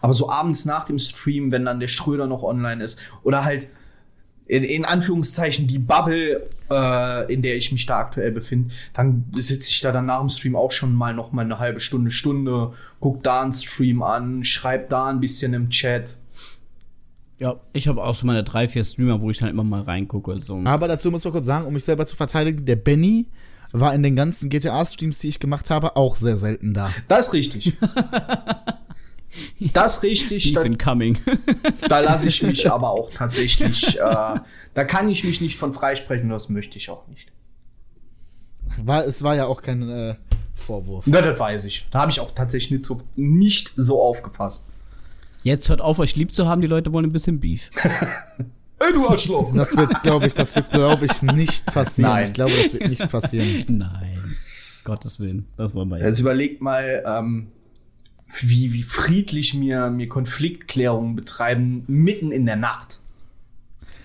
Aber 0.00 0.12
so 0.12 0.30
abends 0.30 0.64
nach 0.64 0.84
dem 0.84 0.98
Stream, 0.98 1.50
wenn 1.50 1.64
dann 1.64 1.80
der 1.80 1.88
Schröder 1.88 2.26
noch 2.26 2.42
online 2.42 2.82
ist 2.82 3.00
oder 3.22 3.44
halt 3.44 3.68
in, 4.46 4.62
in 4.62 4.84
Anführungszeichen 4.84 5.66
die 5.66 5.78
Bubble, 5.78 6.48
äh, 6.70 7.32
in 7.32 7.42
der 7.42 7.56
ich 7.56 7.72
mich 7.72 7.86
da 7.86 7.98
aktuell 7.98 8.30
befinde, 8.30 8.72
dann 8.92 9.24
sitze 9.36 9.70
ich 9.70 9.80
da 9.80 9.92
dann 9.92 10.06
nach 10.06 10.20
dem 10.20 10.28
Stream 10.28 10.56
auch 10.56 10.70
schon 10.70 10.94
mal 10.94 11.14
noch 11.14 11.32
mal 11.32 11.42
eine 11.42 11.58
halbe 11.58 11.80
Stunde, 11.80 12.10
Stunde, 12.10 12.72
guck 13.00 13.22
da 13.22 13.42
einen 13.42 13.54
Stream 13.54 14.02
an, 14.02 14.44
schreib 14.44 14.90
da 14.90 15.06
ein 15.06 15.20
bisschen 15.20 15.54
im 15.54 15.70
Chat. 15.70 16.18
Ja, 17.38 17.56
ich 17.72 17.88
habe 17.88 18.02
auch 18.02 18.14
so 18.14 18.26
meine 18.26 18.44
drei, 18.44 18.68
vier 18.68 18.84
Streamer, 18.84 19.20
wo 19.20 19.30
ich 19.30 19.38
dann 19.38 19.48
immer 19.48 19.64
mal 19.64 19.82
reingucke. 19.82 20.38
So. 20.40 20.60
Aber 20.64 20.88
dazu 20.88 21.10
muss 21.10 21.24
man 21.24 21.32
kurz 21.32 21.44
sagen, 21.44 21.66
um 21.66 21.74
mich 21.74 21.84
selber 21.84 22.06
zu 22.06 22.16
verteidigen, 22.16 22.64
der 22.64 22.76
Benny 22.76 23.26
war 23.72 23.92
in 23.92 24.04
den 24.04 24.14
ganzen 24.14 24.50
GTA-Streams, 24.50 25.18
die 25.18 25.28
ich 25.28 25.40
gemacht 25.40 25.68
habe, 25.68 25.96
auch 25.96 26.14
sehr 26.14 26.36
selten 26.36 26.74
da. 26.74 26.92
Das 27.08 27.28
ist 27.28 27.32
richtig. 27.32 27.76
Das 29.72 29.96
ist 29.96 30.02
richtig. 30.02 30.52
Da, 30.52 30.62
incoming. 30.62 31.18
da 31.88 32.00
lasse 32.00 32.28
ich 32.28 32.42
mich 32.42 32.70
aber 32.70 32.90
auch 32.90 33.10
tatsächlich, 33.10 33.98
äh, 33.98 34.00
da 34.00 34.84
kann 34.86 35.08
ich 35.08 35.24
mich 35.24 35.40
nicht 35.40 35.58
von 35.58 35.72
freisprechen, 35.72 36.28
das 36.28 36.48
möchte 36.48 36.78
ich 36.78 36.90
auch 36.90 37.06
nicht. 37.08 37.32
War, 38.78 39.04
es 39.04 39.22
war 39.22 39.34
ja 39.34 39.46
auch 39.46 39.62
kein 39.62 39.88
äh, 39.88 40.14
Vorwurf. 40.54 41.06
Na, 41.06 41.20
das 41.20 41.38
weiß 41.38 41.64
ich. 41.64 41.86
Da 41.90 42.02
habe 42.02 42.10
ich 42.10 42.20
auch 42.20 42.32
tatsächlich 42.32 42.70
nicht 42.70 42.86
so, 42.86 43.02
nicht 43.16 43.72
so 43.76 44.00
aufgepasst. 44.00 44.68
Jetzt 45.44 45.68
hört 45.68 45.82
auf, 45.82 45.98
euch 45.98 46.16
lieb 46.16 46.32
zu 46.32 46.48
haben, 46.48 46.62
die 46.62 46.66
Leute 46.66 46.90
wollen 46.92 47.04
ein 47.04 47.12
bisschen 47.12 47.38
Beef. 47.38 47.68
Ey, 48.80 48.92
du 48.94 49.06
Arschloch! 49.06 49.54
Das 49.54 49.76
wird, 49.76 50.02
glaube 50.02 50.26
ich, 50.26 50.32
das 50.32 50.56
wird, 50.56 50.70
glaube 50.70 51.04
ich, 51.04 51.20
nicht 51.20 51.66
passieren. 51.72 52.10
Nein. 52.10 52.24
Ich 52.24 52.32
glaube, 52.32 52.52
das 52.60 52.72
wird 52.72 52.88
nicht 52.88 53.10
passieren. 53.10 53.64
Nein. 53.68 54.36
Gottes 54.84 55.20
Willen. 55.20 55.46
Das 55.58 55.74
wollen 55.74 55.90
wir 55.90 55.98
Jetzt 55.98 56.18
überlegt 56.18 56.62
mal, 56.62 57.02
ähm, 57.06 57.48
wie, 58.40 58.72
wie 58.72 58.82
friedlich 58.82 59.52
mir, 59.52 59.90
mir 59.90 60.08
Konfliktklärungen 60.08 61.14
betreiben, 61.14 61.84
mitten 61.88 62.32
in 62.32 62.46
der 62.46 62.56
Nacht. 62.56 63.00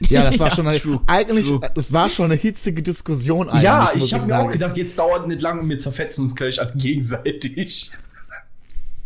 Ja, 0.09 0.29
das 0.29 0.39
war 0.39 0.47
Ja, 0.49 0.55
schon 0.55 0.67
eine, 0.67 0.79
true, 0.79 1.01
eigentlich, 1.07 1.47
true. 1.47 1.61
das 1.73 1.93
war 1.93 2.09
schon 2.09 2.25
eine 2.25 2.35
hitzige 2.35 2.83
Diskussion 2.83 3.47
eigentlich. 3.47 3.63
ja, 3.63 3.91
ich 3.95 4.13
habe 4.13 4.27
mir 4.27 4.39
auch 4.39 4.51
gedacht, 4.51 4.75
jetzt 4.75 4.99
dauert 4.99 5.25
nicht 5.29 5.41
lange 5.41 5.61
und 5.61 5.69
wir 5.69 5.79
zerfetzen 5.79 6.25
uns 6.25 6.35
gleich 6.35 6.59
gegenseitig. 6.75 7.91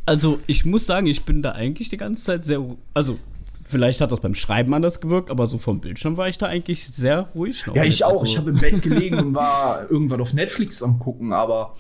Also, 0.06 0.40
ich 0.48 0.66
muss 0.66 0.86
sagen, 0.86 1.08
ich 1.08 1.24
bin 1.24 1.42
da 1.42 1.52
eigentlich 1.54 1.90
die 1.90 1.98
ganze 1.98 2.24
Zeit 2.24 2.44
sehr. 2.44 2.64
Also, 2.94 3.18
vielleicht 3.64 4.02
hat 4.02 4.12
das 4.12 4.20
beim 4.20 4.36
Schreiben 4.36 4.74
anders 4.74 5.00
gewirkt, 5.00 5.32
aber 5.32 5.48
so 5.48 5.58
vom 5.58 5.80
Bildschirm 5.80 6.18
war 6.18 6.28
ich 6.28 6.38
da 6.38 6.48
eigentlich 6.48 6.88
sehr 6.88 7.30
ruhig. 7.36 7.64
Ja, 7.74 7.84
ich 7.84 8.04
auch. 8.04 8.10
Also, 8.12 8.26
Ich 8.26 8.38
habe 8.38 8.50
im 8.50 8.58
Bett 8.58 8.82
gelegen 8.82 9.18
und 9.20 9.34
war 9.34 9.88
irgendwann 9.90 10.22
auf 10.22 10.34
Netflix 10.34 10.84
am 10.84 11.00
gucken, 11.00 11.32
aber 11.32 11.76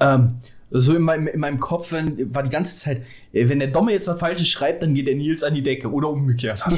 ähm, 0.00 0.34
so 0.70 0.94
in 0.94 1.02
meinem, 1.02 1.28
in 1.28 1.40
meinem 1.40 1.60
Kopf 1.60 1.92
wenn, 1.92 2.34
war 2.34 2.42
die 2.42 2.50
ganze 2.50 2.76
Zeit, 2.76 3.02
äh, 3.32 3.48
wenn 3.48 3.60
der 3.60 3.68
Domme 3.68 3.92
jetzt 3.92 4.08
was 4.08 4.18
Falsches 4.18 4.48
schreibt, 4.48 4.82
dann 4.82 4.94
geht 4.94 5.06
der 5.06 5.14
Nils 5.14 5.42
an 5.42 5.54
die 5.54 5.62
Decke 5.62 5.90
oder 5.90 6.10
umgekehrt. 6.10 6.62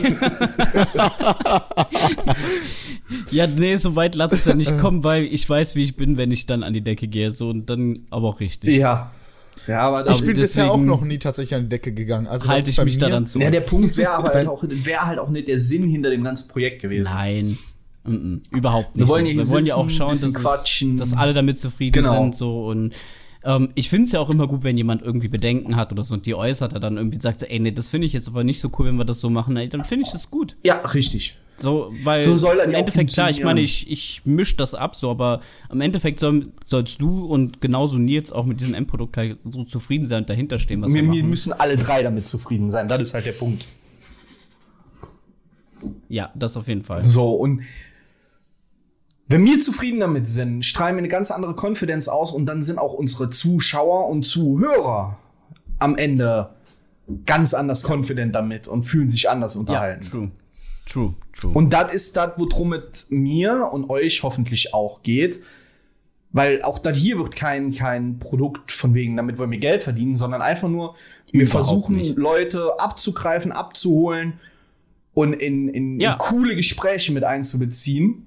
Ja, 3.31 3.47
nee, 3.47 3.77
so 3.77 3.95
weit 3.95 4.15
lass 4.15 4.33
es 4.33 4.45
ja 4.45 4.55
nicht 4.55 4.79
kommen, 4.79 5.05
weil 5.05 5.25
ich 5.25 5.49
weiß, 5.49 5.77
wie 5.77 5.85
ich 5.85 5.97
bin, 5.97 6.17
wenn 6.17 6.33
ich 6.33 6.47
dann 6.47 6.63
an 6.63 6.73
die 6.73 6.81
Decke 6.81 7.07
gehe. 7.07 7.33
So 7.33 7.49
und 7.51 7.71
dann 7.71 8.01
aber 8.11 8.29
auch 8.29 8.41
richtig. 8.41 8.75
ja. 8.77 9.13
Ja, 9.67 9.81
aber 9.81 10.09
Ich 10.11 10.23
bin 10.25 10.37
bisher 10.37 10.71
auch 10.71 10.79
noch 10.81 11.03
nie 11.03 11.19
tatsächlich 11.19 11.55
an 11.55 11.63
die 11.65 11.69
Decke 11.69 11.93
gegangen. 11.93 12.27
Also 12.27 12.45
das 12.47 12.55
Halte 12.55 12.71
ist 12.71 12.79
ich 12.79 12.85
mich 12.85 12.95
mir- 12.97 13.01
daran 13.09 13.27
zu. 13.27 13.39
ja, 13.39 13.51
der 13.51 13.61
Punkt 13.63 13.97
wäre 13.97 14.13
aber 14.13 14.31
halt 14.31 14.47
auch, 14.49 14.63
wäre 14.67 15.07
halt 15.07 15.19
auch 15.19 15.29
nicht 15.29 15.49
der 15.49 15.59
Sinn 15.59 15.89
hinter 15.89 16.11
dem 16.11 16.23
ganzen 16.25 16.49
Projekt 16.49 16.83
gewesen. 16.83 17.05
Nein. 17.05 17.59
Mm 18.05 18.11
-mm, 18.15 18.41
überhaupt 18.57 18.95
nicht. 18.97 18.99
Wir 19.07 19.09
wollen 19.09 19.25
so. 19.27 19.31
hier 19.33 19.39
Wir 19.43 19.49
wollen 19.49 19.67
ja 19.67 19.75
auch 19.75 19.91
schauen, 19.91 20.11
dass, 20.11 20.23
es, 20.23 20.35
quatschen. 20.35 20.97
dass 20.97 21.13
alle 21.17 21.33
damit 21.35 21.59
zufrieden 21.59 21.93
Genau. 22.05 22.23
sind. 22.23 22.37
So 22.37 22.67
und 22.69 22.95
ähm, 23.45 23.71
ich 23.75 23.89
finde 23.91 24.05
es 24.07 24.13
ja 24.13 24.21
auch 24.21 24.31
immer 24.31 24.47
gut, 24.47 24.63
wenn 24.63 24.77
jemand 24.77 25.03
irgendwie 25.03 25.29
Bedenken 25.29 25.75
hat 25.77 25.91
oder 25.93 26.05
so 26.05 26.15
und 26.15 26.25
die 26.27 26.35
äußert, 26.37 26.73
er 26.73 26.81
dann 26.81 26.97
irgendwie 26.97 27.21
sagt, 27.21 27.43
ey, 27.43 27.59
nee, 27.59 27.73
das 27.73 27.89
finde 27.89 28.07
ich 28.07 28.13
jetzt 28.13 28.29
aber 28.29 28.45
nicht 28.45 28.61
so 28.61 28.71
cool, 28.79 28.87
wenn 28.87 28.97
wir 28.97 29.05
das 29.05 29.19
so 29.21 29.29
machen. 29.31 29.57
Ey, 29.57 29.69
dann 29.69 29.85
finde 29.85 30.05
ich 30.07 30.13
das 30.13 30.31
gut. 30.31 30.57
Ja, 30.65 30.81
richtig. 30.83 31.37
So, 31.59 31.91
weil 32.05 32.23
So 32.23 32.37
soll 32.37 32.57
dann 32.59 32.67
im 32.67 32.73
ja 32.73 32.79
Endeffekt, 32.81 33.15
klar, 33.15 33.31
ich 33.31 33.43
meine, 33.43 33.61
ich, 33.61 33.91
ich 33.91 34.21
misch 34.25 34.57
das 34.57 34.75
ab, 34.75 34.95
so, 34.95 35.11
aber 35.11 35.41
im 35.71 35.81
Endeffekt 35.81 36.21
soll, 36.21 36.49
sollst 36.63 37.01
du 37.01 37.25
und 37.25 37.61
genauso 37.63 37.97
Nils 37.99 38.31
auch 38.31 38.45
mit 38.45 38.61
diesem 38.61 38.75
Endprodukt 38.75 39.17
halt 39.17 39.39
so 39.49 39.65
zufrieden 39.65 40.05
sein 40.05 40.23
und 40.23 40.31
dahinter 40.31 40.59
stehen, 40.59 40.83
was 40.83 40.93
wir, 40.93 41.11
Wir, 41.11 41.25
müssen 41.25 41.53
alle 41.55 41.77
drei 41.77 42.03
damit 42.03 42.29
zufrieden 42.29 42.71
sein. 42.71 42.89
Das 42.89 43.01
ist 43.01 43.15
halt 43.15 43.25
der 43.25 43.33
Punkt. 43.33 43.67
Ja, 46.09 46.31
das 46.35 46.57
auf 46.57 46.69
jeden 46.69 46.83
Fall. 46.83 47.07
So, 47.07 47.35
und 47.35 47.63
wenn 49.29 49.45
wir 49.45 49.59
zufrieden 49.61 50.01
damit 50.01 50.29
sind, 50.29 50.65
strahlen 50.65 50.97
wir 50.97 51.01
eine 51.01 51.09
ganz 51.09 51.31
andere 51.31 51.55
Konfidenz 51.55 52.07
aus 52.09 52.33
und 52.33 52.47
dann 52.47 52.63
sind 52.63 52.79
auch 52.79 52.93
unsere 52.93 53.31
Zuschauer 53.31 54.09
und 54.09 54.25
Zuhörer 54.25 55.19
am 55.79 55.97
Ende 55.97 56.51
ganz 57.25 57.55
anders 57.55 57.89
confident 57.89 58.35
damit 58.35 58.69
und 58.69 58.83
fühlen 58.83 59.09
sich 59.11 59.29
anders 59.29 59.55
Ja, 59.55 59.61
unterhalten. 59.61 60.05
true. 60.05 60.31
True, 60.87 61.15
true. 61.39 61.53
und 61.53 61.73
das 61.73 61.93
ist 61.93 62.17
das, 62.17 62.33
worum 62.37 62.73
es 62.73 63.09
mir 63.11 63.71
und 63.73 63.91
euch 63.91 64.23
hoffentlich 64.23 64.73
auch 64.73 65.03
geht. 65.03 65.41
Weil 66.33 66.61
auch 66.63 66.79
das 66.79 66.99
hier 66.99 67.19
wird 67.19 67.35
kein, 67.35 67.73
kein 67.75 68.19
Produkt 68.19 68.71
von 68.71 68.93
wegen, 68.95 69.17
damit 69.17 69.39
wollen 69.39 69.51
wir 69.51 69.59
Geld 69.59 69.83
verdienen, 69.83 70.17
sondern 70.17 70.43
einfach 70.43 70.69
nur, 70.69 70.95
wir 71.31 71.43
Überhaupt 71.43 71.51
versuchen 71.51 71.97
nicht. 71.97 72.17
Leute 72.19 72.79
abzugreifen, 72.79 73.53
abzuholen 73.53 74.35
und 75.15 75.33
in, 75.33 75.69
in, 75.69 75.99
Ja. 75.99 76.13
in 76.13 76.19
coole 76.19 76.55
Gespräche 76.55 77.11
mit 77.13 77.25
einzubeziehen. 77.25 78.27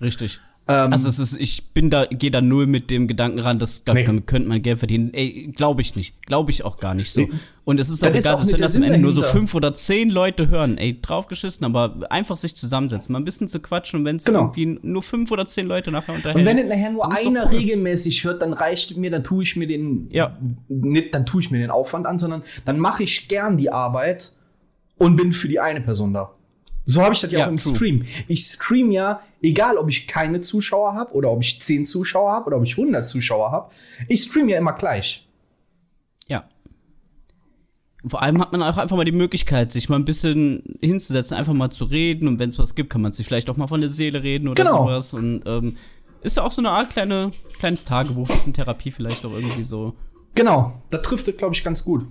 Richtig. 0.00 0.40
Ähm, 0.70 0.92
Also 0.92 1.08
es 1.08 1.18
ist, 1.18 1.36
ich 1.40 1.70
bin 1.72 1.90
da, 1.90 2.06
gehe 2.06 2.30
da 2.30 2.40
null 2.40 2.66
mit 2.66 2.90
dem 2.90 3.08
Gedanken 3.08 3.40
ran, 3.40 3.58
dass 3.58 3.78
Nee. 3.86 4.04
damit 4.04 4.26
könnte 4.26 4.48
man 4.48 4.62
Geld 4.62 4.78
verdienen. 4.78 5.12
Ey, 5.12 5.50
glaube 5.56 5.82
ich 5.82 5.96
nicht. 5.96 6.22
Glaube 6.26 6.50
ich 6.52 6.64
auch 6.64 6.78
gar 6.78 6.94
nicht 6.94 7.10
so. 7.12 7.26
Und 7.64 7.80
es 7.80 7.88
ist 7.88 8.02
Das 8.02 8.10
auch 8.10 8.14
ist 8.14 8.24
egal, 8.24 8.34
auch 8.34 8.40
dass 8.40 8.52
wenn 8.52 8.60
das 8.60 8.76
am 8.76 8.82
Ende 8.84 8.98
nur 8.98 9.12
so 9.12 9.22
fünf 9.22 9.54
oder 9.54 9.74
zehn 9.74 10.10
Leute 10.10 10.48
hören, 10.48 10.78
ey, 10.78 11.00
draufgeschissen, 11.00 11.64
aber 11.66 12.06
einfach 12.10 12.36
sich 12.36 12.54
zusammensetzen, 12.56 13.12
mal 13.12 13.18
ein 13.20 13.24
bisschen 13.24 13.48
zu 13.48 13.60
quatschen 13.60 14.00
und 14.00 14.04
wenn 14.06 14.16
es 14.16 14.24
Genau. 14.24 14.52
irgendwie 14.54 14.78
nur 14.82 15.02
fünf 15.02 15.30
oder 15.30 15.46
zehn 15.46 15.66
Leute 15.66 15.90
nachher 15.90 16.14
unterhält. 16.14 16.36
und 16.36 16.44
wenn 16.44 16.58
es 16.58 16.64
nachher 16.68 16.90
nur 16.92 17.06
Das 17.08 17.20
ist 17.20 17.26
einer 17.26 17.44
cool. 17.50 17.56
regelmäßig 17.58 18.24
hört, 18.24 18.40
dann 18.42 18.52
reicht 18.52 18.96
mir, 18.96 19.10
dann 19.10 19.24
tue 19.24 19.42
ich 19.42 19.56
mir 19.56 19.66
den, 19.66 20.08
Ja. 20.10 20.36
nicht, 20.68 21.14
dann 21.14 21.26
tue 21.26 21.40
ich 21.42 21.50
mir 21.50 21.58
den 21.58 21.70
Aufwand 21.70 22.06
an, 22.06 22.18
sondern 22.18 22.42
dann 22.64 22.78
mache 22.78 23.02
ich 23.02 23.28
gern 23.28 23.56
die 23.56 23.72
Arbeit 23.72 24.32
und 24.98 25.16
bin 25.16 25.32
für 25.32 25.48
die 25.48 25.58
eine 25.60 25.80
Person 25.80 26.12
da. 26.14 26.30
So 26.90 27.02
habe 27.02 27.14
ich 27.14 27.20
das 27.20 27.30
ja, 27.32 27.40
Ja, 27.40 27.44
auch 27.46 27.50
im 27.50 27.56
true. 27.56 27.74
Stream. 27.74 28.02
Ich 28.28 28.44
stream 28.44 28.90
ja, 28.90 29.20
egal 29.42 29.76
ob 29.76 29.88
ich 29.88 30.06
keine 30.06 30.40
Zuschauer 30.40 30.94
habe 30.94 31.12
oder 31.14 31.30
ob 31.30 31.40
ich 31.42 31.60
10 31.60 31.84
Zuschauer 31.86 32.32
habe 32.32 32.46
oder 32.46 32.56
ob 32.56 32.64
ich 32.64 32.76
100 32.76 33.08
Zuschauer 33.08 33.50
habe, 33.52 33.70
ich 34.08 34.22
stream 34.22 34.48
ja 34.48 34.58
immer 34.58 34.72
gleich. 34.72 35.26
Ja. 36.26 36.44
Vor 38.06 38.22
allem 38.22 38.40
hat 38.40 38.52
man 38.52 38.62
auch 38.62 38.78
einfach 38.78 38.96
mal 38.96 39.04
die 39.04 39.12
Möglichkeit, 39.12 39.72
sich 39.72 39.88
mal 39.88 39.96
ein 39.96 40.04
bisschen 40.06 40.78
hinzusetzen, 40.80 41.36
einfach 41.36 41.52
mal 41.52 41.70
zu 41.70 41.84
reden 41.84 42.28
und 42.28 42.38
wenn 42.38 42.48
es 42.48 42.58
was 42.58 42.74
gibt, 42.74 42.90
kann 42.90 43.02
man 43.02 43.12
sich 43.12 43.26
vielleicht 43.26 43.50
auch 43.50 43.56
mal 43.56 43.66
von 43.66 43.80
der 43.82 43.90
Seele 43.90 44.22
reden 44.22 44.48
oder 44.48 44.62
Genau. 44.64 44.84
sowas. 44.84 45.12
Und 45.14 45.42
ähm, 45.46 45.76
ist 46.22 46.36
ja 46.38 46.42
auch 46.42 46.52
so 46.52 46.62
eine 46.62 46.70
Art 46.70 46.90
kleine, 46.90 47.30
kleines 47.58 47.84
Tagebuch, 47.84 48.26
bisschen 48.28 48.52
Therapie 48.54 48.90
vielleicht 48.90 49.24
auch 49.24 49.32
irgendwie 49.32 49.64
so. 49.64 49.94
Genau, 50.34 50.80
da 50.90 50.98
trifft 50.98 51.28
es, 51.28 51.36
glaube 51.36 51.54
ich, 51.54 51.62
ganz 51.64 51.84
gut. 51.84 52.06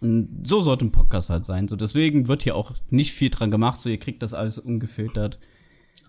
Und 0.00 0.40
so 0.42 0.60
sollte 0.60 0.84
ein 0.84 0.92
Podcast 0.92 1.30
halt 1.30 1.44
sein. 1.44 1.68
So 1.68 1.76
deswegen 1.76 2.28
wird 2.28 2.42
hier 2.42 2.56
auch 2.56 2.72
nicht 2.90 3.12
viel 3.12 3.30
dran 3.30 3.50
gemacht, 3.50 3.80
so 3.80 3.88
ihr 3.88 3.98
kriegt 3.98 4.22
das 4.22 4.34
alles 4.34 4.58
ungefiltert. 4.58 5.38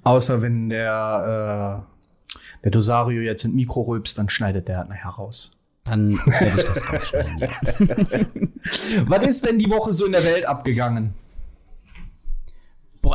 Außer 0.03 0.41
wenn 0.41 0.69
der, 0.69 1.85
äh, 2.33 2.39
der 2.63 2.71
Dosario 2.71 3.21
jetzt 3.21 3.43
ein 3.45 3.55
Mikro 3.55 3.81
rülpst, 3.81 4.17
dann 4.17 4.29
schneidet 4.29 4.67
der 4.67 4.77
halt 4.77 4.89
nachher 4.89 5.11
raus. 5.11 5.51
Dann 5.83 6.19
werde 6.25 6.59
ich 6.59 6.65
das 6.65 6.91
rausschneiden, 6.91 7.39
ja. 7.39 7.49
Was 9.07 9.27
ist 9.27 9.45
denn 9.45 9.59
die 9.59 9.69
Woche 9.69 9.93
so 9.93 10.05
in 10.05 10.13
der 10.13 10.23
Welt 10.23 10.45
abgegangen? 10.45 11.13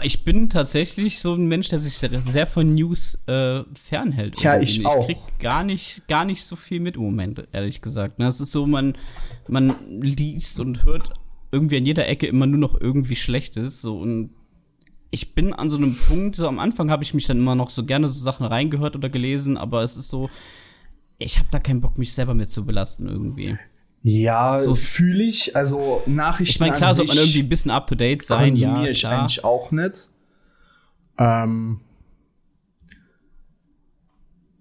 Ich 0.03 0.25
bin 0.25 0.51
tatsächlich 0.51 1.21
so 1.21 1.35
ein 1.35 1.47
Mensch, 1.47 1.69
der 1.69 1.79
sich 1.79 1.95
sehr, 1.95 2.21
sehr 2.23 2.47
von 2.47 2.75
News 2.75 3.19
äh, 3.27 3.63
fernhält. 3.75 4.41
Ja, 4.43 4.55
irgendwie. 4.55 4.81
ich 4.81 4.87
auch. 4.87 5.09
Ich 5.09 5.17
krieg 5.17 5.39
gar 5.39 5.65
nicht, 5.65 6.03
gar 6.09 6.25
nicht 6.25 6.45
so 6.45 6.57
viel 6.57 6.81
mit 6.81 6.97
im 6.97 7.03
Moment, 7.03 7.47
ehrlich 7.53 7.83
gesagt. 7.83 8.19
Ne, 8.19 8.27
Es 8.27 8.41
ist 8.41 8.53
so, 8.53 8.67
man, 8.67 8.97
man 9.49 9.75
liest 9.89 10.61
und 10.61 10.85
hört 10.85 11.13
irgendwie 11.53 11.77
an 11.77 11.87
jeder 11.87 12.09
Ecke 12.09 12.27
immer 12.27 12.47
nur 12.47 12.59
noch 12.59 12.81
irgendwie 12.81 13.17
Schlechtes. 13.17 13.81
So 13.83 13.99
und 13.99 14.31
ich 15.11 15.35
bin 15.35 15.53
an 15.53 15.71
so 15.71 15.77
einem 15.77 15.97
Punkt, 15.97 16.37
so 16.37 16.47
am 16.47 16.59
Anfang 16.59 16.91
habe 16.91 17.03
ich 17.03 17.15
mich 17.15 17.27
dann 17.27 17.39
immer 17.39 17.55
noch 17.55 17.71
so 17.71 17.85
gerne 17.85 18.09
so 18.09 18.19
Sachen 18.19 18.47
reingehört 18.47 18.95
oder 18.97 19.09
gelesen, 19.09 19.57
aber 19.57 19.83
es 19.83 19.97
ist 19.97 20.09
so, 20.09 20.31
ich 21.19 21.39
habe 21.39 21.49
da 21.51 21.59
keinen 21.59 21.81
Bock, 21.81 21.99
mich 21.99 22.13
selber 22.13 22.35
mit 22.35 22.49
zu 22.49 22.65
belasten 22.65 23.09
irgendwie. 23.09 23.59
Ja, 24.03 24.59
So- 24.59 24.75
fühle 24.75 25.25
ich. 25.25 25.55
Also 25.57 26.03
Nachrichten 26.07 26.55
Ich 26.55 26.61
meine, 26.61 26.77
klar 26.77 26.91
an 26.91 26.97
sollte 26.97 27.11
man 27.15 27.19
irgendwie 27.25 27.43
ein 27.43 27.49
bisschen 27.49 27.71
up 27.71 27.87
to 27.87 27.95
date 27.95 28.23
sein, 28.23 28.51
konsumiere 28.51 28.85
ja. 28.87 28.91
ich 28.91 29.01
Klar. 29.01 29.21
eigentlich 29.21 29.45
auch 29.45 29.71
nicht. 29.73 30.09
Ähm, 31.19 31.81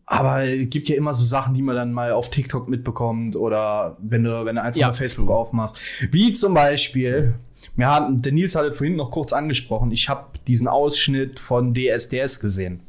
aber 0.05 0.43
es 0.43 0.69
gibt 0.69 0.89
ja 0.89 0.95
immer 0.95 1.13
so 1.13 1.23
Sachen, 1.23 1.53
die 1.53 1.61
man 1.61 1.75
dann 1.75 1.93
mal 1.93 2.11
auf 2.13 2.29
TikTok 2.31 2.67
mitbekommt 2.67 3.35
oder 3.35 3.95
wenn 4.01 4.23
du, 4.23 4.43
wenn 4.43 4.55
du 4.55 4.61
einfach 4.63 4.79
Ja. 4.79 4.87
mal 4.87 4.93
Facebook 4.93 5.29
aufmachst. 5.29 5.77
Wie 6.11 6.33
zum 6.33 6.53
Beispiel, 6.55 7.35
wir 7.75 7.87
haben, 7.87 8.21
der 8.21 8.31
Nils 8.31 8.55
hat 8.55 8.65
es 8.65 8.75
vorhin 8.77 8.95
noch 8.95 9.11
kurz 9.11 9.33
angesprochen, 9.33 9.91
ich 9.91 10.09
habe 10.09 10.25
diesen 10.47 10.67
Ausschnitt 10.67 11.39
von 11.39 11.73
DSDS 11.75 12.39
gesehen. 12.39 12.81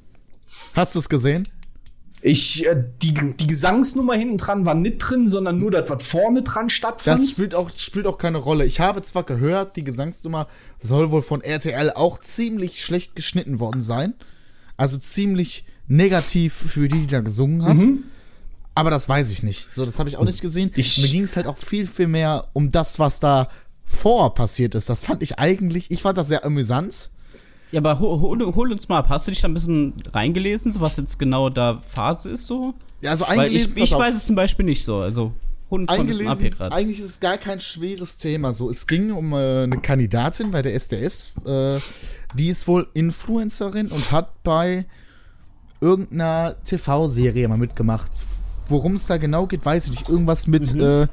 Hast 0.75 0.95
du 0.95 0.99
es 0.99 1.09
gesehen? 1.09 1.47
Ich, 2.23 2.67
äh, 2.67 2.83
die, 3.01 3.15
die 3.15 3.47
Gesangsnummer 3.47 4.15
hinten 4.15 4.37
dran 4.37 4.65
war 4.67 4.75
nicht 4.75 4.99
drin, 4.99 5.27
sondern 5.27 5.59
nur 5.59 5.71
das, 5.71 5.89
was 5.89 6.07
vorne 6.07 6.43
dran 6.43 6.69
stattfand. 6.69 7.21
Das 7.23 7.31
spielt 7.31 7.55
auch, 7.55 7.71
spielt 7.77 8.07
auch 8.07 8.19
keine 8.19 8.39
Rolle. 8.39 8.67
Ich 8.67 8.79
habe 8.81 9.01
zwar 9.03 9.25
gehört, 9.25 9.77
die 9.77 9.85
Gesangsnummer 9.85 10.47
soll 10.81 11.11
wohl 11.11 11.23
von 11.23 11.41
RTL 11.41 11.91
auch 11.93 12.19
ziemlich 12.19 12.83
schlecht 12.85 13.17
geschnitten 13.17 13.59
worden 13.59 13.81
sein. 13.83 14.15
Also 14.77 14.99
ziemlich 14.99 15.65
negativ 15.89 16.53
für 16.55 16.89
die, 16.89 17.01
die 17.01 17.07
da 17.07 17.21
gesungen 17.21 17.65
hat. 17.65 17.79
Aber 18.75 18.91
das 18.91 19.09
weiß 19.09 19.31
ich 19.31 19.43
nicht. 19.43 19.73
So, 19.75 19.85
das 19.85 19.99
habe 19.99 20.09
ich 20.09 20.17
auch 20.17 20.25
nicht 20.25 20.41
gesehen. 20.43 20.71
Ich- 20.77 20.99
Mir 20.99 21.09
ging 21.09 21.23
es 21.23 21.37
halt 21.37 21.47
auch 21.47 21.59
viel, 21.59 21.87
viel 21.87 22.07
mehr 22.07 22.47
um 22.53 22.71
das, 22.71 22.99
was 22.99 23.19
da 23.21 23.49
vor 23.85 24.35
passiert 24.35 24.75
ist. 24.75 24.89
Das 24.89 25.05
fand 25.05 25.23
ich 25.23 25.39
eigentlich, 25.39 25.91
ich 25.91 26.03
fand 26.03 26.17
das 26.17 26.29
sehr 26.29 26.45
amüsant. 26.45 27.11
Ja, 27.73 27.81
aber 27.81 27.99
hol, 28.01 28.21
hol, 28.21 28.55
hol 28.55 28.73
uns 28.73 28.89
mal 28.89 28.99
ab. 28.99 29.09
Hast 29.09 29.27
du 29.27 29.31
dich 29.31 29.41
da 29.41 29.49
ein 29.49 29.55
bisschen 29.55 29.95
reingelesen, 30.13 30.73
so 30.73 30.81
was 30.81 30.97
jetzt 30.97 31.19
genau 31.19 31.51
da 31.51 31.81
Phase 31.89 32.31
ist 32.31 32.47
so? 32.47 32.75
Ja, 33.01 33.11
also 33.13 33.25
Weil 33.29 33.41
eingelesen, 33.41 33.69
ich, 33.71 33.75
pass 33.83 33.89
ich 33.89 33.95
auf. 33.95 34.01
weiß 34.01 34.15
es 34.17 34.27
zum 34.27 34.35
Beispiel 34.37 34.65
nicht 34.65 34.85
so. 34.85 34.97
Also 34.99 35.33
hol 35.71 35.81
uns 35.83 35.89
mal 35.91 36.01
ein 36.01 36.07
bisschen 36.07 36.27
ab 36.29 36.39
hier 36.41 36.51
gerade. 36.51 36.75
eigentlich 36.75 36.99
ist 36.99 37.05
es 37.07 37.21
gar 37.21 37.39
kein 37.39 37.61
schweres 37.61 38.17
Thema. 38.17 38.53
So, 38.53 38.69
es 38.71 38.87
ging 38.89 39.13
um 39.13 39.33
äh, 39.33 39.63
eine 39.63 39.79
Kandidatin 39.81 40.51
bei 40.51 40.63
der 40.63 40.75
SDS, 40.75 41.33
äh, 41.47 41.79
die 42.35 42.49
ist 42.49 42.67
wohl 42.67 42.89
Influencerin 42.95 43.87
und 43.89 44.11
hat 44.11 44.43
bei 44.43 44.85
irgendeiner 45.81 46.57
TV-Serie 46.65 47.49
mal 47.49 47.57
mitgemacht. 47.59 48.11
Worum 48.69 48.95
es 48.95 49.07
da 49.07 49.17
genau 49.17 49.47
geht, 49.47 49.65
weiß 49.65 49.85
ich 49.87 49.91
nicht. 49.93 50.09
Irgendwas 50.09 50.47
mit 50.47 50.75
Mhm. 50.75 50.81
äh, 50.81 51.07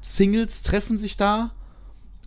Singles 0.00 0.62
treffen 0.62 0.98
sich 0.98 1.16
da 1.16 1.52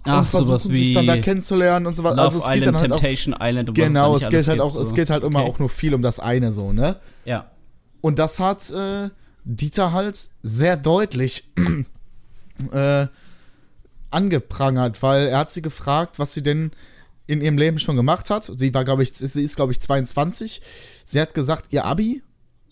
Ach, 0.06 0.20
und 0.20 0.26
versuchen 0.28 0.58
sowas 0.58 0.64
sich 0.64 0.94
dann 0.94 1.08
da 1.08 1.18
kennenzulernen 1.18 1.86
und 1.86 1.96
so 1.96 2.04
weiter. 2.04 2.22
Also 2.22 2.40
es 2.40 2.46
geht 2.46 2.58
Island, 2.58 2.76
dann 2.76 2.82
halt 2.82 2.92
auch, 2.92 3.00
Temptation 3.00 3.36
Island 3.40 3.70
und 3.70 3.76
genau, 3.76 4.16
es 4.18 4.30
geht 4.30 4.48
halt 4.48 4.60
auch, 4.60 4.76
es 4.80 4.90
so. 4.90 4.96
geht 4.96 5.10
halt 5.10 5.24
immer 5.24 5.42
Okay. 5.42 5.50
auch 5.50 5.60
nur 5.60 5.70
viel 5.70 5.94
um 5.94 6.02
das 6.02 6.20
eine 6.20 6.52
so, 6.52 6.74
ne? 6.74 6.98
Ja. 7.26 7.52
Und 8.02 8.20
das 8.20 8.40
hat 8.40 8.70
äh, 8.72 9.10
Dieter 9.46 9.92
halt 9.94 10.20
sehr 10.42 10.78
deutlich 10.78 11.50
äh, 12.72 13.08
angeprangert, 14.12 15.02
weil 15.02 15.28
er 15.28 15.40
hat 15.40 15.52
sie 15.52 15.62
gefragt, 15.62 16.20
was 16.20 16.34
sie 16.34 16.44
denn 16.44 16.72
in 17.26 17.42
ihrem 17.42 17.58
Leben 17.58 17.80
schon 17.80 17.96
gemacht 17.96 18.30
hat. 18.30 18.52
Sie 18.56 18.74
war, 18.74 18.84
glaube 18.84 19.04
ich, 19.04 19.14
sie 19.14 19.42
ist, 19.44 19.56
glaube 19.56 19.72
ich, 19.72 19.80
22. 19.80 20.62
Sie 21.06 21.22
hat 21.22 21.34
gesagt, 21.34 21.68
ihr 21.72 21.86
Abi 21.86 22.22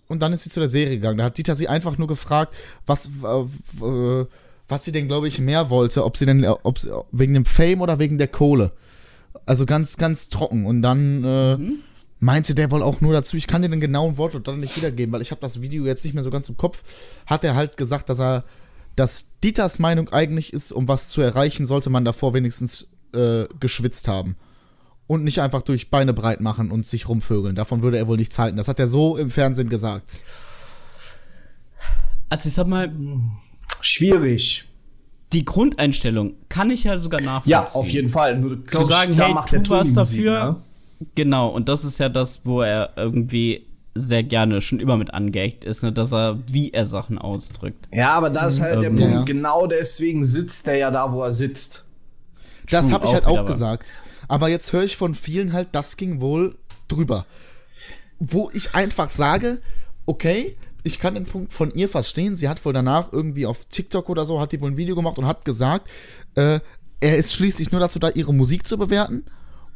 und 0.07 0.21
dann 0.21 0.33
ist 0.33 0.43
sie 0.43 0.49
zu 0.49 0.59
der 0.59 0.69
Serie 0.69 0.95
gegangen. 0.95 1.17
Da 1.17 1.25
hat 1.25 1.37
Dieter 1.37 1.55
sie 1.55 1.69
einfach 1.69 1.97
nur 1.97 2.07
gefragt, 2.07 2.53
was, 2.85 3.07
äh, 3.07 4.25
was 4.71 4.85
sie 4.85 4.91
denn, 4.91 5.07
glaube 5.07 5.27
ich, 5.27 5.39
mehr 5.39 5.69
wollte, 5.69 6.05
ob 6.05 6.17
sie 6.17 6.25
denn, 6.25 6.45
ob 6.45 6.79
sie, 6.79 6.89
wegen 7.11 7.33
dem 7.33 7.45
Fame 7.45 7.81
oder 7.81 7.99
wegen 7.99 8.17
der 8.17 8.29
Kohle. 8.29 8.71
Also 9.45 9.65
ganz, 9.65 9.97
ganz 9.97 10.29
trocken. 10.29 10.65
Und 10.65 10.81
dann 10.81 11.23
äh, 11.23 11.57
meinte 12.19 12.55
der 12.55 12.71
wohl 12.71 12.81
auch 12.81 13.01
nur 13.01 13.13
dazu, 13.13 13.35
ich 13.35 13.47
kann 13.47 13.61
dir 13.61 13.69
den 13.69 13.81
genauen 13.81 14.17
Wortlaut 14.17 14.47
dann 14.47 14.59
nicht 14.59 14.77
wiedergeben, 14.77 15.11
weil 15.13 15.21
ich 15.21 15.31
habe 15.31 15.41
das 15.41 15.61
Video 15.61 15.85
jetzt 15.85 16.05
nicht 16.05 16.13
mehr 16.13 16.23
so 16.23 16.31
ganz 16.31 16.47
im 16.49 16.57
Kopf. 16.57 16.83
Hat 17.25 17.43
er 17.43 17.55
halt 17.55 17.77
gesagt, 17.77 18.09
dass 18.09 18.19
er, 18.19 18.45
dass 18.95 19.27
Dieters 19.43 19.79
Meinung 19.79 20.09
eigentlich 20.09 20.53
ist, 20.53 20.71
um 20.71 20.87
was 20.87 21.09
zu 21.09 21.21
erreichen, 21.21 21.65
sollte 21.65 21.89
man 21.89 22.05
davor 22.05 22.33
wenigstens 22.33 22.87
äh, 23.13 23.45
geschwitzt 23.59 24.07
haben. 24.07 24.37
Und 25.07 25.25
nicht 25.25 25.41
einfach 25.41 25.61
durch 25.61 25.89
Beine 25.89 26.13
breit 26.13 26.39
machen 26.39 26.71
und 26.71 26.87
sich 26.87 27.09
rumvögeln. 27.09 27.55
Davon 27.55 27.81
würde 27.81 27.97
er 27.97 28.07
wohl 28.07 28.15
nichts 28.15 28.39
halten. 28.39 28.55
Das 28.55 28.69
hat 28.69 28.79
er 28.79 28.87
so 28.87 29.17
im 29.17 29.29
Fernsehen 29.29 29.67
gesagt. 29.67 30.21
Also 32.29 32.47
ich 32.47 32.55
sag 32.55 32.67
mal, 32.67 32.93
Schwierig. 33.83 34.65
die 35.33 35.45
Grundeinstellung 35.45 36.33
kann 36.49 36.69
ich 36.71 36.83
ja 36.83 36.99
sogar 36.99 37.21
nachvollziehen. 37.21 37.51
Ja, 37.51 37.65
auf 37.73 37.87
jeden 37.89 38.09
Fall. 38.09 38.37
Nur, 38.37 38.63
Zu 38.65 38.83
sagen, 38.83 39.11
ich, 39.13 39.17
da 39.17 39.25
hey, 39.27 39.33
macht 39.33 39.51
tu 39.51 39.69
was 39.69 39.89
Musik, 39.89 40.25
dafür. 40.25 40.43
ne? 40.43 40.55
Genau, 41.15 41.47
und 41.49 41.67
das 41.69 41.83
ist 41.83 41.99
ja 41.99 42.09
das, 42.09 42.45
wo 42.45 42.61
er 42.61 42.91
irgendwie 42.95 43.65
sehr 43.95 44.23
gerne 44.23 44.61
schon 44.61 44.79
immer 44.79 44.97
mit 44.97 45.13
angeeckt 45.13 45.63
ist, 45.65 45.83
ne, 45.83 45.91
dass 45.91 46.13
er, 46.13 46.39
wie 46.47 46.71
er 46.71 46.85
Sachen 46.85 47.17
ausdrückt. 47.17 47.87
Ja, 47.93 48.09
aber 48.13 48.29
da 48.29 48.47
ist 48.47 48.61
halt 48.61 48.81
der 48.81 48.89
Ähm, 48.89 48.95
Punkt. 48.97 49.13
ja. 49.13 49.23
Genau 49.23 49.67
deswegen 49.67 50.23
sitzt 50.23 50.67
der 50.67 50.75
ja 50.77 50.91
da, 50.91 51.11
wo 51.11 51.21
er 51.23 51.33
sitzt. 51.33 51.83
Das 52.69 52.91
habe 52.91 53.05
ich 53.05 53.13
halt 53.13 53.25
auch 53.25 53.45
gesagt. 53.45 53.91
Aber 54.27 54.47
jetzt 54.47 54.71
höre 54.71 54.83
ich 54.83 54.95
von 54.95 55.13
vielen 55.15 55.51
halt, 55.53 55.69
das 55.73 55.97
ging 55.97 56.21
wohl 56.21 56.55
drüber. 56.87 57.25
Wo 58.19 58.49
ich 58.53 58.75
einfach 58.75 59.09
sage, 59.09 59.59
okay, 60.05 60.55
ich 60.83 60.99
kann 60.99 61.13
den 61.13 61.25
Punkt 61.25 61.53
von 61.53 61.73
ihr 61.73 61.89
verstehen. 61.89 62.37
Sie 62.37 62.49
hat 62.49 62.63
wohl 62.65 62.73
danach 62.73 63.11
irgendwie 63.11 63.45
auf 63.45 63.65
TikTok 63.65 64.09
oder 64.09 64.25
so, 64.25 64.39
hat 64.39 64.51
die 64.51 64.61
wohl 64.61 64.71
ein 64.71 64.77
Video 64.77 64.95
gemacht 64.95 65.17
und 65.17 65.25
hat 65.27 65.45
gesagt, 65.45 65.91
äh, 66.35 66.59
er 66.99 67.17
ist 67.17 67.33
schließlich 67.33 67.71
nur 67.71 67.81
dazu 67.81 67.99
da, 67.99 68.09
ihre 68.09 68.33
Musik 68.33 68.67
zu 68.67 68.77
bewerten 68.77 69.25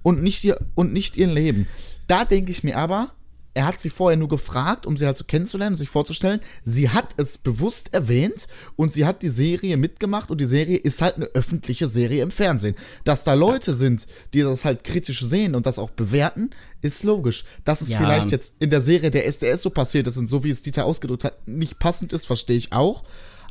und 0.04 0.22
nicht 0.22 0.44
ihr, 0.44 0.60
und 0.76 0.94
nicht 0.94 1.18
ihr 1.18 1.28
Leben. 1.28 1.68
Da 2.08 2.26
denke 2.26 2.52
ich 2.52 2.64
mir 2.64 2.78
aber, 2.78 3.12
er 3.56 3.66
hat 3.66 3.80
sie 3.80 3.90
vorher 3.90 4.18
nur 4.18 4.28
gefragt, 4.28 4.86
um 4.86 4.98
sie 4.98 5.06
halt 5.08 5.18
so 5.18 5.24
kennenzulernen, 5.24 5.76
sich 5.76 5.90
vorzustellen. 5.90 6.42
Sie 6.64 6.90
hat 6.90 7.08
es 7.18 7.38
bewusst 7.38 7.94
erwähnt 7.94 8.48
und 8.76 8.94
sie 8.94 9.06
hat 9.06 9.22
die 9.24 9.30
Serie 9.30 9.78
mitgemacht 9.78 10.30
und 10.30 10.40
die 10.42 10.46
Serie 10.46 10.78
ist 10.78 11.02
halt 11.02 11.16
eine 11.16 11.26
öffentliche 11.28 11.88
Serie 11.88 12.22
im 12.22 12.32
Fernsehen. 12.32 12.76
Dass 13.06 13.24
da 13.24 13.34
Leute 13.34 13.74
sind, 13.74 14.06
die 14.34 14.42
das 14.42 14.66
halt 14.66 14.84
kritisch 14.84 15.22
sehen 15.26 15.56
und 15.56 15.66
das 15.66 15.80
auch 15.80 15.90
bewerten, 15.90 16.52
ist 16.82 17.04
logisch. 17.04 17.46
Dass 17.64 17.82
es 17.82 17.90
Ja. 17.92 17.98
vielleicht 17.98 18.30
jetzt 18.32 18.56
in 18.60 18.70
der 18.70 18.82
Serie 18.82 19.10
der 19.10 19.26
SDS 19.26 19.64
so 19.64 19.70
passiert 19.70 20.06
ist 20.08 20.18
und 20.18 20.28
so 20.28 20.44
wie 20.44 20.50
es 20.50 20.62
Dieter 20.62 20.86
ausgedrückt 20.86 21.24
hat, 21.24 21.48
nicht 21.48 21.80
passend 21.80 22.14
ist, 22.14 22.26
verstehe 22.28 22.58
ich 22.58 22.74
auch. 22.74 23.04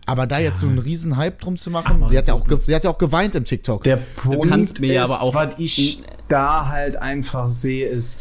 Aber 0.07 0.27
da 0.27 0.39
jetzt 0.39 0.61
so 0.61 0.67
einen 0.67 0.79
riesen 0.81 1.17
Hype 1.17 1.41
drum 1.41 1.57
zu 1.57 1.71
machen, 1.71 2.07
sie 2.09 2.19
hat, 2.19 2.29
ja 2.29 2.35
auch 2.35 2.47
sie 2.63 2.75
hat 2.75 2.85
ja 2.85 2.91
auch 2.91 2.99
geweint 2.99 3.35
im 3.37 3.45
TikTok. 3.45 3.85
Der 3.85 3.97
Punkt 3.97 4.49
kannst 4.51 4.79
mir 4.81 4.93
ja 4.93 5.03
ist, 5.03 5.11
aber 5.11 5.23
auch- 5.23 5.35
was 5.35 5.55
ich 5.57 6.03
da 6.29 6.69
halt 6.69 6.97
einfach 6.97 7.49
sehe, 7.49 7.89
ist, 7.89 8.21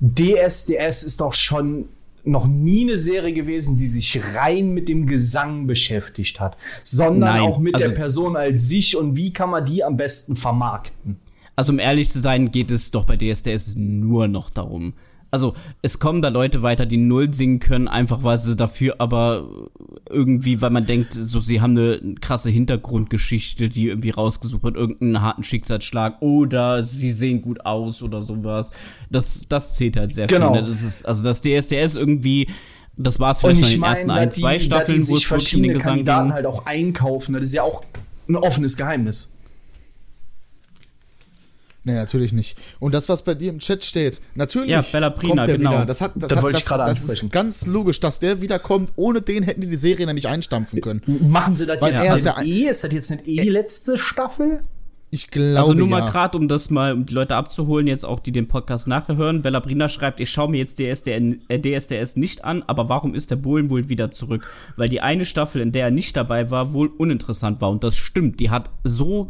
DSDS 0.00 1.02
ist 1.02 1.20
doch 1.20 1.32
schon 1.32 1.86
noch 2.24 2.46
nie 2.46 2.82
eine 2.82 2.96
Serie 2.96 3.32
gewesen, 3.32 3.76
die 3.76 3.86
sich 3.86 4.20
rein 4.34 4.70
mit 4.74 4.88
dem 4.88 5.06
Gesang 5.06 5.66
beschäftigt 5.66 6.40
hat, 6.40 6.56
sondern 6.82 7.36
Nein, 7.36 7.42
auch 7.42 7.58
mit 7.58 7.74
also- 7.74 7.88
der 7.88 7.94
Person 7.94 8.36
als 8.36 8.68
sich 8.68 8.96
und 8.96 9.16
wie 9.16 9.32
kann 9.32 9.50
man 9.50 9.64
die 9.64 9.84
am 9.84 9.96
besten 9.96 10.36
vermarkten. 10.36 11.18
Also 11.54 11.72
um 11.72 11.78
ehrlich 11.78 12.10
zu 12.10 12.18
sein, 12.18 12.50
geht 12.50 12.70
es 12.70 12.90
doch 12.90 13.04
bei 13.04 13.16
DSDS 13.16 13.76
nur 13.76 14.28
noch 14.28 14.50
darum. 14.50 14.92
Also 15.30 15.54
es 15.82 15.98
kommen 15.98 16.22
da 16.22 16.28
Leute 16.28 16.62
weiter, 16.62 16.86
die 16.86 16.96
null 16.96 17.34
singen 17.34 17.58
können, 17.58 17.88
einfach 17.88 18.22
weil 18.22 18.38
sie 18.38 18.56
dafür 18.56 18.96
aber 18.98 19.48
irgendwie, 20.08 20.60
weil 20.60 20.70
man 20.70 20.86
denkt, 20.86 21.12
so 21.12 21.40
sie 21.40 21.60
haben 21.60 21.76
eine 21.76 22.14
krasse 22.20 22.48
Hintergrundgeschichte, 22.50 23.68
die 23.68 23.88
irgendwie 23.88 24.10
rausgesucht 24.10 24.62
wird, 24.62 24.76
irgendeinen 24.76 25.20
harten 25.20 25.42
Schicksalsschlag 25.42 26.22
oder 26.22 26.84
sie 26.86 27.12
sehen 27.12 27.42
gut 27.42 27.64
aus 27.66 28.02
oder 28.02 28.22
sowas. 28.22 28.70
Das, 29.10 29.46
das 29.48 29.74
zählt 29.74 29.96
halt 29.96 30.14
sehr 30.14 30.26
Genau. 30.26 30.52
viel. 30.52 30.62
Ne? 30.62 30.68
Das 30.68 30.82
ist, 30.82 31.04
also 31.06 31.22
das 31.24 31.40
DSDS 31.42 31.96
irgendwie, 31.96 32.48
das 32.96 33.20
war 33.20 33.32
es 33.32 33.40
vielleicht 33.40 33.60
noch 33.60 33.68
in 33.68 33.74
den 33.74 33.82
ersten 33.82 34.10
ein, 34.10 34.30
zwei 34.30 34.54
dass 34.54 34.58
die 34.62 34.64
Staffeln, 34.66 35.00
wo 35.00 35.04
sich 35.04 35.16
es 35.16 35.24
verschiedene 35.24 35.78
Kandidaten 35.78 36.32
halt 36.32 36.46
auch 36.46 36.64
einkaufen, 36.66 37.34
das 37.34 37.42
ist 37.44 37.52
ja 37.54 37.62
auch 37.62 37.82
ein 38.28 38.36
offenes 38.36 38.76
Geheimnis. 38.76 39.35
Nee, 41.86 41.94
natürlich 41.94 42.32
nicht. 42.32 42.58
Und 42.80 42.92
das, 42.94 43.08
was 43.08 43.22
bei 43.22 43.34
dir 43.34 43.48
im 43.48 43.60
Chat 43.60 43.84
steht, 43.84 44.20
natürlich 44.34 44.70
Ja, 44.70 44.82
Bella 44.82 45.08
Prina, 45.10 45.34
kommt 45.36 45.48
der 45.48 45.56
genau. 45.58 45.70
wieder. 45.70 45.86
Das, 45.86 46.00
hat, 46.00 46.12
das, 46.16 46.28
Das 46.28 46.36
hat, 46.38 46.42
wollte 46.42 46.58
ich 46.58 46.64
das, 46.64 46.68
gerade 46.76 46.90
das 46.90 46.98
ansprechen. 47.00 47.26
ist 47.26 47.32
ganz 47.32 47.66
logisch, 47.66 48.00
dass 48.00 48.18
der 48.18 48.40
wiederkommt. 48.40 48.92
Ohne 48.96 49.22
den 49.22 49.44
hätten 49.44 49.60
die 49.60 49.68
die 49.68 49.76
Serie 49.76 50.04
nämlich 50.04 50.26
einstampfen 50.28 50.80
können. 50.80 51.00
Machen 51.06 51.54
sie 51.54 51.64
das 51.64 51.80
Weil 51.80 51.92
jetzt 51.92 52.02
nicht 52.02 52.16
ist 52.16 52.24
der- 52.24 52.38
eh? 52.44 52.68
Ist 52.68 52.82
das 52.84 52.92
jetzt 52.92 53.10
nicht 53.12 53.28
eh 53.28 53.36
die 53.36 53.48
letzte 53.50 53.98
Staffel? 53.98 54.64
Ich 55.10 55.30
glaube, 55.30 55.58
Also 55.60 55.74
nur 55.74 55.86
mal 55.86 56.00
ja. 56.00 56.10
gerade, 56.10 56.36
um 56.36 56.48
das 56.48 56.68
mal, 56.70 56.92
um 56.92 57.06
die 57.06 57.14
Leute 57.14 57.36
abzuholen, 57.36 57.86
jetzt 57.86 58.04
auch, 58.04 58.18
die 58.18 58.32
den 58.32 58.48
Podcast 58.48 58.88
nachher 58.88 59.16
hören. 59.16 59.40
Bella 59.40 59.60
Brina 59.60 59.88
schreibt, 59.88 60.18
ich 60.18 60.28
schaue 60.28 60.50
mir 60.50 60.58
jetzt 60.58 60.80
DSDN, 60.80 61.42
äh, 61.46 61.60
DSDS 61.60 62.16
nicht 62.16 62.44
an, 62.44 62.64
aber 62.66 62.88
warum 62.88 63.14
ist 63.14 63.30
der 63.30 63.36
Bohlen 63.36 63.70
wohl 63.70 63.88
wieder 63.88 64.10
zurück? 64.10 64.44
Weil 64.74 64.88
die 64.88 65.00
eine 65.00 65.24
Staffel, 65.24 65.60
in 65.62 65.70
der 65.70 65.84
er 65.84 65.90
nicht 65.92 66.16
dabei 66.16 66.50
war, 66.50 66.72
wohl 66.72 66.88
uninteressant 66.88 67.60
war. 67.60 67.70
Und 67.70 67.84
das 67.84 67.96
stimmt. 67.96 68.40
Die 68.40 68.50
hat 68.50 68.70
so 68.82 69.28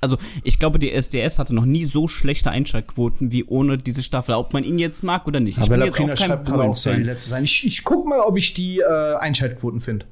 also 0.00 0.18
ich 0.44 0.58
glaube, 0.58 0.78
die 0.78 0.92
SDS 0.92 1.38
hatte 1.38 1.54
noch 1.54 1.64
nie 1.64 1.84
so 1.84 2.08
schlechte 2.08 2.50
Einschaltquoten 2.50 3.32
wie 3.32 3.44
ohne 3.44 3.78
diese 3.78 4.02
Staffel, 4.02 4.34
ob 4.34 4.52
man 4.52 4.64
ihn 4.64 4.78
jetzt 4.78 5.02
mag 5.02 5.26
oder 5.26 5.40
nicht. 5.40 5.56
Ja, 5.56 5.64
ich 5.64 5.68
bin 5.68 5.78
Bella 5.78 5.86
jetzt 5.86 5.96
Prina 5.96 6.12
auch 6.12 6.16
kein 6.16 6.28
schreibt 6.28 6.46
gerade 6.46 6.62
auch, 6.64 6.76
die 6.76 7.02
letzte 7.02 7.30
sein. 7.30 7.44
Ich, 7.44 7.66
ich 7.66 7.84
guck 7.84 8.06
mal, 8.06 8.20
ob 8.20 8.36
ich 8.36 8.54
die 8.54 8.80
äh, 8.80 9.16
Einschaltquoten 9.16 9.80
finde. 9.80 10.06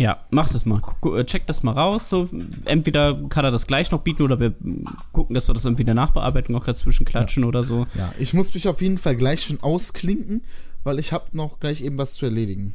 Ja, 0.00 0.24
mach 0.30 0.48
das 0.48 0.64
mal. 0.64 0.80
Guck, 0.80 1.18
äh, 1.18 1.24
check 1.26 1.46
das 1.46 1.62
mal 1.62 1.72
raus. 1.72 2.08
So, 2.08 2.26
entweder 2.64 3.20
kann 3.28 3.44
er 3.44 3.50
das 3.50 3.66
gleich 3.66 3.90
noch 3.90 4.00
bieten 4.00 4.22
oder 4.22 4.40
wir 4.40 4.54
gucken, 5.12 5.34
dass 5.34 5.46
wir 5.46 5.52
das 5.52 5.66
irgendwie 5.66 5.82
in 5.82 5.86
der 5.86 5.94
Nachbearbeitung 5.94 6.56
auch 6.56 6.64
dazwischen 6.64 7.04
klatschen 7.04 7.44
oder 7.44 7.62
so. 7.62 7.86
Ja, 7.94 8.10
ich 8.18 8.32
muss 8.32 8.54
mich 8.54 8.66
auf 8.66 8.80
jeden 8.80 8.96
Fall 8.96 9.14
gleich 9.14 9.42
schon 9.42 9.60
ausklinken, 9.60 10.42
weil 10.84 10.98
ich 10.98 11.12
habe 11.12 11.26
noch 11.32 11.60
gleich 11.60 11.82
eben 11.82 11.98
was 11.98 12.14
zu 12.14 12.24
erledigen. 12.24 12.74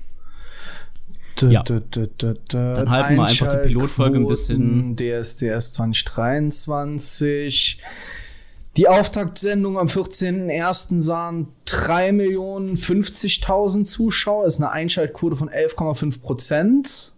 Ja. 1.42 1.64
Dann 1.64 2.90
halten 2.90 3.16
wir 3.16 3.24
einfach 3.26 3.62
die 3.62 3.68
Pilotfolge 3.68 4.20
ein 4.20 4.28
bisschen- 4.28 4.96
DSDS 4.96 5.74
2023. 5.74 7.80
Die 8.78 8.88
Auftaktsendung 8.90 9.78
am 9.80 9.88
14.01. 9.88 11.02
sahen 11.02 11.48
3.050.000 11.66 13.86
Zuschauer, 13.86 14.46
ist 14.48 14.58
eine 14.58 14.70
Einschaltquote 14.72 15.36
von 15.38 15.48
11,5 15.50 16.22
Prozent. 16.22 17.14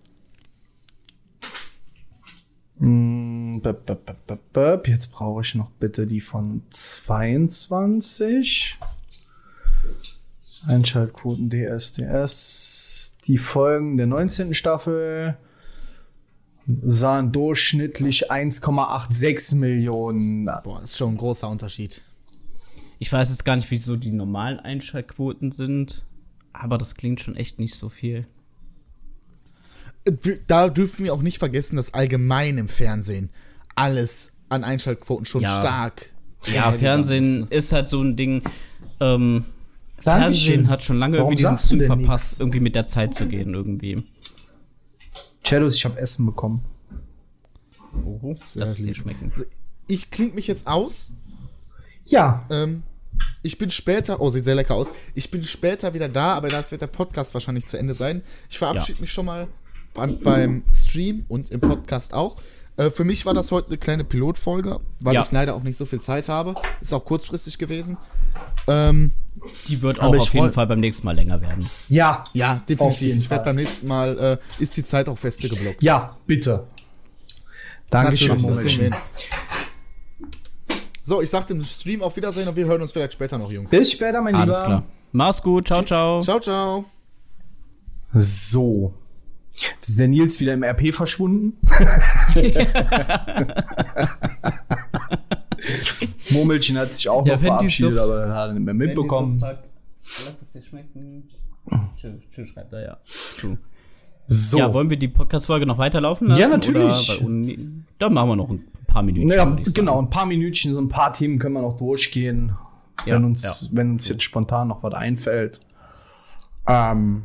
Bup. 4.54 4.88
Jetzt 4.88 5.12
brauche 5.12 5.42
ich 5.42 5.56
noch 5.56 5.72
bitte 5.72 6.06
die 6.06 6.22
von 6.22 6.62
22. 6.70 8.78
Einschaltquoten 10.68 11.50
DSDS. 11.50 13.16
Die 13.28 13.38
Folgen 13.38 13.98
der 13.98 14.08
19. 14.08 14.54
Staffel 14.54 15.38
sahen 16.84 17.32
durchschnittlich 17.32 18.32
1,86 18.32 19.56
Millionen. 19.56 20.46
Boah, 20.64 20.80
das 20.82 20.92
ist 20.92 20.98
schon 20.98 21.14
ein 21.14 21.18
großer 21.18 21.50
Unterschied. 21.50 22.02
Ich 23.00 23.12
weiß 23.12 23.30
jetzt 23.30 23.46
gar 23.46 23.56
nicht, 23.56 23.70
wieso 23.72 23.96
die 23.96 24.12
normalen 24.12 24.60
Einschaltquoten 24.60 25.52
sind, 25.52 26.04
aber 26.52 26.78
das 26.78 26.96
klingt 26.96 27.20
schon 27.20 27.36
echt 27.36 27.60
nicht 27.60 27.76
so 27.76 27.90
viel. 27.90 28.26
Äh, 30.06 30.14
Da 30.48 30.70
dürfen 30.70 31.06
wir 31.06 31.14
auch 31.14 31.22
nicht 31.22 31.38
vergessen, 31.38 31.76
dass 31.76 31.94
allgemein 31.94 32.58
im 32.58 32.70
Fernsehen 32.70 33.30
alles 33.76 34.34
an 34.50 34.64
Einschaltquoten 34.64 35.26
schon 35.26 35.44
Ja. 35.44 35.56
stark. 35.60 36.12
Ja, 36.48 36.72
Fernsehen 36.72 37.48
ist 37.50 37.72
halt 37.72 37.88
so 37.88 38.02
ein 38.02 38.16
Ding. 38.16 38.42
Ähm. 39.00 39.46
Fernsehen 40.14 40.70
hat 40.70 40.84
schon 40.84 40.98
lange 41.00 41.18
Warum 41.18 41.32
irgendwie 41.34 41.44
diesen 41.44 41.58
Zug 41.58 41.84
verpasst, 41.86 42.34
nix? 42.34 42.40
irgendwie 42.40 42.60
mit 42.60 42.76
der 42.76 42.88
Zeit 42.88 43.14
zu 43.14 43.28
gehen 43.28 43.54
irgendwie. 43.54 43.98
Shadows, 45.44 45.76
ich 45.76 45.86
habe 45.86 45.98
Essen 46.00 46.26
bekommen. 46.26 46.64
Sehr 48.44 48.66
lass 48.66 48.78
es 48.80 48.86
dir 48.86 48.96
schmecken. 48.96 49.32
Ich 49.88 50.12
klinge 50.12 50.34
mich 50.34 50.48
jetzt 50.48 50.68
aus. 50.68 51.14
Ja, 52.06 52.46
Ähm, 52.50 52.84
ich 53.42 53.58
bin 53.58 53.70
später, 53.70 54.22
oh, 54.22 54.30
sieht 54.30 54.46
sehr 54.46 54.56
lecker 54.56 54.76
aus. 54.76 54.92
Ich 55.16 55.32
bin 55.32 55.44
später 55.44 55.94
wieder 55.94 56.10
da, 56.10 56.34
aber 56.36 56.50
das 56.50 56.72
wird 56.72 56.82
der 56.82 56.88
Podcast 56.88 57.34
wahrscheinlich 57.34 57.66
zu 57.66 57.78
Ende 57.78 57.94
sein. 57.94 58.22
Ich 58.50 58.58
verabschiede 58.58 58.98
Ja. 59.00 59.02
mich 59.02 59.12
schon 59.12 59.26
mal 59.26 59.48
beim, 59.94 60.20
beim 60.20 60.64
Stream 60.74 61.26
und 61.28 61.50
im 61.50 61.60
Podcast 61.62 62.14
auch. 62.14 62.36
Äh, 62.78 62.92
für 62.92 63.04
mich 63.04 63.26
war 63.26 63.34
das 63.34 63.52
heute 63.52 63.68
eine 63.70 63.78
kleine 63.78 64.04
Pilotfolge, 64.04 64.80
weil 65.02 65.16
Ja. 65.16 65.22
ich 65.22 65.32
leider 65.32 65.56
auch 65.56 65.64
nicht 65.64 65.78
so 65.78 65.86
viel 65.86 66.00
Zeit 66.00 66.30
habe. 66.30 66.56
Ist 66.80 66.94
auch 66.94 67.04
kurzfristig 67.06 67.58
gewesen. 67.58 67.98
Ähm, 68.68 69.12
Die 69.68 69.82
wird 69.82 70.00
auch 70.00 70.16
auf 70.16 70.34
jeden 70.34 70.52
Fall 70.54 70.68
beim 70.68 70.80
nächsten 70.80 71.06
Mal 71.06 71.16
länger 71.16 71.42
werden. 71.42 71.70
ja, 71.90 72.24
ja, 72.34 72.62
definitiv. 72.68 73.16
Ich 73.18 73.30
werde 73.30 73.46
beim 73.46 73.56
nächsten 73.56 73.88
Mal, 73.88 74.18
äh, 74.60 74.62
ist 74.64 74.76
die 74.78 74.84
Zeit 74.84 75.10
auch 75.10 75.18
feste 75.18 75.50
geblockt. 75.50 75.82
ja, 75.84 76.16
bitte. 76.26 76.66
Dankeschön. 77.90 78.38
So, 81.02 81.22
ich 81.22 81.30
sag 81.30 81.46
dem 81.48 81.64
Stream 81.64 82.02
auf 82.02 82.16
Wiedersehen 82.18 82.48
und 82.50 82.56
wir 82.58 82.66
hören 82.66 82.82
uns 82.82 82.92
vielleicht 82.92 83.14
später 83.14 83.38
noch, 83.38 83.50
Jungs. 83.52 83.72
Bis 83.72 83.92
später, 83.94 84.22
mein 84.22 84.36
Alles 84.36 84.58
Lieber. 84.58 84.66
klar. 84.66 84.84
Mach's 85.14 85.42
gut, 85.42 85.68
ciao, 85.68 85.82
ciao. 85.84 86.20
Ciao, 86.22 86.40
ciao. 86.40 86.86
So. 88.14 88.94
Jetzt 89.60 89.90
ist 89.90 90.00
der 90.00 90.08
Nils 90.08 90.40
wieder 90.40 90.54
im 90.54 90.64
RP 90.64 90.94
verschwunden. 90.94 91.58
Murmelchen 96.30 96.78
hat 96.78 96.94
sich 96.94 97.10
auch 97.10 97.26
Ja, 97.26 97.34
noch 97.36 97.42
verabschiedet, 97.42 97.94
Sucht- 97.94 98.02
aber 98.04 98.34
hat 98.34 98.50
er 98.50 98.54
nicht 98.54 98.64
mehr 98.66 98.74
mitbekommen. 98.74 99.40
Lass 99.42 99.58
es 100.42 100.52
dir 100.52 100.62
schmecken. 100.62 101.24
Tschüss, 102.00 102.12
tschüss, 102.32 102.48
schreibt 102.50 102.72
er, 102.74 102.84
ja. 102.86 102.98
True. 103.40 103.58
So. 104.28 104.58
Ja, 104.60 104.74
wollen 104.74 104.90
wir 104.90 104.98
die 104.98 105.08
Podcast-Folge 105.08 105.66
noch 105.66 105.78
weiterlaufen 105.78 106.28
lassen? 106.28 106.42
Ja, 106.42 106.48
natürlich. 106.50 107.18
Dann 107.20 108.14
machen 108.14 108.30
wir 108.30 108.36
noch 108.36 108.50
ein 108.50 108.66
paar 108.86 109.02
Minuten. 109.04 109.28
naja, 109.28 109.58
genau, 109.74 110.02
ein 110.02 110.10
paar 110.10 110.26
Minütchen, 110.26 110.74
so 110.74 110.80
ein 110.82 110.90
paar 110.90 111.14
Themen 111.14 111.40
können 111.40 111.54
wir 111.56 111.62
noch 111.62 111.78
durchgehen, 111.78 112.52
Ja, 113.06 113.16
wenn, 113.16 113.24
uns, 113.26 113.70
wenn 113.72 113.92
uns 113.92 114.08
jetzt 114.10 114.24
spontan 114.24 114.68
noch 114.68 114.84
was 114.84 114.94
einfällt. 114.94 115.62
Ähm, 116.68 117.24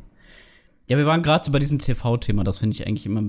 Ja, 0.93 0.99
wir 0.99 1.07
waren 1.07 1.23
gerade 1.23 1.43
so 1.43 1.51
bei 1.51 1.59
diesem 1.59 1.79
TV-Thema. 1.79 2.45
Das 2.45 2.59
finde 2.59 2.77
ich 2.77 2.87
eigentlich 2.87 3.07
immer 3.07 3.23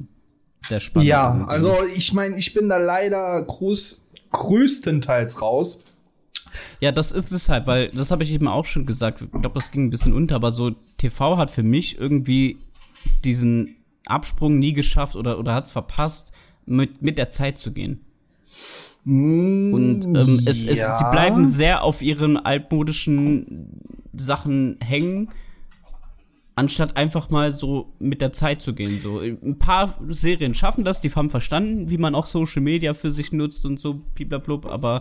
sehr 0.60 0.82
spannend. 0.82 1.08
ja, 1.08 1.46
also 1.46 1.78
ich 1.96 2.12
meine, 2.12 2.38
ich 2.38 2.54
bin 2.54 2.68
da 2.68 2.76
leider 2.78 3.42
groß, 3.42 4.06
größtenteils 4.34 5.42
raus. 5.42 5.86
Ja, 6.82 6.92
das 6.92 7.14
ist 7.14 7.32
es 7.32 7.48
halt, 7.48 7.66
weil 7.66 7.88
das 7.88 8.12
habe 8.12 8.24
ich 8.24 8.34
eben 8.34 8.50
auch 8.50 8.66
schon 8.66 8.86
gesagt. 8.86 9.22
Ich 9.22 9.32
glaube, 9.32 9.54
das 9.56 9.72
ging 9.72 9.86
ein 9.86 9.90
bisschen 9.92 10.12
unter, 10.12 10.36
aber 10.36 10.52
so 10.52 10.72
TV 10.98 11.38
hat 11.38 11.52
für 11.52 11.64
mich 11.64 11.98
irgendwie 11.98 12.58
diesen 13.24 13.78
Absprung 14.06 14.60
nie 14.60 14.74
geschafft 14.74 15.16
oder, 15.16 15.40
oder 15.40 15.54
hat 15.54 15.64
es 15.64 15.72
verpasst, 15.72 16.34
mit, 16.66 17.02
mit 17.02 17.18
der 17.18 17.30
Zeit 17.30 17.58
zu 17.58 17.72
gehen. 17.72 18.02
Und 19.06 20.04
ähm, 20.04 20.42
es, 20.46 20.66
es, 20.66 20.80
Ja. 20.80 20.98
sie 20.98 21.06
bleiben 21.12 21.48
sehr 21.48 21.82
auf 21.82 22.02
ihren 22.02 22.36
altmodischen 22.36 23.70
Sachen 24.14 24.78
hängen, 24.82 25.30
anstatt 26.56 26.98
einfach 26.98 27.30
mal 27.30 27.52
so 27.54 27.94
mit 28.00 28.22
der 28.22 28.32
Zeit 28.34 28.62
zu 28.62 28.74
gehen. 28.74 29.00
So 29.00 29.20
ein 29.20 29.58
paar 29.58 29.98
Serien 30.10 30.54
schaffen 30.54 30.84
das, 30.84 31.02
die 31.02 31.10
haben 31.12 31.30
verstanden, 31.30 31.90
wie 31.90 31.98
man 31.98 32.14
auch 32.16 32.26
Social 32.28 32.62
Media 32.62 32.94
für 32.94 33.10
sich 33.12 33.32
nutzt 33.32 33.66
und 33.66 33.80
so, 33.80 34.02
blablabla, 34.16 34.70
aber 34.72 35.00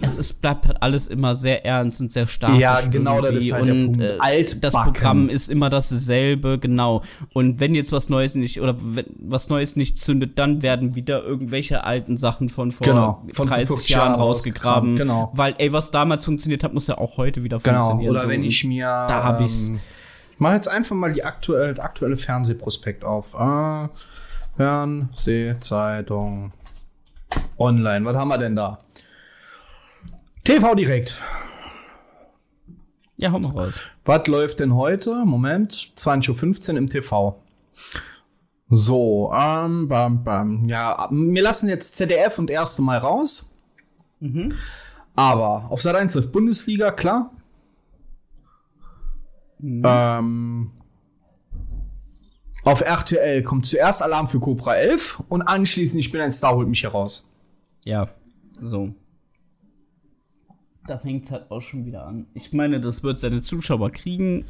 es 0.00 0.16
ist, 0.16 0.40
bleibt 0.40 0.66
halt 0.66 0.80
alles 0.80 1.06
immer 1.06 1.34
sehr 1.34 1.66
ernst 1.66 2.00
und 2.00 2.10
sehr 2.10 2.26
stark. 2.26 2.58
Ja, 2.58 2.80
genau, 2.80 3.20
das 3.20 3.32
ist 3.44 3.52
halt 3.52 3.66
der 3.68 3.74
Punkt. 3.74 4.00
Das 4.00 4.20
Altbacken. 4.20 4.92
Programm 4.92 5.28
ist 5.28 5.50
immer 5.50 5.68
dasselbe, 5.68 6.58
genau. 6.58 7.02
Und 7.34 7.60
wenn 7.60 7.74
jetzt 7.74 7.92
was 7.92 8.08
Neues 8.08 8.34
nicht, 8.34 8.60
oder 8.60 8.76
wenn 8.80 9.06
was 9.18 9.50
Neues 9.50 9.76
nicht 9.76 9.98
zündet, 9.98 10.38
dann 10.38 10.62
werden 10.62 10.94
wieder 10.94 11.22
irgendwelche 11.22 11.84
alten 11.84 12.16
Sachen 12.16 12.48
von 12.48 12.70
vor 12.70 12.86
Genau, 12.86 13.22
von 13.34 13.48
30 13.48 13.66
40 13.68 13.88
Jahren 13.90 14.00
Jahren 14.12 14.20
rausgegraben. 14.20 14.90
rausgegraben, 14.92 14.96
genau. 14.96 15.30
Weil, 15.34 15.54
ey, 15.58 15.72
was 15.72 15.90
damals 15.90 16.24
funktioniert 16.24 16.64
hat, 16.64 16.72
muss 16.72 16.86
ja 16.86 16.96
auch 16.96 17.18
heute 17.18 17.42
wieder 17.42 17.58
Genau. 17.58 17.80
funktionieren. 17.80 18.10
Oder 18.12 18.20
so. 18.22 18.28
wenn 18.28 18.44
ich 18.44 18.64
mir. 18.64 18.84
Da 18.86 19.22
hab 19.24 19.40
ich's. 19.42 19.68
ähm, 19.68 19.80
Ich 20.42 20.44
mache 20.44 20.56
jetzt 20.56 20.66
einfach 20.66 20.96
mal 20.96 21.12
die 21.12 21.22
aktuelle, 21.22 21.80
aktuelle 21.80 22.16
Fernsehprospekt 22.16 23.04
auf. 23.04 23.32
Ah, 23.36 23.90
Fernsehzeitung 24.56 26.50
online. 27.58 28.04
Was 28.04 28.16
haben 28.16 28.26
wir 28.26 28.38
denn 28.38 28.56
da? 28.56 28.80
TV 30.42 30.74
direkt. 30.74 31.20
Ja, 33.18 33.30
hau 33.30 33.38
mal 33.38 33.52
raus. 33.52 33.78
Was 34.04 34.26
läuft 34.26 34.58
denn 34.58 34.74
heute? 34.74 35.24
Moment, 35.24 35.74
20.15 35.74 36.72
Uhr 36.72 36.78
im 36.78 36.90
TV. 36.90 37.40
So, 38.68 39.32
ähm, 39.32 39.86
bam, 39.86 40.24
bam. 40.24 40.68
Ja, 40.68 41.08
wir 41.12 41.42
lassen 41.44 41.68
jetzt 41.68 41.94
ZDF 41.94 42.40
und 42.40 42.50
erste 42.50 42.82
Mal 42.82 42.98
raus. 42.98 43.54
Aber 45.14 45.70
auf 45.70 45.80
Sat 45.80 45.94
1 45.94 46.16
läuft 46.16 46.32
Bundesliga, 46.32 46.90
klar. 46.90 47.30
Ähm, 49.62 50.70
auf 52.64 52.80
RTL 52.80 53.42
kommt 53.42 53.66
zuerst 53.66 54.02
Alarm 54.02 54.28
für 54.28 54.40
Cobra 54.40 54.74
11 54.76 55.22
und 55.28 55.42
anschließend 55.42 56.00
Ich 56.00 56.10
bin 56.12 56.20
ein 56.20 56.32
Star, 56.32 56.54
holt 56.54 56.68
mich 56.68 56.82
heraus. 56.82 57.30
Ja, 57.84 58.08
so. 58.60 58.94
Da 60.86 60.98
fängt 60.98 61.30
halt 61.30 61.50
auch 61.50 61.60
schon 61.60 61.84
wieder 61.84 62.04
an. 62.06 62.26
Ich 62.34 62.52
meine, 62.52 62.80
das 62.80 63.02
wird 63.04 63.18
seine 63.18 63.40
Zuschauer 63.40 63.90
kriegen. 63.92 64.44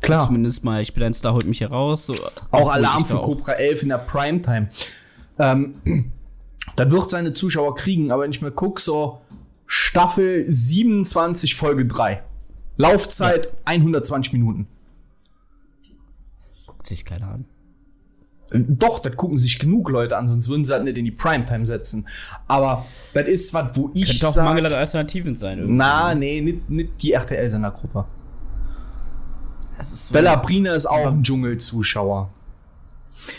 Klar. 0.00 0.26
Zumindest 0.26 0.64
mal, 0.64 0.82
ich 0.82 0.92
bin 0.94 1.02
ein 1.04 1.14
Star, 1.14 1.32
holt 1.32 1.46
mich 1.46 1.60
heraus. 1.60 2.06
So, 2.06 2.14
Auch 2.50 2.68
Alarm 2.70 3.04
für 3.04 3.20
auch- 3.20 3.24
Cobra 3.24 3.52
11 3.52 3.82
in 3.84 3.88
der 3.90 3.98
Primetime. 3.98 4.68
Ähm, 5.38 5.74
das 6.76 6.90
wird 6.90 7.10
seine 7.10 7.32
Zuschauer 7.34 7.74
kriegen, 7.76 8.10
aber 8.10 8.22
wenn 8.24 8.30
ich 8.30 8.42
mir 8.42 8.50
gucke, 8.50 8.80
so 8.80 9.20
Staffel 9.66 10.44
27, 10.48 11.54
Folge 11.54 11.86
3. 11.86 12.22
Laufzeit 12.76 13.48
120 13.64 14.32
Minuten. 14.32 14.66
Guckt 16.66 16.86
sich 16.86 17.04
keiner 17.04 17.28
an. 17.28 17.44
Äh, 18.50 18.60
Doch, 18.68 18.98
das 19.00 19.16
gucken 19.16 19.38
sich 19.38 19.58
genug 19.58 19.88
Leute 19.90 20.16
an, 20.16 20.28
sonst 20.28 20.48
würden 20.48 20.64
sie 20.64 20.72
halt 20.72 20.84
nicht 20.84 20.96
in 20.98 21.04
die 21.04 21.10
Primetime 21.10 21.66
setzen. 21.66 22.06
Aber 22.46 22.84
das 23.14 23.26
ist 23.26 23.54
was, 23.54 23.76
wo 23.76 23.90
ich 23.94 24.06
Könnte 24.10 24.28
auch 24.28 24.32
sag, 24.32 24.44
Mangel 24.44 24.66
an 24.66 24.72
Alternativen 24.74 25.36
sein. 25.36 25.58
irgendwie. 25.58 25.76
Na, 25.76 26.14
nee, 26.14 26.40
nicht, 26.40 26.68
nicht 26.70 27.02
die 27.02 27.12
RTL-Sendergruppe. 27.12 28.04
So- 29.82 30.12
Bella 30.12 30.36
Brina 30.36 30.72
ist 30.74 30.86
auch 30.86 31.06
ein 31.06 31.22
Dschungelzuschauer. 31.22 32.30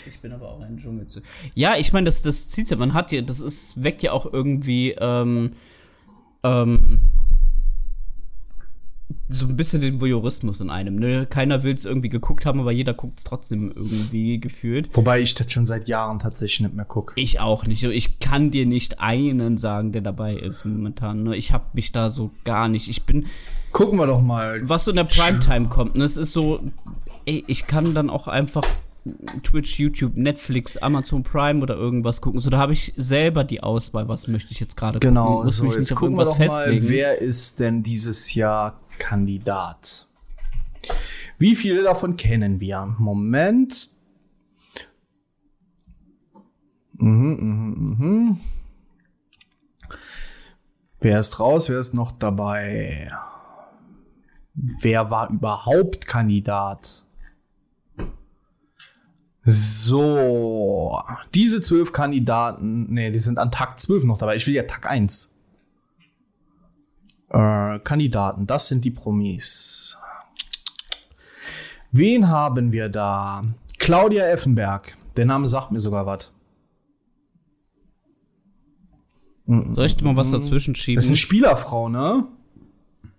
Ich 0.06 0.20
bin 0.20 0.32
aber 0.32 0.48
auch 0.50 0.60
ein 0.60 0.76
Dschungel 0.76 1.06
zu. 1.06 1.20
Ja, 1.54 1.76
ich 1.76 1.92
meine, 1.92 2.04
das, 2.04 2.20
das 2.22 2.48
zieht 2.48 2.68
ja, 2.70 2.76
man 2.76 2.92
hat 2.94 3.10
ja, 3.10 3.22
das 3.22 3.40
ist, 3.40 3.82
weckt 3.82 4.02
ja 4.02 4.12
auch 4.12 4.30
irgendwie, 4.30 4.90
ähm, 4.92 5.52
ähm, 6.42 7.00
so 9.30 9.46
ein 9.46 9.56
bisschen 9.56 9.82
den 9.82 10.00
Voyeurismus 10.00 10.60
in 10.60 10.70
einem, 10.70 10.96
ne? 10.96 11.26
Keiner 11.26 11.62
will 11.62 11.74
es 11.74 11.84
irgendwie 11.84 12.08
geguckt 12.08 12.46
haben, 12.46 12.60
aber 12.60 12.72
jeder 12.72 12.94
guckt 12.94 13.18
es 13.18 13.24
trotzdem 13.24 13.70
irgendwie 13.74 14.40
gefühlt. 14.40 14.88
Wobei 14.94 15.20
ich 15.20 15.34
das 15.34 15.52
schon 15.52 15.66
seit 15.66 15.86
Jahren 15.86 16.18
tatsächlich 16.18 16.60
nicht 16.60 16.74
mehr 16.74 16.86
gucke. 16.86 17.12
Ich 17.16 17.38
auch 17.38 17.66
nicht. 17.66 17.84
Ich 17.84 18.20
kann 18.20 18.50
dir 18.50 18.64
nicht 18.64 19.00
einen 19.00 19.58
sagen, 19.58 19.92
der 19.92 20.00
dabei 20.02 20.34
ist 20.34 20.64
momentan. 20.64 21.24
Ne? 21.24 21.36
Ich 21.36 21.52
habe 21.52 21.66
mich 21.74 21.92
da 21.92 22.08
so 22.08 22.30
gar 22.44 22.68
nicht. 22.68 22.88
Ich 22.88 23.04
bin. 23.04 23.26
Gucken 23.72 23.98
wir 23.98 24.06
doch 24.06 24.22
mal. 24.22 24.66
Was 24.66 24.84
so 24.84 24.92
in 24.92 24.96
der 24.96 25.04
Primetime 25.04 25.68
kommt. 25.68 25.94
Ne? 25.94 26.04
Es 26.04 26.16
ist 26.16 26.32
so, 26.32 26.60
ey, 27.26 27.44
ich 27.46 27.66
kann 27.66 27.92
dann 27.92 28.08
auch 28.08 28.28
einfach 28.28 28.64
Twitch, 29.42 29.78
YouTube, 29.78 30.16
Netflix, 30.16 30.76
Amazon 30.78 31.22
Prime 31.22 31.62
oder 31.62 31.74
irgendwas 31.76 32.20
gucken. 32.20 32.40
So, 32.40 32.48
da 32.50 32.58
habe 32.58 32.72
ich 32.72 32.94
selber 32.96 33.44
die 33.44 33.62
Auswahl, 33.62 34.08
was 34.08 34.26
möchte 34.28 34.52
ich 34.52 34.60
jetzt 34.60 34.76
gerade 34.76 34.98
Genau, 35.00 35.26
gucken. 35.26 35.44
Muss 35.44 35.56
so, 35.58 35.64
mich 35.64 35.74
jetzt 35.74 35.80
nicht 35.80 35.92
auf 35.92 36.02
irgendwas 36.02 36.34
festlegen. 36.34 36.84
mal, 36.84 36.90
wer 36.90 37.18
ist 37.20 37.60
denn 37.60 37.82
dieses 37.82 38.34
Jahr 38.34 38.78
Kandidat? 38.98 40.06
Wie 41.38 41.54
viele 41.54 41.82
davon 41.82 42.16
kennen 42.16 42.60
wir? 42.60 42.94
Moment. 42.98 43.90
Mhm, 46.94 47.36
mhm, 47.40 47.96
mhm. 47.98 48.40
Wer 51.00 51.20
ist 51.20 51.38
raus? 51.38 51.68
Wer 51.68 51.78
ist 51.78 51.94
noch 51.94 52.12
dabei? 52.12 53.10
Wer 54.54 55.10
war 55.10 55.30
überhaupt 55.30 56.06
Kandidat? 56.06 57.04
So, 59.44 61.00
diese 61.34 61.62
zwölf 61.62 61.92
Kandidaten, 61.92 62.92
nee, 62.92 63.10
die 63.10 63.18
sind 63.18 63.38
an 63.38 63.50
Tag 63.50 63.78
12 63.78 64.04
noch 64.04 64.18
dabei. 64.18 64.36
Ich 64.36 64.46
will 64.46 64.54
ja 64.54 64.64
Tag 64.64 64.90
1. 64.90 65.37
Äh, 67.30 67.78
Kandidaten, 67.80 68.46
das 68.46 68.68
sind 68.68 68.84
die 68.84 68.90
Promis. 68.90 69.96
Wen 71.90 72.28
haben 72.28 72.72
wir 72.72 72.88
da? 72.88 73.42
Claudia 73.78 74.26
Effenberg. 74.26 74.96
Der 75.16 75.26
Name 75.26 75.48
sagt 75.48 75.72
mir 75.72 75.80
sogar 75.80 76.06
was. 76.06 76.32
Soll 79.46 79.86
ich 79.86 79.96
dir 79.96 80.04
mal 80.04 80.16
was 80.16 80.30
dazwischen 80.30 80.74
schieben? 80.74 80.96
Das 80.96 81.06
ist 81.06 81.10
eine 81.10 81.16
Spielerfrau, 81.16 81.88
ne? 81.88 82.26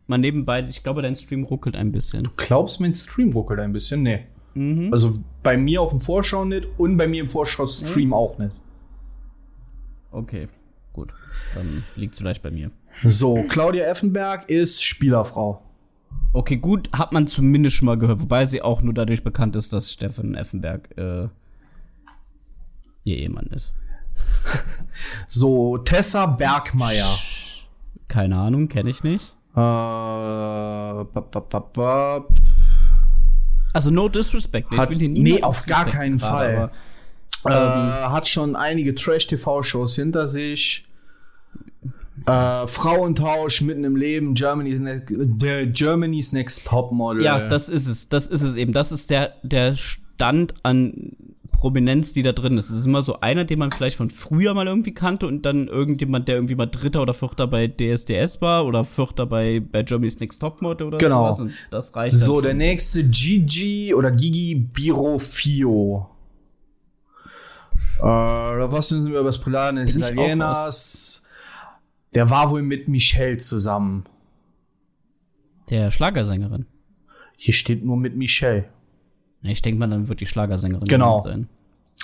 mal 0.09 0.17
nebenbei, 0.17 0.67
ich 0.67 0.83
glaube, 0.83 1.01
dein 1.01 1.15
Stream 1.15 1.43
ruckelt 1.43 1.75
ein 1.75 1.91
bisschen. 1.91 2.29
Glaubst 2.35 2.81
mein 2.81 2.93
Stream 2.93 3.31
ruckelt 3.31 3.59
ein 3.59 3.71
bisschen? 3.71 4.01
Nee. 4.01 4.25
Mhm. 4.55 4.91
Also 4.91 5.13
bei 5.43 5.55
mir 5.55 5.81
auf 5.81 5.91
dem 5.91 5.99
Vorschau 5.99 6.43
nicht 6.43 6.67
und 6.77 6.97
bei 6.97 7.07
mir 7.07 7.21
im 7.21 7.29
Vorschau-Stream 7.29 8.11
auch 8.11 8.37
nicht. 8.39 8.55
Okay, 10.11 10.49
gut. 10.91 11.13
Dann 11.53 11.83
liegt 11.95 12.13
es 12.13 12.19
vielleicht 12.19 12.41
bei 12.41 12.49
mir. 12.49 12.71
So, 13.05 13.43
Claudia 13.47 13.85
Effenberg 13.85 14.49
ist 14.49 14.83
Spielerfrau. 14.83 15.61
Okay, 16.33 16.57
gut, 16.57 16.89
hat 16.93 17.11
man 17.11 17.27
zumindest 17.27 17.75
schon 17.77 17.85
mal 17.87 17.97
gehört, 17.97 18.21
wobei 18.21 18.45
sie 18.45 18.61
auch 18.61 18.81
nur 18.81 18.93
dadurch 18.93 19.23
bekannt 19.23 19.55
ist, 19.55 19.73
dass 19.73 19.91
Steffen 19.91 20.35
Effenberg 20.35 20.89
äh, 20.97 21.27
ihr 23.03 23.17
Ehemann 23.17 23.47
ist. 23.47 23.73
So, 25.27 25.77
Tessa 25.77 26.25
Bergmeier. 26.25 27.17
Keine 28.07 28.35
Ahnung, 28.37 28.67
kenne 28.67 28.89
ich 28.89 29.03
nicht. 29.03 29.35
Äh, 29.53 29.55
bap, 29.55 31.31
bap, 31.31 31.49
bap, 31.49 31.73
bap. 31.73 32.27
Also 33.73 33.91
no 33.91 34.09
disrespect. 34.09 34.71
Hat- 34.71 34.89
hier 34.91 35.09
nee, 35.09 35.41
auf 35.43 35.65
gar 35.65 35.85
keinen 35.85 36.19
Fall. 36.19 36.71
aber- 37.43 37.55
Äh, 37.55 38.09
hat 38.09 38.27
schon 38.27 38.55
einige 38.57 38.93
Trash-TV-Shows 38.95 39.95
hinter 39.95 40.27
sich. 40.27 40.85
Äh, 42.25 42.67
Frauentausch 42.67 43.61
mitten 43.61 43.83
im 43.83 43.95
Leben, 43.95 44.33
Germany's 44.33 44.79
Next, 44.79 45.13
Germany's 45.73 46.33
Next 46.33 46.65
Topmodel. 46.65 47.23
Ja, 47.23 47.47
das 47.47 47.69
ist 47.69 47.87
es. 47.87 48.09
Das 48.09 48.27
ist 48.27 48.41
es 48.41 48.55
eben. 48.55 48.73
Das 48.73 48.91
ist 48.91 49.09
der, 49.09 49.33
der 49.43 49.75
Stand 49.75 50.53
an 50.63 51.15
Prominenz, 51.51 52.13
die 52.13 52.21
da 52.21 52.31
drin 52.31 52.57
ist. 52.57 52.69
Es 52.69 52.79
ist 52.79 52.85
immer 52.85 53.01
so 53.01 53.19
einer, 53.19 53.43
den 53.43 53.59
man 53.59 53.71
vielleicht 53.71 53.97
von 53.97 54.09
früher 54.09 54.53
mal 54.53 54.67
irgendwie 54.67 54.93
kannte 54.93 55.27
und 55.27 55.43
dann 55.45 55.67
irgendjemand, 55.67 56.27
der 56.27 56.35
irgendwie 56.35 56.55
mal 56.55 56.67
Dritter 56.67 57.01
oder 57.01 57.13
Vierter 57.13 57.47
bei 57.47 57.67
DSDS 57.67 58.41
war 58.41 58.65
oder 58.65 58.85
Vierter 58.85 59.25
bei, 59.25 59.59
bei 59.59 59.83
Germany's 59.83 60.19
Next 60.19 60.39
Topmodel 60.39 60.87
oder 60.87 60.97
Genau. 60.99 61.25
sowas. 61.31 61.41
Und 61.41 61.51
das 61.71 61.95
reicht 61.95 62.15
So, 62.17 62.35
schon. 62.35 62.43
der 62.43 62.53
nächste 62.53 63.03
Gigi 63.03 63.93
oder 63.93 64.11
Gigi 64.11 64.55
Birofio. 64.55 66.07
Äh, 67.99 68.03
was 68.03 68.91
wissen 68.93 69.11
wir 69.11 69.19
über 69.19 69.29
das 69.29 69.39
des 69.41 69.95
ich 69.95 70.03
auch 70.03 70.09
Italieners? 70.11 71.23
Der 72.13 72.29
war 72.29 72.49
wohl 72.49 72.61
mit 72.63 72.87
Michelle 72.87 73.37
zusammen. 73.37 74.03
Der 75.69 75.91
Schlagersängerin. 75.91 76.65
Hier 77.37 77.53
steht 77.53 77.85
nur 77.85 77.97
mit 77.97 78.15
Michelle. 78.17 78.65
Ich 79.43 79.61
denke 79.61 79.79
mal, 79.79 79.87
dann 79.89 80.07
wird 80.07 80.19
die 80.19 80.25
Schlagersängerin 80.25 80.87
Genau. 80.87 81.19
sein. 81.19 81.47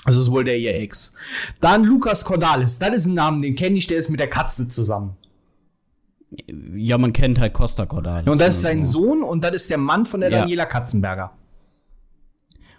Das 0.06 0.16
ist 0.16 0.30
wohl 0.30 0.44
der 0.44 0.58
ihr 0.58 0.76
Ex. 0.76 1.16
Dann 1.60 1.84
Lukas 1.84 2.24
Cordalis. 2.24 2.78
Das 2.80 2.96
ist 2.96 3.08
ein 3.08 3.16
Name, 3.16 3.42
den 3.42 3.56
kenne 3.56 3.78
ich, 3.78 3.88
der 3.88 3.98
ist 3.98 4.10
mit 4.10 4.20
der 4.20 4.30
Katze 4.30 4.70
zusammen. 4.70 5.18
Ja, 6.76 6.98
man 6.98 7.12
kennt 7.14 7.40
halt 7.40 7.54
Costa 7.54 7.86
Cordalis. 7.86 8.30
Und 8.32 8.40
das 8.40 8.56
ist 8.58 8.62
sein 8.62 8.84
so. 8.84 9.00
Sohn 9.06 9.24
und 9.24 9.44
das 9.44 9.54
ist 9.54 9.70
der 9.70 9.78
Mann 9.78 10.06
von 10.06 10.22
der 10.22 10.30
Ja. 10.32 10.40
Daniela 10.42 10.66
Katzenberger. 10.66 11.32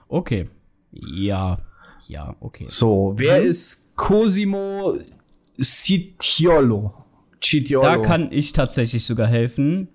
Okay. 0.09 0.49
Ja. 0.93 1.59
Ja, 2.07 2.37
okay. 2.41 2.67
So, 2.69 3.15
wer 3.17 3.41
ist 3.43 3.95
Cosimo 3.97 4.97
Citiolo? 5.61 6.95
Citiolo. 7.43 7.83
Da 7.87 7.99
kann 7.99 8.31
ich 8.33 8.53
tatsächlich 8.53 9.05
sogar 9.05 9.27
helfen. 9.27 9.89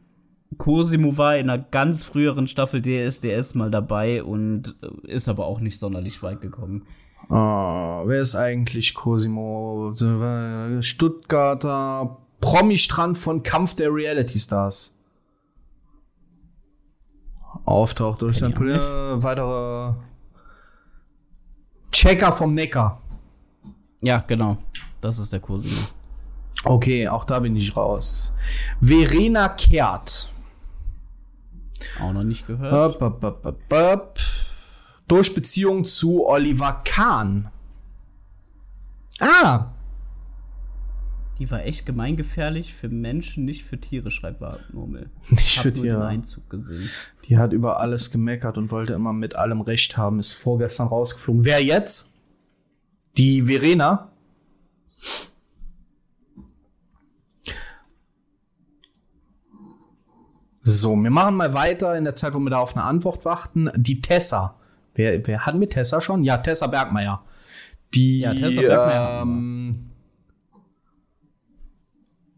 Cosimo 0.57 1.17
war 1.17 1.37
in 1.37 1.49
einer 1.49 1.61
ganz 1.63 2.03
früheren 2.03 2.47
Staffel 2.47 2.81
DSDS 2.81 3.55
mal 3.55 3.71
dabei 3.71 4.21
und 4.23 4.75
äh, 4.81 5.11
ist 5.11 5.29
aber 5.29 5.45
auch 5.45 5.59
nicht 5.61 5.79
sonderlich 5.79 6.21
weit 6.23 6.41
gekommen. 6.41 6.85
Ah, 7.29 8.03
wer 8.05 8.21
ist 8.21 8.35
eigentlich 8.35 8.93
Cosimo? 8.93 9.93
Stuttgarter 10.81 12.17
Promi-Strand 12.41 13.17
von 13.17 13.43
Kampf 13.43 13.75
der 13.75 13.93
Reality 13.93 14.39
Stars. 14.39 14.93
Auftaucht 17.65 18.21
durch 18.21 18.39
sein 18.39 18.53
Pol- 18.53 18.79
weitere 19.23 19.93
Checker 21.91 22.31
vom 22.33 22.53
Neckar. 22.53 23.01
Ja, 24.01 24.23
genau. 24.25 24.57
Das 25.01 25.19
ist 25.19 25.31
der 25.31 25.39
Cosimo. 25.39 25.79
Okay, 26.63 27.07
auch 27.07 27.25
da 27.25 27.39
bin 27.39 27.55
ich 27.55 27.75
raus. 27.75 28.35
Verena 28.81 29.49
Kehrt. 29.49 30.31
Auch 31.99 32.13
noch 32.13 32.23
nicht 32.23 32.45
gehört. 32.45 33.01
Up, 33.01 33.01
up, 33.01 33.23
up, 33.23 33.45
up, 33.45 33.73
up. 33.73 34.19
Durch 35.07 35.33
Beziehung 35.33 35.85
zu 35.85 36.25
Oliver 36.27 36.81
Kahn. 36.85 37.49
Ah, 39.19 39.67
Die 41.39 41.49
war 41.49 41.63
echt 41.65 41.85
gemeingefährlich 41.87 42.73
für 42.75 42.89
Menschen, 42.89 43.45
nicht 43.45 43.63
für 43.65 43.79
Tiere, 43.79 44.11
schreibt 44.11 44.41
Wartmurmel. 44.41 45.09
Nicht 45.29 45.57
Hab 45.57 45.63
für 45.63 45.71
nur 45.71 45.83
Tiere. 45.83 45.97
den 45.97 46.03
Einzug 46.03 46.49
gesehen. 46.49 46.89
Die 47.27 47.37
hat 47.39 47.51
über 47.53 47.79
alles 47.79 48.11
gemeckert 48.11 48.57
und 48.59 48.69
wollte 48.71 48.93
immer 48.93 49.13
mit 49.13 49.35
allem 49.35 49.61
Recht 49.61 49.97
haben. 49.97 50.19
Ist 50.19 50.33
vorgestern 50.33 50.87
rausgeflogen. 50.87 51.43
Wer 51.45 51.63
jetzt? 51.63 52.13
Die 53.17 53.41
Verena? 53.43 54.11
So, 60.63 60.95
wir 60.95 61.09
machen 61.09 61.35
mal 61.35 61.53
weiter 61.53 61.97
in 61.97 62.03
der 62.03 62.15
Zeit, 62.15 62.33
wo 62.33 62.39
wir 62.39 62.49
da 62.51 62.59
auf 62.59 62.75
eine 62.75 62.83
Antwort 62.85 63.25
warten. 63.25 63.71
Die 63.75 64.01
Tessa. 64.01 64.55
Wer, 64.93 65.25
wer 65.25 65.45
hat 65.45 65.55
mit 65.55 65.71
Tessa 65.71 66.01
schon? 66.01 66.23
Ja, 66.23 66.37
Tessa 66.37 66.67
Bergmeier. 66.67 67.23
Die 67.93 68.19
Ja, 68.19 68.33
Tessa 68.33 68.61
Bergmeier 68.61 69.21
ähm, 69.23 69.91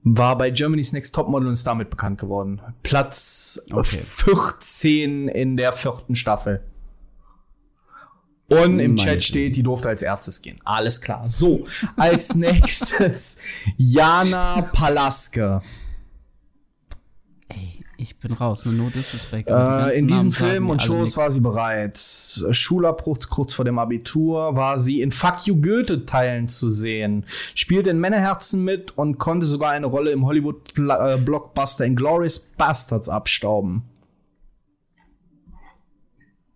war 0.04 0.38
bei 0.38 0.52
Germany's 0.52 0.94
Next 0.94 1.16
Topmodel 1.16 1.48
und 1.48 1.54
ist 1.54 1.68
damit 1.68 1.90
bekannt 1.90 2.20
geworden. 2.20 2.62
Platz 2.82 3.62
Okay. 3.72 4.02
14 4.06 5.28
in 5.28 5.58
der 5.58 5.74
vierten 5.74 6.16
Staffel. 6.16 6.64
Und 8.48 8.80
im 8.80 8.98
Chat 8.98 9.24
steht, 9.24 9.56
die 9.56 9.64
durfte 9.64 9.90
als 9.90 10.02
erstes 10.04 10.42
gehen. 10.42 10.60
Alles 10.64 11.02
klar. 11.02 11.30
So, 11.30 11.66
als 11.96 12.36
nächstes 12.36 13.38
Jana 13.78 14.62
Palaske. 14.74 15.62
Ich 18.04 18.18
bin 18.18 18.34
raus. 18.34 18.66
No 18.66 18.90
disrespect. 18.90 19.48
Äh, 19.48 19.98
in 19.98 20.08
diesen 20.08 20.34
Filmen 20.34 20.70
und 20.70 20.82
Shows 20.82 21.12
nix. 21.12 21.18
war 21.18 21.32
sie 21.32 21.40
bereits. 21.40 22.44
Schulabbruch 22.52 23.18
kurz 23.30 23.54
vor 23.54 23.64
dem 23.64 23.80
Abitur 23.80 24.58
war 24.58 24.78
sie 24.78 25.02
in 25.02 25.14
Fuck 25.14 25.48
You 25.48 25.56
Goethe-Teilen 25.62 26.50
zu 26.50 26.68
sehen. 26.68 27.26
Spielte 27.56 27.92
in 27.92 28.00
Männerherzen 28.00 28.62
mit 28.66 28.98
und 28.98 29.20
konnte 29.20 29.46
sogar 29.46 29.72
eine 29.72 29.86
Rolle 29.86 30.12
im 30.12 30.26
Hollywood-Blockbuster 30.26 31.86
Inglourious 31.86 32.40
Bastards 32.40 33.08
abstauben. 33.08 33.84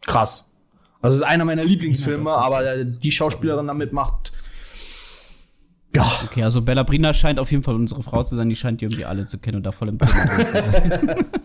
Krass. 0.01 0.51
Also 1.01 1.13
es 1.13 1.21
ist 1.21 1.27
einer 1.27 1.45
meiner 1.45 1.63
Lieblingsfilme, 1.63 2.29
aber 2.29 2.83
die 2.83 3.11
Schauspielerin 3.11 3.67
damit 3.67 3.93
macht. 3.93 4.33
Ja. 5.97 6.21
Okay, 6.25 6.43
also 6.43 6.61
Bella 6.61 6.83
Brina 6.83 7.11
scheint 7.13 7.39
auf 7.39 7.49
jeden 7.51 7.63
Fall 7.63 7.75
unsere 7.75 8.03
Frau 8.03 8.23
zu 8.23 8.35
sein. 8.35 8.49
Die 8.49 8.55
scheint 8.55 8.81
die 8.81 8.85
irgendwie 8.85 9.05
alle 9.05 9.25
zu 9.25 9.39
kennen 9.39 9.57
und 9.57 9.63
da 9.63 9.71
voll 9.71 9.89
im 9.89 9.97
Thema 9.97 10.45
zu 10.45 10.51
sein. 10.51 11.25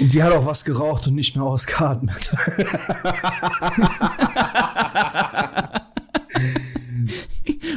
Die 0.00 0.22
hat 0.22 0.32
auch 0.32 0.44
was 0.44 0.64
geraucht 0.64 1.06
und 1.06 1.14
nicht 1.14 1.36
mehr 1.36 1.44
ausgeatmet. 1.44 2.34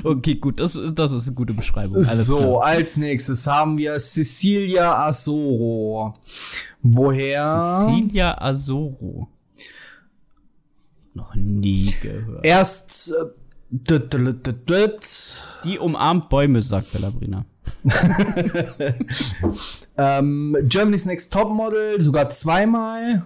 Okay, 0.03 0.35
gut, 0.35 0.59
das 0.59 0.75
ist, 0.75 0.95
das 0.95 1.11
ist 1.11 1.27
eine 1.27 1.35
gute 1.35 1.53
Beschreibung. 1.53 1.97
Alles 1.97 2.25
so, 2.25 2.35
klar. 2.35 2.63
als 2.63 2.97
nächstes 2.97 3.45
haben 3.45 3.77
wir 3.77 3.97
Cecilia 3.99 4.95
Azoro. 5.05 6.13
Woher? 6.81 7.85
Cecilia 7.87 8.35
Azoro. 8.41 9.27
Noch 11.13 11.35
nie 11.35 11.93
gehört. 12.01 12.43
Erst. 12.43 13.13
Die 15.63 15.79
umarmt 15.79 16.29
Bäume, 16.29 16.61
sagt 16.61 16.91
Bella 16.91 17.09
Brina. 17.09 17.45
Ähm, 19.97 20.57
Germany's 20.63 21.05
Next 21.05 21.31
Topmodel, 21.31 22.01
sogar 22.01 22.29
zweimal. 22.29 23.23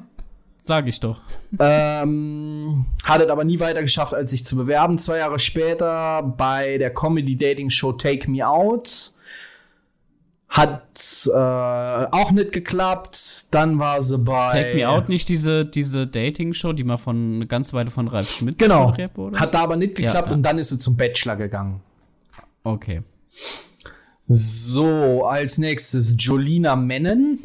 Sag 0.58 0.88
ich 0.88 1.00
doch. 1.00 1.22
Ähm, 1.60 2.86
hat 3.04 3.22
es 3.22 3.30
aber 3.30 3.44
nie 3.44 3.60
weiter 3.60 3.82
geschafft, 3.82 4.14
als 4.14 4.32
sich 4.32 4.46
zu 4.46 4.56
bewerben. 4.56 4.98
Zwei 4.98 5.20
Jahre 5.20 5.40
später 5.40 6.22
bei 6.22 6.78
der 6.78 6.94
Comedy-Dating-Show 6.94 7.94
Take 7.94 8.30
Me 8.30 8.46
Out. 8.46 9.14
Hat 10.56 11.28
äh, 11.28 11.32
auch 12.16 12.32
nicht 12.32 12.54
geklappt. 12.54 13.48
Dann 13.52 13.78
war 13.78 14.02
sie 14.02 14.18
bei. 14.18 14.52
Take 14.52 14.76
Me 14.78 14.88
Out 14.88 15.10
nicht 15.10 15.28
diese, 15.28 15.66
diese 15.66 16.08
Dating-Show, 16.08 16.72
die 16.72 16.86
mal 16.86 16.96
von 16.96 17.36
eine 17.36 17.46
ganze 17.46 17.74
Weile 17.74 17.92
von 17.92 18.08
Ralf 18.08 18.30
Schmitz 18.30 18.58
Genau. 18.58 18.86
moderiert 18.86 19.18
wurde? 19.18 19.38
Hat 19.38 19.54
da 19.54 19.64
aber 19.64 19.76
nicht 19.76 20.00
Ja, 20.00 20.06
geklappt 20.08 20.30
ja. 20.30 20.34
und 20.34 20.44
dann 20.44 20.58
ist 20.58 20.70
sie 20.70 20.80
zum 20.80 20.96
Bachelor 20.96 21.36
gegangen. 21.36 21.82
Okay. 22.64 23.02
So, 24.30 25.26
als 25.26 25.58
nächstes 25.58 26.16
Jolina 26.18 26.78
Mennen. 26.78 27.40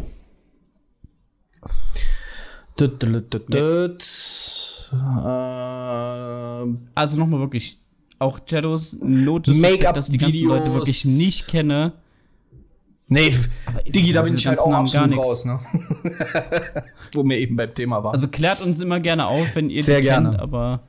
Düt, 2.78 3.02
düt, 3.02 3.34
düt, 3.34 3.52
düt. 3.52 4.88
Äh, 4.92 4.96
Also 6.94 7.16
nochmal 7.18 7.40
wirklich, 7.40 7.76
auch 8.20 8.38
Shadows 8.48 8.96
Make-up 9.00 9.96
dass 9.96 10.08
ich 10.08 10.12
die 10.12 10.18
ganzen 10.18 10.46
Leute 10.46 10.72
wirklich 10.72 11.04
nicht 11.04 11.48
kenne. 11.48 11.92
Nee, 13.10 13.34
Digi, 13.88 14.12
da 14.14 14.22
bin 14.22 14.34
ich 14.34 14.46
halt 14.46 14.58
auch 14.58 14.70
Namen 14.70 14.88
gar 14.90 15.06
nix. 15.06 15.18
raus, 15.18 15.44
ne? 15.44 15.60
Wo 17.12 17.22
wir 17.22 17.36
eben 17.36 17.56
beim 17.56 17.74
Thema 17.74 18.02
waren. 18.02 18.14
Also 18.14 18.28
klärt 18.28 18.62
uns 18.62 18.80
immer 18.80 18.98
gerne 19.00 19.26
auf, 19.26 19.54
wenn 19.54 19.68
ihr 19.68 19.82
Sehr 19.82 19.98
die 20.00 20.04
gerne. 20.06 20.30
kennt, 20.30 20.40
aber 20.40 20.80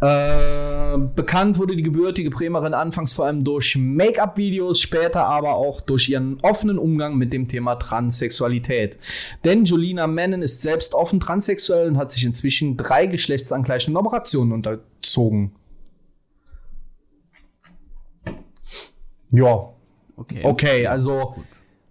Äh, 0.00 0.98
bekannt 1.14 1.56
wurde 1.58 1.76
die 1.76 1.82
gebürtige 1.82 2.28
Bremerin 2.28 2.74
anfangs 2.74 3.12
vor 3.12 3.26
allem 3.26 3.44
durch 3.44 3.76
Make-up-Videos, 3.76 4.80
später 4.80 5.24
aber 5.24 5.54
auch 5.54 5.80
durch 5.80 6.08
ihren 6.08 6.40
offenen 6.40 6.78
Umgang 6.78 7.16
mit 7.16 7.32
dem 7.32 7.46
Thema 7.48 7.76
Transsexualität. 7.76 8.98
Denn 9.44 9.64
Jolina 9.64 10.06
Mennen 10.06 10.42
ist 10.42 10.60
selbst 10.62 10.94
offen 10.94 11.20
transsexuell 11.20 11.88
und 11.88 11.96
hat 11.96 12.10
sich 12.10 12.24
inzwischen 12.24 12.76
drei 12.76 13.06
geschlechtsangleichenden 13.06 13.96
Operationen 13.96 14.52
unterzogen. 14.52 15.52
Ja, 19.30 19.70
okay. 20.16 20.40
okay, 20.44 20.86
also 20.86 21.36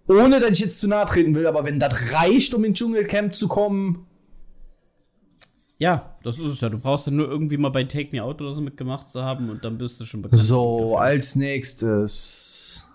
ohne 0.06 0.40
dass 0.40 0.50
ich 0.50 0.60
jetzt 0.60 0.80
zu 0.80 0.88
nahe 0.88 1.06
treten 1.06 1.34
will, 1.34 1.46
aber 1.46 1.64
wenn 1.64 1.78
das 1.80 2.12
reicht, 2.12 2.52
um 2.54 2.64
ins 2.64 2.78
Dschungelcamp 2.78 3.34
zu 3.34 3.48
kommen, 3.48 4.06
Ja, 5.78 6.16
das 6.22 6.38
ist 6.38 6.48
es 6.48 6.60
ja. 6.60 6.68
Du 6.68 6.78
brauchst 6.78 7.06
ja 7.06 7.12
nur 7.12 7.28
irgendwie 7.28 7.56
mal 7.56 7.70
bei 7.70 7.84
Take 7.84 8.08
Me 8.12 8.22
Out 8.22 8.40
oder 8.40 8.52
so 8.52 8.60
mitgemacht 8.60 9.08
zu 9.08 9.22
haben 9.24 9.50
und 9.50 9.64
dann 9.64 9.76
bist 9.78 10.00
du 10.00 10.04
schon 10.04 10.22
bekannt. 10.22 10.40
So, 10.40 10.96
als 10.96 11.36
nächstes 11.36 12.86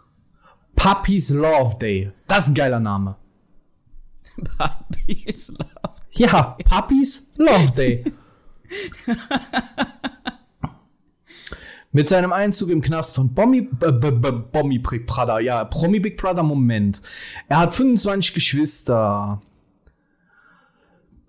Puppies 0.76 1.30
Love 1.32 1.78
Day. 1.80 2.12
Das 2.28 2.46
ist 2.46 2.50
ein 2.50 2.56
geiler 2.56 2.80
Name. 2.80 3.16
Puppies 4.58 5.50
Love. 5.50 5.96
Ja, 6.14 6.58
Puppies 6.64 7.30
Love 7.36 7.72
Day. 7.74 8.06
Mit 11.92 12.08
seinem 12.08 12.32
Einzug 12.32 12.70
im 12.70 12.82
Knast 12.82 13.16
von 13.16 13.34
Bommi, 13.34 13.68
äh, 13.82 13.92
Bommi 13.92 14.78
Big 14.78 15.08
Brother, 15.08 15.40
ja, 15.40 15.64
Promi 15.66 16.00
Big 16.00 16.18
Brother, 16.18 16.44
Moment. 16.44 17.02
Er 17.48 17.58
hat 17.58 17.74
25 17.74 18.34
Geschwister. 18.36 19.42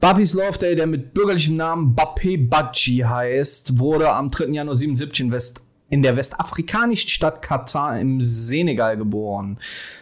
Puppies 0.01 0.33
Love 0.33 0.59
Day, 0.59 0.77
der 0.77 0.87
mit 0.87 1.13
bürgerlichem 1.13 1.57
Namen 1.57 1.95
Bape 1.95 2.39
Badji 2.39 3.05
heißt, 3.07 3.79
wurde 3.79 4.11
am 4.11 4.31
3. 4.31 4.47
Januar 4.47 4.77
77 4.77 5.27
in, 5.27 5.33
West, 5.33 5.61
in 5.91 6.03
der 6.03 6.17
westafrikanischen 6.17 7.11
Stadt 7.11 7.43
Katar 7.43 8.01
im 8.01 8.23
Senegal 8.23 8.97
geboren. 8.97 9.59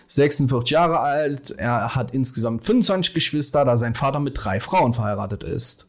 46 0.07 0.71
Jahre 0.71 1.01
alt, 1.01 1.51
er 1.51 1.97
hat 1.97 2.13
insgesamt 2.13 2.65
25 2.65 3.13
Geschwister, 3.13 3.65
da 3.65 3.77
sein 3.77 3.97
Vater 3.97 4.21
mit 4.21 4.35
drei 4.37 4.61
Frauen 4.61 4.95
verheiratet 4.95 5.43
ist. 5.43 5.88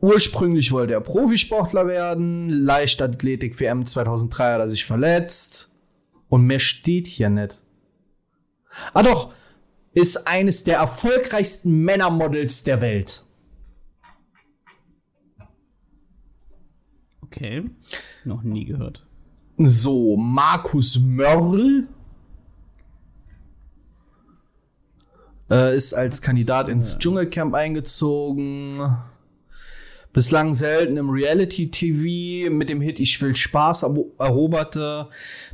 Ursprünglich 0.00 0.70
wollte 0.70 0.92
er 0.92 1.00
Profisportler 1.00 1.86
werden, 1.88 2.50
Leichtathletik 2.50 3.58
WM 3.58 3.84
2003 3.84 4.52
hat 4.52 4.60
er 4.60 4.70
sich 4.70 4.84
verletzt 4.84 5.74
und 6.28 6.46
mehr 6.46 6.60
steht 6.60 7.06
hier 7.08 7.30
nicht. 7.30 7.62
Ah 8.94 9.02
doch, 9.02 9.34
ist 9.92 10.28
eines 10.28 10.62
der 10.62 10.78
erfolgreichsten 10.78 11.82
Männermodels 11.82 12.62
der 12.62 12.80
Welt. 12.80 13.24
Okay. 17.22 17.68
Noch 18.24 18.42
nie 18.42 18.64
gehört. 18.64 19.04
So, 19.58 20.16
Markus 20.16 20.98
Mörl 21.00 21.88
äh, 25.50 25.76
ist 25.76 25.94
als 25.94 26.22
Kandidat 26.22 26.68
ins 26.68 26.98
Dschungelcamp 26.98 27.54
eingezogen. 27.54 28.96
Bislang 30.12 30.54
selten 30.54 30.96
im 30.96 31.10
Reality-TV 31.10 32.50
mit 32.50 32.68
dem 32.68 32.80
Hit 32.80 32.98
Ich 32.98 33.20
will 33.20 33.36
Spaß 33.36 33.84
eroberte 34.18 35.08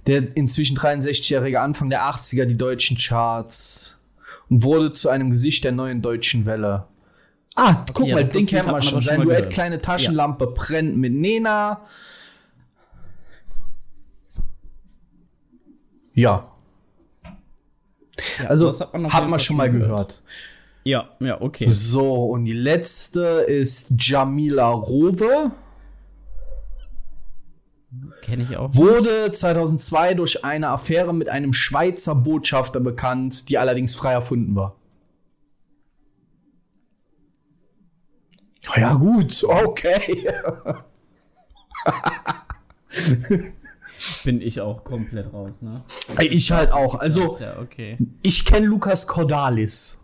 der 0.06 0.36
inzwischen 0.36 0.76
63-jährige 0.76 1.60
Anfang 1.60 1.90
der 1.90 2.02
80er 2.02 2.44
die 2.44 2.56
deutschen 2.56 2.96
Charts 2.96 3.96
und 4.48 4.62
wurde 4.62 4.92
zu 4.92 5.08
einem 5.08 5.30
Gesicht 5.30 5.64
der 5.64 5.72
neuen 5.72 6.02
deutschen 6.02 6.46
Welle. 6.46 6.86
Ah, 7.56 7.84
guck 7.92 8.06
ja, 8.06 8.16
mal, 8.16 8.24
den 8.24 8.46
man 8.46 8.66
man 8.66 8.82
schon. 8.82 9.02
Sein 9.02 9.20
Duett 9.20 9.36
gehört. 9.36 9.52
Kleine 9.52 9.78
Taschenlampe 9.78 10.48
brennt 10.48 10.96
mit 10.96 11.12
Nena. 11.12 11.82
Ja. 16.14 16.48
also 18.46 18.66
das 18.66 18.80
hat 18.80 18.92
man 18.94 19.12
hat 19.12 19.42
schon 19.42 19.56
mal 19.56 19.70
gehört. 19.70 19.88
gehört. 19.88 20.22
Ja, 20.84 21.08
ja, 21.18 21.40
okay. 21.40 21.66
So, 21.68 22.26
und 22.26 22.44
die 22.44 22.52
letzte 22.52 23.20
ist 23.46 23.92
Jamila 23.98 24.68
Rowe. 24.70 25.52
Kenne 28.20 28.42
ich 28.42 28.56
auch. 28.56 28.74
Wurde 28.74 29.32
2002 29.32 30.14
durch 30.14 30.44
eine 30.44 30.68
Affäre 30.68 31.14
mit 31.14 31.28
einem 31.30 31.52
Schweizer 31.54 32.14
Botschafter 32.14 32.80
bekannt, 32.80 33.48
die 33.48 33.58
allerdings 33.58 33.94
frei 33.94 34.12
erfunden 34.12 34.54
war. 34.54 34.76
Ja, 38.76 38.94
gut, 38.94 39.44
okay. 39.44 40.30
Bin 44.24 44.40
ich 44.40 44.60
auch 44.60 44.84
komplett 44.84 45.32
raus, 45.32 45.62
ne? 45.62 45.82
Ich 46.18 46.52
halt 46.52 46.72
auch. 46.72 46.94
Also, 46.96 47.38
ja, 47.40 47.58
okay. 47.58 47.96
ich 48.22 48.44
kenne 48.44 48.66
Lukas 48.66 49.06
Cordalis. 49.06 50.03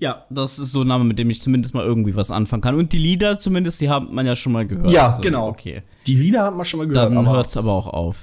Ja, 0.00 0.26
das 0.30 0.58
ist 0.60 0.70
so 0.72 0.82
ein 0.82 0.86
Name, 0.86 1.02
mit 1.04 1.18
dem 1.18 1.28
ich 1.28 1.40
zumindest 1.42 1.74
mal 1.74 1.84
irgendwie 1.84 2.14
was 2.14 2.30
anfangen 2.30 2.62
kann. 2.62 2.76
Und 2.76 2.92
die 2.92 2.98
Lieder 2.98 3.38
zumindest, 3.40 3.80
die 3.80 3.90
hat 3.90 4.12
man 4.12 4.26
ja 4.26 4.36
schon 4.36 4.52
mal 4.52 4.64
gehört. 4.66 4.90
Ja, 4.90 5.16
So, 5.16 5.22
genau. 5.22 5.48
Okay. 5.48 5.82
Die 6.06 6.14
Lieder 6.14 6.44
hat 6.44 6.54
man 6.56 6.64
schon 6.64 6.78
mal 6.78 6.86
gehört. 6.86 7.10
Dann 7.10 7.18
aber 7.18 7.36
hört's 7.36 7.56
aber 7.56 7.72
auch 7.72 7.88
auf. 7.88 8.20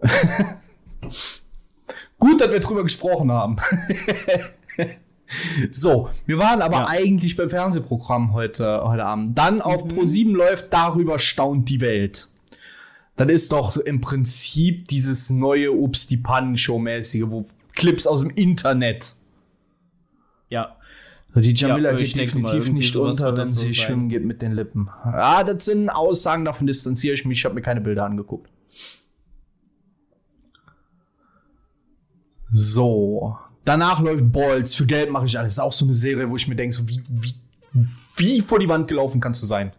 gut, 2.18 2.40
dass 2.40 2.50
wir 2.50 2.60
drüber 2.60 2.82
gesprochen 2.82 3.30
haben. 3.30 3.56
so, 5.70 6.08
wir 6.24 6.38
waren 6.38 6.62
aber 6.62 6.78
Ja. 6.78 6.86
eigentlich 6.88 7.36
beim 7.36 7.50
Fernsehprogramm 7.50 8.32
heute, 8.32 8.82
heute 8.84 9.04
Abend. 9.04 9.36
Dann 9.36 9.60
auf 9.60 9.84
Pro7 9.84 10.32
läuft 10.32 10.72
Darüber 10.72 11.18
staunt 11.18 11.68
die 11.68 11.80
Welt. 11.82 12.28
Das 13.16 13.28
ist 13.28 13.52
doch 13.52 13.76
im 13.76 14.00
Prinzip 14.00 14.88
dieses 14.88 15.30
neue 15.30 15.74
Obst 15.74 16.10
die 16.10 16.18
Pannen-Show-mäßige, 16.18 17.24
wo 17.26 17.46
Clips 17.74 18.06
aus 18.06 18.20
dem 18.20 18.30
Internet. 18.30 19.14
Ja. 20.50 20.76
Die 21.36 21.52
Jamila 21.52 21.92
Ja, 21.92 21.96
geht 21.98 22.16
definitiv 22.16 22.72
nicht 22.72 22.96
unter, 22.96 23.28
wenn 23.28 23.34
das 23.36 23.50
so 23.50 23.60
sie 23.60 23.66
sein. 23.66 23.74
schwimmen 23.74 24.08
geht 24.08 24.24
mit 24.24 24.40
den 24.40 24.52
Lippen. 24.52 24.88
Ja, 25.04 25.44
das 25.44 25.66
sind 25.66 25.90
Aussagen, 25.90 26.44
davon 26.46 26.66
distanziere 26.66 27.14
ich 27.14 27.24
mich. 27.26 27.38
Ich 27.38 27.44
habe 27.44 27.54
mir 27.54 27.60
keine 27.62 27.80
Bilder 27.82 28.04
angeguckt. 28.06 28.48
So. 32.50 33.36
Danach 33.64 34.00
läuft 34.00 34.30
Balls. 34.32 34.74
Für 34.74 34.86
Geld 34.86 35.10
mache 35.10 35.26
ich 35.26 35.38
alles. 35.38 35.54
Ist 35.54 35.58
auch 35.58 35.72
so 35.72 35.84
eine 35.84 35.94
Serie, 35.94 36.30
wo 36.30 36.36
ich 36.36 36.46
mir 36.48 36.56
denke, 36.56 36.74
so, 36.74 36.88
wie, 36.88 37.02
wie, 37.08 37.34
Wie 38.16 38.40
vor 38.40 38.58
die 38.58 38.68
Wand 38.68 38.88
gelaufen 38.88 39.20
kannst 39.20 39.42
du 39.42 39.46
sein? 39.46 39.72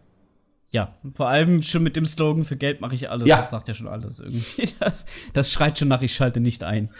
Ja, 0.70 0.94
vor 1.14 1.28
allem 1.28 1.62
schon 1.62 1.82
mit 1.82 1.96
dem 1.96 2.04
Slogan 2.04 2.44
für 2.44 2.56
Geld 2.56 2.82
mache 2.82 2.94
ich 2.94 3.08
alles. 3.08 3.26
Ja. 3.26 3.38
Das 3.38 3.50
sagt 3.50 3.68
ja 3.68 3.74
schon 3.74 3.88
alles 3.88 4.20
irgendwie. 4.20 4.68
Das, 4.80 5.06
das 5.32 5.52
schreit 5.52 5.78
schon 5.78 5.88
nach, 5.88 6.02
ich 6.02 6.14
schalte 6.14 6.40
nicht 6.40 6.62
ein. 6.62 6.90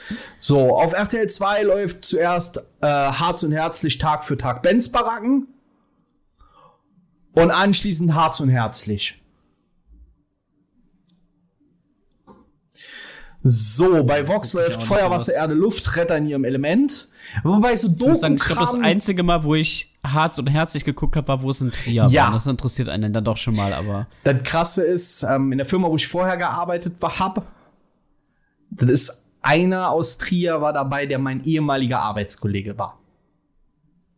So, 0.41 0.77
auf 0.77 0.95
RTL 0.95 1.29
2 1.29 1.63
läuft 1.65 2.05
zuerst 2.05 2.59
äh, 2.81 2.87
Harz 2.87 3.43
und 3.43 3.53
Herzlich 3.53 3.99
Tag 3.99 4.25
für 4.25 4.39
Tag 4.39 4.63
Benz 4.63 4.91
Baracken. 4.91 5.49
Und 7.33 7.51
anschließend 7.51 8.15
Harz 8.15 8.41
und 8.41 8.49
Herzlich. 8.49 9.21
So, 13.49 14.05
bei 14.05 14.29
Vox 14.29 14.49
ich 14.49 14.55
läuft 14.55 14.83
Feuer. 14.83 15.11
Wasser, 15.11 15.35
Erde, 15.35 15.55
Luft, 15.55 15.97
Retter 15.97 16.17
in 16.19 16.27
ihrem 16.29 16.45
Element. 16.45 17.09
Wobei 17.43 17.77
so 17.77 17.89
Ich 17.89 17.99
muss 18.07 18.21
sagen, 18.21 18.37
ich 18.37 18.45
glaube, 18.45 18.61
das 18.61 18.75
einzige 18.75 19.23
Mal, 19.23 19.43
wo 19.45 19.55
ich 19.55 19.95
Harz 20.05 20.39
und 20.39 20.47
Herzlich 20.49 20.85
geguckt 20.85 21.17
habe, 21.17 21.29
war, 21.29 21.43
wo 21.43 21.51
es 21.51 21.61
ein 21.61 21.73
Trier 21.73 22.07
Ja. 22.11 22.25
war. 22.27 22.33
Das 22.33 22.47
interessiert 22.47 22.89
einen 22.89 23.13
dann 23.13 23.25
doch 23.25 23.37
schon 23.39 23.57
mal, 23.57 23.73
aber 23.73 24.07
Das 24.25 24.43
Krasse 24.45 24.83
ist, 24.85 25.23
ähm, 25.23 25.53
in 25.53 25.59
der 25.59 25.67
Firma, 25.67 25.89
wo 25.89 25.97
ich 25.97 26.07
vorher 26.07 26.37
gearbeitet 26.37 26.95
war, 27.01 27.19
hab, 27.19 27.47
das 28.71 28.91
ist 28.91 29.23
einer 29.41 29.91
aus 29.91 30.19
Trier 30.19 30.61
war 30.61 30.73
dabei, 30.73 31.07
der 31.07 31.19
mein 31.19 31.43
ehemaliger 31.45 32.01
Arbeitskollege 32.01 32.77
war. 32.79 32.99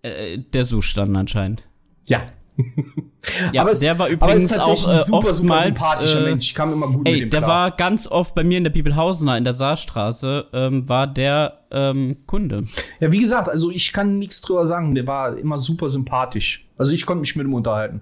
äh, 0.03 0.39
der 0.39 0.65
Zustand 0.65 1.17
anscheinend. 1.17 1.63
Ja. 2.07 2.23
Ja, 3.53 3.63
Aber 3.63 3.73
es- 3.73 3.81
der 3.81 3.99
war 3.99 4.09
übrigens 4.09 4.45
ist 4.45 4.55
tatsächlich 4.55 4.87
auch 4.87 4.91
ein 4.93 4.97
äh, 5.01 5.05
super, 5.05 5.35
super 5.35 5.59
sympathischer 5.61 6.21
äh, 6.21 6.31
Mensch. 6.31 6.47
Ich 6.47 6.55
kam 6.55 6.73
immer 6.73 6.87
gut 6.89 7.05
mit 7.05 7.09
Ey, 7.09 7.21
dem 7.21 7.31
der 7.31 7.41
klar. 7.41 7.51
war 7.51 7.71
ganz 7.73 8.07
oft 8.07 8.35
bei 8.35 8.43
mir 8.45 8.57
in 8.59 8.65
der 8.65 8.71
Bibelhausener 8.71 9.37
in 9.37 9.45
der 9.45 9.53
Saarstraße, 9.53 10.47
ähm, 10.55 10.89
war 10.89 11.07
der 11.07 11.59
ähm, 11.71 12.17
Kunde. 12.27 12.65
Ja, 12.99 13.13
wie 13.13 13.21
gesagt, 13.21 13.49
also 13.51 13.71
ich 13.71 13.93
kann 13.93 14.19
nichts 14.19 14.41
drüber 14.41 14.67
sagen. 14.67 14.95
Der 14.95 15.07
war 15.07 15.37
immer 15.37 15.59
super 15.59 15.91
sympathisch. 15.91 16.67
Also 16.79 16.93
ich 16.93 17.05
konnte 17.05 17.21
mich 17.21 17.37
mit 17.37 17.47
ihm 17.47 17.53
unterhalten. 17.55 18.01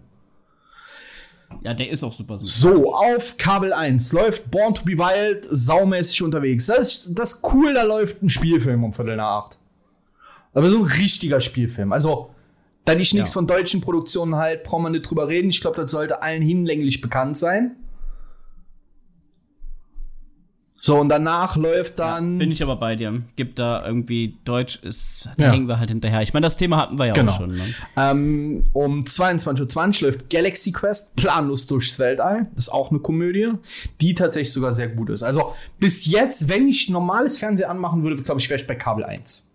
Ja, 1.62 1.74
der 1.74 1.90
ist 1.90 2.04
auch 2.04 2.12
super 2.12 2.36
super. 2.38 2.48
So, 2.50 2.94
auf 2.94 3.36
Kabel 3.38 3.72
1 3.72 4.12
läuft 4.12 4.50
Born 4.50 4.74
to 4.74 4.84
be 4.84 4.92
Wild 4.92 5.46
saumäßig 5.50 6.22
unterwegs. 6.22 6.66
Das 6.66 6.78
ist, 6.78 7.08
das 7.18 7.32
ist 7.34 7.52
cool, 7.52 7.74
da 7.74 7.82
läuft 7.82 8.22
ein 8.22 8.28
Spielfilm 8.28 8.84
um 8.84 8.92
Viertel 8.92 9.16
nach 9.16 9.44
acht. 9.44 9.58
Aber 10.54 10.68
so 10.68 10.78
ein 10.78 10.84
richtiger 10.84 11.40
Spielfilm. 11.40 11.92
Also, 11.92 12.30
da 12.88 12.98
ich 13.00 13.14
nichts 13.14 13.30
Ja. 13.30 13.34
von 13.34 13.46
deutschen 13.46 13.80
Produktionen 13.80 14.36
halt, 14.36 14.64
braucht 14.64 14.82
man 14.82 14.92
nicht 14.92 15.02
drüber 15.02 15.28
reden. 15.28 15.50
Ich 15.50 15.60
glaube, 15.60 15.80
das 15.80 15.90
sollte 15.90 16.22
allen 16.22 16.42
hinlänglich 16.42 17.00
bekannt 17.00 17.36
sein. 17.36 17.76
So, 20.80 20.96
und 21.00 21.08
danach 21.08 21.56
läuft 21.56 21.98
dann. 21.98 22.38
Bin 22.38 22.52
ich 22.52 22.62
aber 22.62 22.76
bei 22.76 22.94
dir. 22.94 23.22
Gibt 23.34 23.58
da 23.58 23.84
irgendwie 23.84 24.36
Deutsch 24.44 24.76
ist, 24.84 25.28
da 25.36 25.46
Ja. 25.46 25.52
hängen 25.52 25.66
wir 25.66 25.80
halt 25.80 25.90
hinterher. 25.90 26.22
Ich 26.22 26.32
meine, 26.32 26.46
das 26.46 26.56
Thema 26.56 26.76
hatten 26.76 27.00
wir 27.00 27.06
ja 27.06 27.14
Genau. 27.14 27.32
auch 27.32 27.36
schon. 27.38 27.50
Ne? 27.50 27.64
Ähm, 27.96 28.64
um 28.72 29.04
22.20 29.04 30.02
Uhr 30.04 30.12
läuft 30.12 30.30
Galaxy 30.30 30.70
Quest 30.70 31.16
planlos 31.16 31.66
durchs 31.66 31.98
Weltall. 31.98 32.44
Das 32.54 32.66
ist 32.66 32.68
auch 32.68 32.90
eine 32.92 33.00
Komödie, 33.00 33.48
die 34.00 34.14
tatsächlich 34.14 34.52
sogar 34.52 34.72
sehr 34.72 34.86
gut 34.86 35.10
ist. 35.10 35.24
Also 35.24 35.52
bis 35.80 36.06
jetzt, 36.06 36.48
wenn 36.48 36.68
ich 36.68 36.88
normales 36.88 37.38
Fernsehen 37.38 37.68
anmachen 37.68 38.04
würde, 38.04 38.14
glaube 38.22 38.40
ich, 38.40 38.48
wäre 38.48 38.60
ich 38.60 38.66
bei 38.68 38.76
Kabel 38.76 39.02
1. 39.04 39.52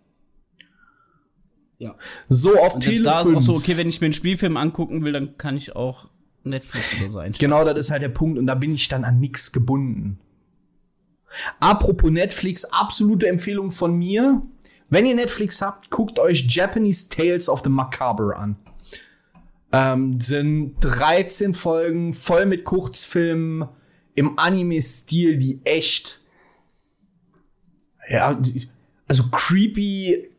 Ja. 1.83 1.95
So, 2.29 2.57
auf 2.57 2.75
Und 2.75 2.81
Tele 2.81 3.03
da 3.03 3.19
ist 3.19 3.23
5. 3.23 3.37
auch 3.37 3.41
so, 3.41 3.53
okay, 3.55 3.77
wenn 3.77 3.89
ich 3.89 3.99
mir 4.01 4.05
einen 4.05 4.13
Spielfilm 4.13 4.57
angucken 4.57 5.03
will, 5.03 5.11
dann 5.11 5.37
kann 5.37 5.57
ich 5.57 5.75
auch 5.75 6.07
Netflix 6.43 6.99
oder 6.99 7.09
so 7.09 7.19
einstellen. 7.19 7.51
Genau, 7.51 7.65
das 7.65 7.77
ist 7.77 7.91
halt 7.91 8.01
der 8.01 8.09
Punkt 8.09 8.37
und 8.37 8.47
da 8.47 8.55
bin 8.55 8.73
ich 8.73 8.87
dann 8.87 9.03
an 9.03 9.19
nichts 9.19 9.51
gebunden. 9.51 10.19
Apropos 11.59 12.11
Netflix, 12.11 12.65
absolute 12.65 13.27
Empfehlung 13.27 13.71
von 13.71 13.97
mir. 13.97 14.41
Wenn 14.89 15.05
ihr 15.05 15.15
Netflix 15.15 15.61
habt, 15.61 15.89
guckt 15.89 16.19
euch 16.19 16.45
Japanese 16.47 17.09
Tales 17.09 17.49
of 17.49 17.61
the 17.63 17.69
Macabre 17.69 18.35
an. 18.37 18.55
Ähm, 19.71 20.21
sind 20.21 20.75
13 20.81 21.55
Folgen 21.55 22.13
voll 22.13 22.45
mit 22.45 22.63
Kurzfilmen 22.63 23.67
im 24.13 24.37
Anime-Stil, 24.37 25.37
die 25.37 25.61
echt, 25.63 26.21
ja, 28.07 28.39
also 29.07 29.23
creepy 29.31 30.29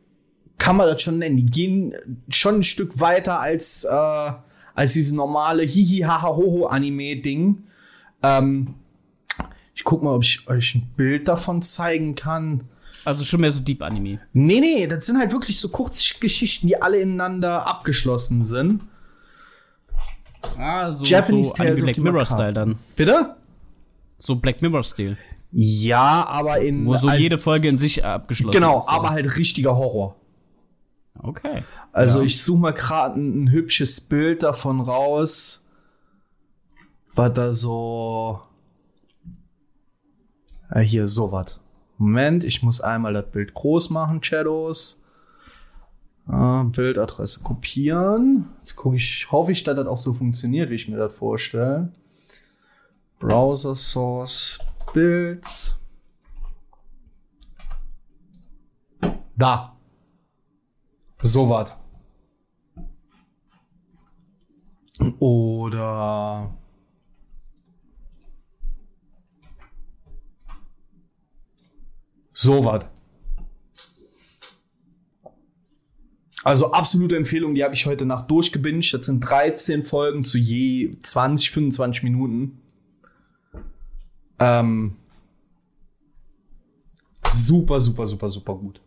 kann 0.59 0.77
man 0.77 0.87
das 0.87 1.03
schon 1.03 1.19
nennen. 1.19 1.37
Die 1.37 1.47
gehen 1.47 1.95
schon 2.29 2.57
ein 2.57 2.63
Stück 2.63 3.01
weiter 3.01 3.41
als, 3.41 3.85
äh, 3.85 4.31
als 4.75 4.93
dieses 4.93 5.13
normale 5.13 5.63
Hihi-Haha-Hoho-Anime-Ding. 5.65 7.63
Ähm, 8.23 8.75
ich 9.75 9.85
guck 9.85 10.03
mal, 10.03 10.15
ob 10.15 10.23
ich 10.23 10.47
euch 10.49 10.75
ein 10.77 10.89
Bild 10.97 11.29
davon 11.29 11.63
zeigen 11.63 12.15
kann. 12.15 12.63
Also 13.05 13.25
schon 13.25 13.41
mehr 13.43 13.53
so 13.53 13.61
Deep 13.61 13.83
Anime. 13.83 14.21
Nee, 14.33 14.61
nee, 14.61 14.87
das 14.87 15.07
sind 15.07 15.19
halt 15.19 15.33
wirklich 15.33 15.61
so 15.61 15.69
Kurzgeschichten, 15.69 16.69
die 16.69 16.81
alle 16.81 17.01
ineinander 17.01 17.67
abgeschlossen 17.67 18.45
sind. 18.45 18.83
Ah, 20.59 20.93
so, 20.93 21.05
Japanese 21.05 21.51
so 21.51 21.57
Tales 21.57 21.83
Black 21.83 21.99
Mirror. 21.99 22.27
Style 22.27 22.53
dann. 22.53 22.77
Bitte? 22.97 23.35
So 24.19 24.37
Black 24.37 24.63
Mirror 24.63 24.85
Stil. 24.85 25.17
Ja, 25.51 26.27
aber 26.27 26.61
in. 26.61 26.87
Wo 26.87 26.97
so 26.97 27.11
jede 27.11 27.39
Folge 27.39 27.69
in 27.69 27.79
sich 27.79 28.05
abgeschlossen 28.05 28.53
Genau, 28.53 28.79
ist. 28.79 28.89
aber 28.89 29.11
halt 29.11 29.37
richtiger 29.37 29.77
Horror. 29.77 30.17
Okay. 31.23 31.65
Also 31.93 32.21
Ja. 32.21 32.25
ich 32.27 32.43
suche 32.43 32.59
mal 32.59 32.73
gerade 32.73 33.19
ein, 33.21 33.45
ein 33.45 33.51
hübsches 33.51 34.01
Bild 34.01 34.43
davon 34.43 34.81
raus. 34.81 35.63
Was 37.15 37.33
da 37.33 37.53
so. 37.53 38.41
Ah, 40.69 40.81
hier, 40.81 41.07
so 41.09 41.31
was. 41.31 41.61
Moment, 41.99 42.43
ich 42.43 42.63
muss 42.63 42.81
einmal 42.81 43.13
das 43.13 43.31
Bild 43.31 43.55
groß 43.55 43.91
machen, 43.91 44.23
Shadows. 44.23 45.01
Ah, 46.27 46.65
Bildadresse 46.65 47.43
kopieren. 47.45 48.49
Jetzt 48.61 48.75
gucke 48.77 48.97
ich, 48.97 49.31
hoffe 49.31 49.53
ich, 49.53 49.63
dass 49.63 49.77
das 49.77 49.87
auch 49.87 49.99
so 49.99 50.13
funktioniert, 50.15 50.71
wie 50.71 50.75
ich 50.75 50.89
mir 50.89 50.97
das 50.97 51.15
vorstelle. 51.15 51.93
Browser 53.21 53.77
Source 53.77 54.59
Builds. 54.93 55.77
Da. 59.37 59.74
So 61.27 61.49
was. 61.49 61.73
Oder. 65.21 66.55
So 72.35 72.63
was. 72.67 72.85
Also 76.43 76.73
absolute 76.73 77.17
Empfehlung, 77.17 77.55
die 77.55 77.65
habe 77.65 77.73
ich 77.73 77.87
heute 77.87 78.05
Nacht 78.05 78.31
durchgebinged. 78.31 78.93
Das 78.93 79.07
sind 79.07 79.21
13 79.21 79.83
Folgen 79.83 80.27
zu 80.27 80.37
je 80.37 80.95
20, 81.03 81.51
25 81.51 82.03
Minuten. 82.03 82.61
Ähm, 84.39 84.97
super, 87.27 87.81
super, 87.81 88.07
super, 88.07 88.29
super 88.29 88.55
gut. 88.57 88.84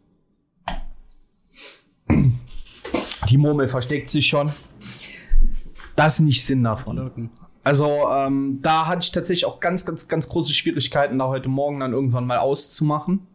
Die 3.30 3.38
Murmel 3.38 3.68
versteckt 3.68 4.10
sich 4.10 4.28
schon. 4.28 4.52
Das 5.96 6.16
ist 6.16 6.20
nicht 6.22 6.46
Sinn 6.46 6.64
davon. 6.64 6.98
Lurken. 6.98 7.30
Also, 7.64 8.08
ähm, 8.10 8.60
da 8.62 8.88
hatte 8.88 9.02
ich 9.02 9.12
tatsächlich 9.12 9.46
auch 9.46 9.60
ganz, 9.60 9.86
ganz, 9.86 10.08
ganz 10.08 10.30
große 10.30 10.54
Schwierigkeiten, 10.54 11.20
da 11.20 11.28
heute 11.28 11.50
Morgen 11.50 11.82
dann 11.82 11.92
irgendwann 11.92 12.26
mal 12.26 12.38
auszumachen. 12.38 13.28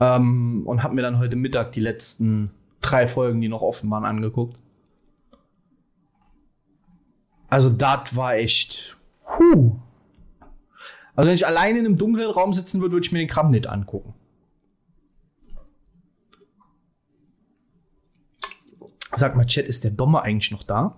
Ähm, 0.00 0.64
und 0.66 0.82
habe 0.82 0.94
mir 0.94 1.02
dann 1.02 1.18
heute 1.18 1.36
Mittag 1.36 1.72
die 1.72 1.80
letzten 1.80 2.50
drei 2.82 3.08
Folgen, 3.08 3.40
die 3.40 3.48
noch 3.48 3.62
offen 3.62 3.90
waren, 3.90 4.04
angeguckt. 4.04 4.58
Also, 7.48 7.70
das 7.70 8.14
war 8.14 8.34
echt. 8.34 8.98
Huh. 9.38 9.76
Also, 11.16 11.28
wenn 11.28 11.34
ich 11.34 11.46
alleine 11.46 11.78
in 11.78 11.86
einem 11.86 11.96
dunklen 11.96 12.30
Raum 12.30 12.52
sitzen 12.52 12.82
würde, 12.82 12.92
würde 12.92 13.06
ich 13.06 13.12
mir 13.12 13.20
den 13.20 13.28
Kram 13.28 13.50
nicht 13.50 13.66
angucken. 13.66 14.12
Sag 19.16 19.36
mal, 19.36 19.46
Chat, 19.46 19.66
ist 19.66 19.84
der 19.84 19.90
Dommer 19.90 20.22
eigentlich 20.22 20.50
noch 20.50 20.62
da? 20.62 20.96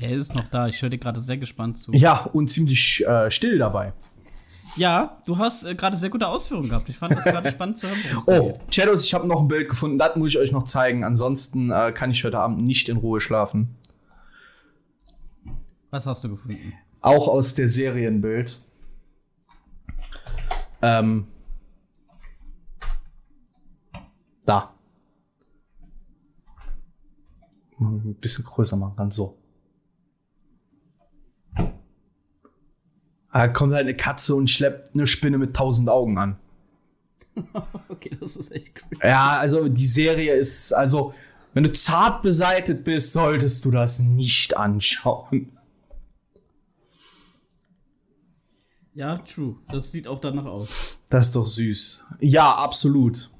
Der 0.00 0.10
ist 0.10 0.34
noch 0.34 0.46
da. 0.46 0.68
Ich 0.68 0.80
höre 0.80 0.90
dir 0.90 0.98
gerade 0.98 1.20
sehr 1.20 1.38
gespannt 1.38 1.78
zu. 1.78 1.92
Ja, 1.92 2.28
und 2.32 2.48
ziemlich 2.50 3.04
äh, 3.06 3.30
still 3.30 3.58
dabei. 3.58 3.92
Ja, 4.76 5.18
du 5.26 5.38
hast 5.38 5.64
äh, 5.64 5.74
gerade 5.74 5.96
sehr 5.96 6.10
gute 6.10 6.28
Ausführungen 6.28 6.68
gehabt. 6.68 6.88
Ich 6.88 6.96
fand 6.96 7.16
das 7.16 7.24
gerade 7.24 7.50
spannend 7.52 7.78
zu 7.78 7.88
hören, 7.88 7.98
Oh. 8.26 8.58
Shadows, 8.70 9.04
ich 9.04 9.12
habe 9.14 9.26
noch 9.26 9.40
ein 9.40 9.48
Bild 9.48 9.68
gefunden, 9.68 9.98
das 9.98 10.14
muss 10.16 10.30
ich 10.30 10.38
euch 10.38 10.52
noch 10.52 10.64
zeigen. 10.64 11.02
Ansonsten 11.04 11.70
äh, 11.70 11.92
kann 11.92 12.10
ich 12.10 12.22
heute 12.24 12.38
Abend 12.38 12.62
nicht 12.62 12.88
in 12.88 12.96
Ruhe 12.96 13.20
schlafen. 13.20 13.74
Was 15.90 16.06
hast 16.06 16.22
du 16.24 16.30
gefunden? 16.30 16.74
Auch 17.00 17.28
aus 17.28 17.54
der 17.54 17.68
Serienbild. 17.68 18.58
Ähm. 20.82 21.26
Da. 24.44 24.56
Mal 24.56 24.72
Ein 27.80 28.14
bisschen 28.20 28.44
größer 28.44 28.76
machen 28.76 28.96
kann, 28.96 29.10
so. 29.10 29.38
Da 33.32 33.46
kommt 33.48 33.72
halt 33.72 33.84
eine 33.86 33.96
Katze 33.96 34.34
und 34.34 34.48
schleppt 34.50 34.94
eine 34.94 35.06
Spinne 35.06 35.38
mit 35.38 35.54
tausend 35.54 35.88
Augen 35.88 36.18
an. 36.18 36.38
Okay, 37.88 38.16
das 38.20 38.36
ist 38.36 38.52
echt 38.52 38.82
cool. 38.82 38.98
Ja, 39.02 39.38
also 39.38 39.68
die 39.68 39.86
Serie 39.86 40.34
ist, 40.34 40.72
also 40.72 41.14
Wenn 41.54 41.64
du 41.64 41.72
zart 41.72 42.22
beseitet 42.22 42.84
bist, 42.84 43.12
solltest 43.12 43.64
du 43.64 43.70
das 43.70 43.98
nicht 43.98 44.56
anschauen. 44.56 45.50
Ja, 48.94 49.18
true. 49.18 49.56
Das 49.68 49.90
sieht 49.90 50.06
auch 50.06 50.20
danach 50.20 50.44
aus. 50.44 50.98
Das 51.08 51.26
ist 51.26 51.36
doch 51.36 51.46
süß. 51.46 52.04
Ja, 52.20 52.54
absolut. 52.54 53.30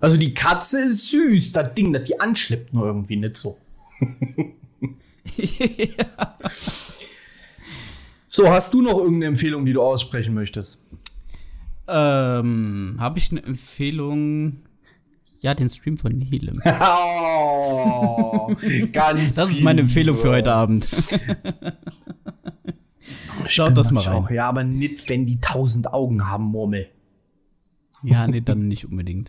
Also 0.00 0.16
die 0.16 0.34
Katze 0.34 0.84
ist 0.84 1.10
süß, 1.10 1.52
das 1.52 1.74
Ding, 1.74 1.92
das 1.92 2.04
die 2.04 2.20
anschleppt 2.20 2.72
nur 2.72 2.86
irgendwie 2.86 3.16
nicht 3.16 3.36
so. 3.36 3.58
ja. 5.36 6.34
So, 8.30 8.50
hast 8.50 8.74
du 8.74 8.82
noch 8.82 8.98
irgendeine 8.98 9.24
Empfehlung, 9.24 9.64
die 9.64 9.72
du 9.72 9.82
aussprechen 9.82 10.34
möchtest? 10.34 10.78
Ähm, 11.88 12.96
habe 12.98 13.18
ich 13.18 13.30
eine 13.30 13.42
Empfehlung? 13.42 14.58
Ja, 15.40 15.54
den 15.54 15.70
Stream 15.70 15.96
von 15.96 16.12
Nihilem. 16.12 16.60
oh, 16.80 18.54
ganz 18.92 19.36
Das 19.36 19.50
ist 19.50 19.62
meine 19.62 19.80
Empfehlung 19.80 20.16
für 20.18 20.30
heute 20.30 20.52
Abend. 20.52 20.86
Schaut 23.46 23.76
das 23.76 23.90
mal 23.92 24.02
rein. 24.02 24.14
Auch. 24.14 24.30
Ja, 24.30 24.48
aber 24.48 24.62
nicht, 24.62 25.08
wenn 25.08 25.24
die 25.24 25.40
tausend 25.40 25.92
Augen 25.92 26.28
haben, 26.28 26.44
Murmel. 26.44 26.88
Ja, 28.02 28.26
nee, 28.26 28.40
dann 28.40 28.68
nicht 28.68 28.84
unbedingt. 28.86 29.28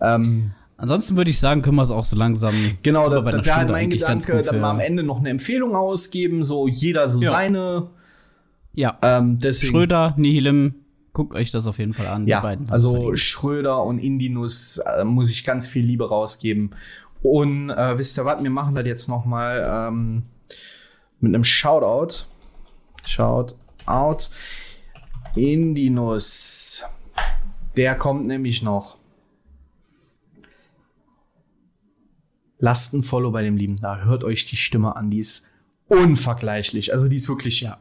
Ähm, 0.00 0.52
Ansonsten 0.76 1.16
würde 1.16 1.30
ich 1.30 1.38
sagen, 1.38 1.62
können 1.62 1.76
wir 1.76 1.82
es 1.82 1.90
auch 1.92 2.04
so 2.04 2.16
langsam. 2.16 2.54
genau, 2.82 3.08
da, 3.08 3.20
da 3.20 3.44
wäre 3.44 3.56
halt 3.56 3.70
mein 3.70 3.90
Gedanke, 3.90 4.32
wir 4.32 4.42
für- 4.44 4.62
am 4.64 4.80
Ende 4.80 5.02
noch 5.04 5.18
eine 5.20 5.30
Empfehlung 5.30 5.76
ausgeben, 5.76 6.42
so 6.42 6.66
jeder 6.66 7.08
so 7.08 7.20
Ja. 7.20 7.30
seine. 7.30 7.88
Ja, 8.74 8.98
Ähm, 9.02 9.38
deswegen, 9.38 9.70
Schröder, 9.72 10.14
Nihilem, 10.16 10.74
guckt 11.12 11.34
euch 11.34 11.50
das 11.52 11.66
auf 11.68 11.78
jeden 11.78 11.92
Fall 11.94 12.06
an. 12.08 12.24
die 12.24 12.30
Ja, 12.30 12.40
beiden 12.40 12.66
haben's 12.66 12.72
also. 12.72 13.14
Schröder 13.16 13.84
und 13.84 13.98
Indinus 13.98 14.78
äh, 14.78 15.04
muss 15.04 15.30
ich 15.30 15.44
ganz 15.44 15.68
viel 15.68 15.84
Liebe 15.84 16.08
rausgeben. 16.08 16.70
Und 17.22 17.70
äh, 17.70 17.98
wisst 17.98 18.18
ihr 18.18 18.24
was, 18.24 18.42
wir 18.42 18.50
machen 18.50 18.74
das 18.74 18.84
jetzt 18.86 19.08
noch 19.08 19.24
mal 19.24 19.88
ähm, 19.88 20.22
mit 21.20 21.32
einem 21.34 21.44
Shoutout. 21.44 22.24
Shoutout. 23.06 24.26
Indinus. 25.36 26.82
Der 27.76 27.94
kommt 27.94 28.26
nämlich 28.26 28.62
noch. 28.62 28.98
Lasst 32.58 32.94
ein 32.94 33.02
Follow 33.02 33.30
bei 33.30 33.42
dem 33.42 33.56
Lieben 33.56 33.78
da. 33.80 34.04
Hört 34.04 34.22
euch 34.24 34.46
die 34.46 34.56
Stimme 34.56 34.94
an. 34.94 35.10
Die 35.10 35.18
ist 35.18 35.48
unvergleichlich. 35.88 36.92
Also 36.92 37.08
die 37.08 37.16
ist 37.16 37.28
wirklich 37.28 37.60
Ja. 37.60 37.78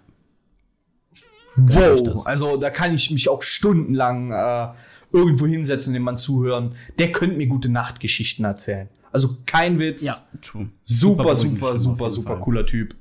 Wow, 1.56 2.26
also 2.26 2.56
da 2.56 2.70
kann 2.70 2.94
ich 2.94 3.12
mich 3.12 3.28
auch 3.28 3.42
stundenlang 3.42 4.32
äh, 4.32 4.70
irgendwo 5.12 5.46
hinsetzen, 5.46 5.94
dem 5.94 6.04
man 6.04 6.18
zuhören. 6.18 6.76
Der 6.98 7.12
könnte 7.12 7.36
mir 7.36 7.48
gute 7.48 7.70
Nachtgeschichten 7.70 8.46
erzählen. 8.46 8.88
Also 9.12 9.38
kein 9.46 9.78
Witz. 9.78 10.06
Ja, 10.06 10.16
true. 10.42 10.70
Super, 10.84 11.36
super, 11.36 11.78
super, 11.78 12.10
super 12.10 12.34
Fall. 12.36 12.40
cooler 12.40 12.66
Typ. 12.66 12.96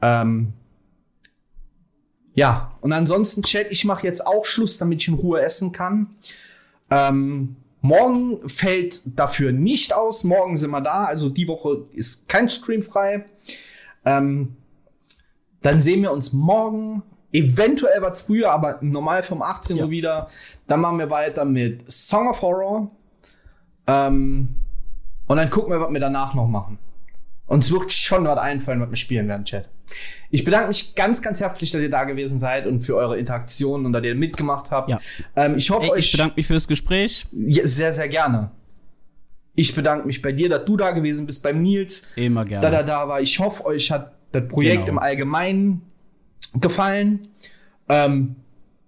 Ähm, 0.00 0.54
ja, 2.34 2.72
und 2.80 2.92
ansonsten, 2.92 3.42
Chat, 3.42 3.70
ich 3.70 3.84
mache 3.84 4.06
jetzt 4.06 4.26
auch 4.26 4.44
Schluss, 4.44 4.78
damit 4.78 5.02
ich 5.02 5.08
in 5.08 5.14
Ruhe 5.14 5.40
essen 5.40 5.72
kann. 5.72 6.08
Ähm, 6.90 7.56
morgen 7.80 8.48
fällt 8.48 9.02
dafür 9.18 9.52
nicht 9.52 9.92
aus. 9.94 10.24
Morgen 10.24 10.56
sind 10.56 10.70
wir 10.70 10.80
da. 10.80 11.04
Also 11.04 11.28
die 11.28 11.48
Woche 11.48 11.84
ist 11.92 12.28
kein 12.28 12.48
Stream 12.48 12.82
frei. 12.82 13.24
Ähm, 14.04 14.56
dann 15.60 15.80
sehen 15.80 16.02
wir 16.02 16.12
uns 16.12 16.32
morgen. 16.32 17.02
Eventuell 17.32 18.02
was 18.02 18.22
früher, 18.22 18.50
aber 18.50 18.78
normal 18.82 19.22
vom 19.22 19.40
18 19.40 19.76
Uhr 19.76 19.84
Ja. 19.84 19.90
wieder. 19.90 20.28
Dann 20.66 20.80
machen 20.80 20.98
wir 20.98 21.08
weiter 21.08 21.44
mit 21.44 21.90
Song 21.90 22.28
of 22.28 22.42
Horror. 22.42 22.90
Ähm, 23.86 24.48
und 25.26 25.36
dann 25.36 25.48
gucken 25.48 25.72
wir, 25.72 25.80
was 25.80 25.90
wir 25.92 26.00
danach 26.00 26.34
noch 26.34 26.46
machen. 26.46 26.78
Uns 27.52 27.70
wird 27.70 27.92
schon 27.92 28.24
was 28.24 28.38
einfallen, 28.38 28.80
was 28.80 28.88
wir 28.88 28.96
spielen 28.96 29.28
werden, 29.28 29.44
Chat. 29.44 29.68
Ich 30.30 30.42
bedanke 30.42 30.68
mich 30.68 30.94
ganz, 30.94 31.20
ganz 31.20 31.38
herzlich, 31.38 31.70
dass 31.70 31.82
ihr 31.82 31.90
da 31.90 32.04
gewesen 32.04 32.38
seid 32.38 32.66
und 32.66 32.80
für 32.80 32.96
eure 32.96 33.18
Interaktionen 33.18 33.84
und 33.84 33.92
dass 33.92 34.02
ihr 34.04 34.14
mitgemacht 34.14 34.70
habt. 34.70 34.88
Ja. 34.88 34.98
Ähm, 35.36 35.58
ich 35.58 35.68
hoffe, 35.68 35.84
Ey, 35.88 35.90
euch 35.90 36.06
ich 36.06 36.12
bedanke 36.12 36.36
mich 36.36 36.46
fürs 36.46 36.66
Gespräch. 36.66 37.26
sehr, 37.30 37.92
sehr 37.92 38.08
gerne. 38.08 38.52
Ich 39.54 39.74
bedanke 39.74 40.06
mich 40.06 40.22
bei 40.22 40.32
dir, 40.32 40.48
dass 40.48 40.64
du 40.64 40.78
da 40.78 40.92
gewesen 40.92 41.26
bist, 41.26 41.42
beim 41.42 41.60
Nils, 41.60 42.08
Immer 42.16 42.46
gerne. 42.46 42.70
da 42.70 42.74
er 42.74 42.84
da 42.84 43.06
war. 43.06 43.20
Ich 43.20 43.38
hoffe, 43.38 43.66
euch 43.66 43.90
hat 43.90 44.14
das 44.32 44.48
Projekt 44.48 44.86
Genau. 44.86 44.92
im 44.92 44.98
Allgemeinen 44.98 45.82
gefallen. 46.54 47.28
Ähm, 47.90 48.36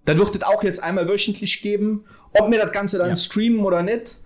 das 0.05 0.17
wird 0.17 0.35
es 0.37 0.41
auch 0.41 0.63
jetzt 0.63 0.81
einmal 0.83 1.07
wöchentlich 1.07 1.61
geben. 1.61 2.05
Ob 2.33 2.49
wir 2.49 2.57
das 2.59 2.71
Ganze 2.71 2.97
dann 2.97 3.09
Ja. 3.09 3.15
streamen 3.15 3.59
oder 3.59 3.83
nicht, 3.83 4.21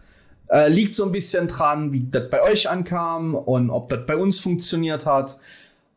äh, 0.50 0.68
liegt 0.70 0.96
so 0.96 1.06
ein 1.06 1.12
bisschen 1.12 1.48
dran, 1.48 1.92
wie 1.94 2.06
das 2.10 2.30
bei 2.30 2.42
euch 2.42 2.70
ankam 2.70 3.36
und 3.36 3.70
ob 3.70 3.90
das 3.90 4.06
bei 4.06 4.16
uns 4.18 4.40
funktioniert 4.40 5.06
hat. 5.06 5.38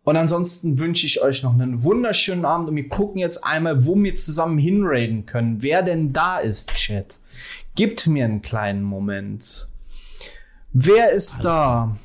Und 0.04 0.16
ansonsten 0.16 0.78
wünsche 0.80 1.06
ich 1.06 1.22
euch 1.22 1.42
noch 1.44 1.52
einen 1.52 1.84
wunderschönen 1.84 2.44
Abend 2.44 2.68
und 2.68 2.74
wir 2.76 2.88
gucken 2.88 3.20
jetzt 3.20 3.44
einmal, 3.44 3.86
wo 3.86 3.94
wir 3.96 4.16
zusammen 4.16 4.58
hinraiden 4.58 5.26
können. 5.26 5.62
Wer 5.62 5.82
denn 5.82 6.12
da 6.12 6.38
ist, 6.38 6.74
Chat? 6.74 7.20
Gibt 7.76 8.06
mir 8.08 8.24
einen 8.24 8.42
kleinen 8.42 8.82
Moment. 8.82 9.68
Wer 10.72 11.10
ist 11.12 11.40
da? 11.44 11.96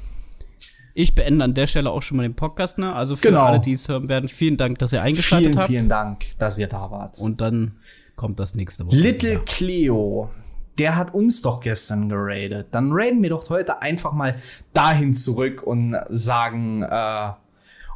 Ich 0.94 1.16
beende 1.16 1.44
an 1.46 1.54
der 1.54 1.68
Stelle 1.68 1.90
auch 1.90 2.02
schon 2.02 2.18
mal 2.18 2.24
den 2.24 2.36
Podcast, 2.36 2.78
ne? 2.80 2.94
Also 2.94 3.16
für 3.16 3.28
Genau. 3.30 3.46
alle, 3.46 3.60
die 3.60 3.74
es 3.74 3.88
hören 3.88 4.10
werden, 4.10 4.28
vielen 4.30 4.58
Dank, 4.58 4.80
dass 4.80 4.94
ihr 4.94 5.02
eingeschaltet 5.02 5.48
Vielen, 5.50 5.58
habt. 5.60 5.68
vielen 5.68 5.90
Dank, 5.90 6.26
dass 6.38 6.58
ihr 6.58 6.68
da 6.68 6.90
wart. 6.92 7.20
Und 7.20 7.40
dann 7.42 7.78
kommt 8.16 8.40
das 8.40 8.56
nächste 8.56 8.86
Woche. 8.86 8.96
Little 8.96 9.32
wieder. 9.32 9.40
Cleo, 9.46 10.30
der 10.78 10.96
hat 10.96 11.14
uns 11.14 11.42
doch 11.42 11.60
gestern 11.60 12.10
geradet. 12.10 12.68
Dann 12.72 12.92
raiden 12.92 13.22
wir 13.24 13.30
doch 13.30 13.50
heute 13.50 13.82
einfach 13.82 14.14
mal 14.14 14.38
dahin 14.74 15.14
zurück 15.14 15.64
und 15.64 15.96
sagen, 16.10 16.84
äh, 16.84 17.32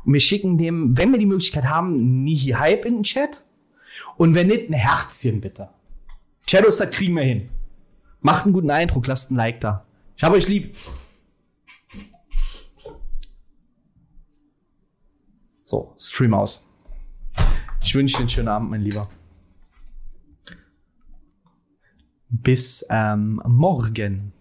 wir 0.03 0.19
schicken 0.19 0.57
dem, 0.57 0.97
wenn 0.97 1.11
wir 1.11 1.19
die 1.19 1.25
Möglichkeit 1.25 1.65
haben, 1.65 2.23
Nihi 2.23 2.51
Hype 2.51 2.86
in 2.86 2.95
den 2.95 3.03
Chat. 3.03 3.43
Und 4.17 4.36
wenn 4.36 4.47
nicht, 4.47 4.69
ein 4.69 4.73
Herzchen 4.73 5.41
bitte. 5.41 5.69
Shadows, 6.49 6.77
das 6.77 6.89
kriegen 6.89 7.15
wir 7.15 7.23
hin. 7.23 7.49
Macht 8.21 8.45
einen 8.45 8.53
guten 8.53 8.71
Eindruck, 8.71 9.07
lasst 9.07 9.32
ein 9.32 9.36
Like 9.36 9.61
da. 9.61 9.86
Ich 10.17 10.23
hab 10.23 10.34
euch 10.34 10.47
lieb. 10.47 10.75
So, 15.63 15.95
Stream 15.97 16.34
aus. 16.34 16.67
Ich 17.84 17.95
wünsche 17.95 18.17
dir 18.17 18.21
einen 18.21 18.29
schönen 18.29 18.47
Abend, 18.49 18.69
mein 18.69 18.82
Lieber. 18.82 19.09
Bis 22.32 22.86
ähm, 22.89 23.41
morgen. 23.45 24.32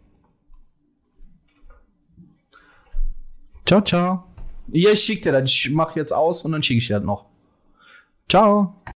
Ciao, 3.67 3.83
ciao. 3.83 4.25
Ihr 4.73 4.95
schickt 4.97 5.27
ihr 5.27 5.33
das. 5.33 5.51
Ich 5.51 5.71
mach 5.71 5.97
jetzt 5.97 6.13
aus 6.13 6.45
und 6.45 6.53
dann 6.53 6.63
schicke 6.63 6.79
ich 6.79 6.87
dir 6.87 6.99
das 6.99 7.05
noch. 7.05 7.27
Ciao. 8.29 8.81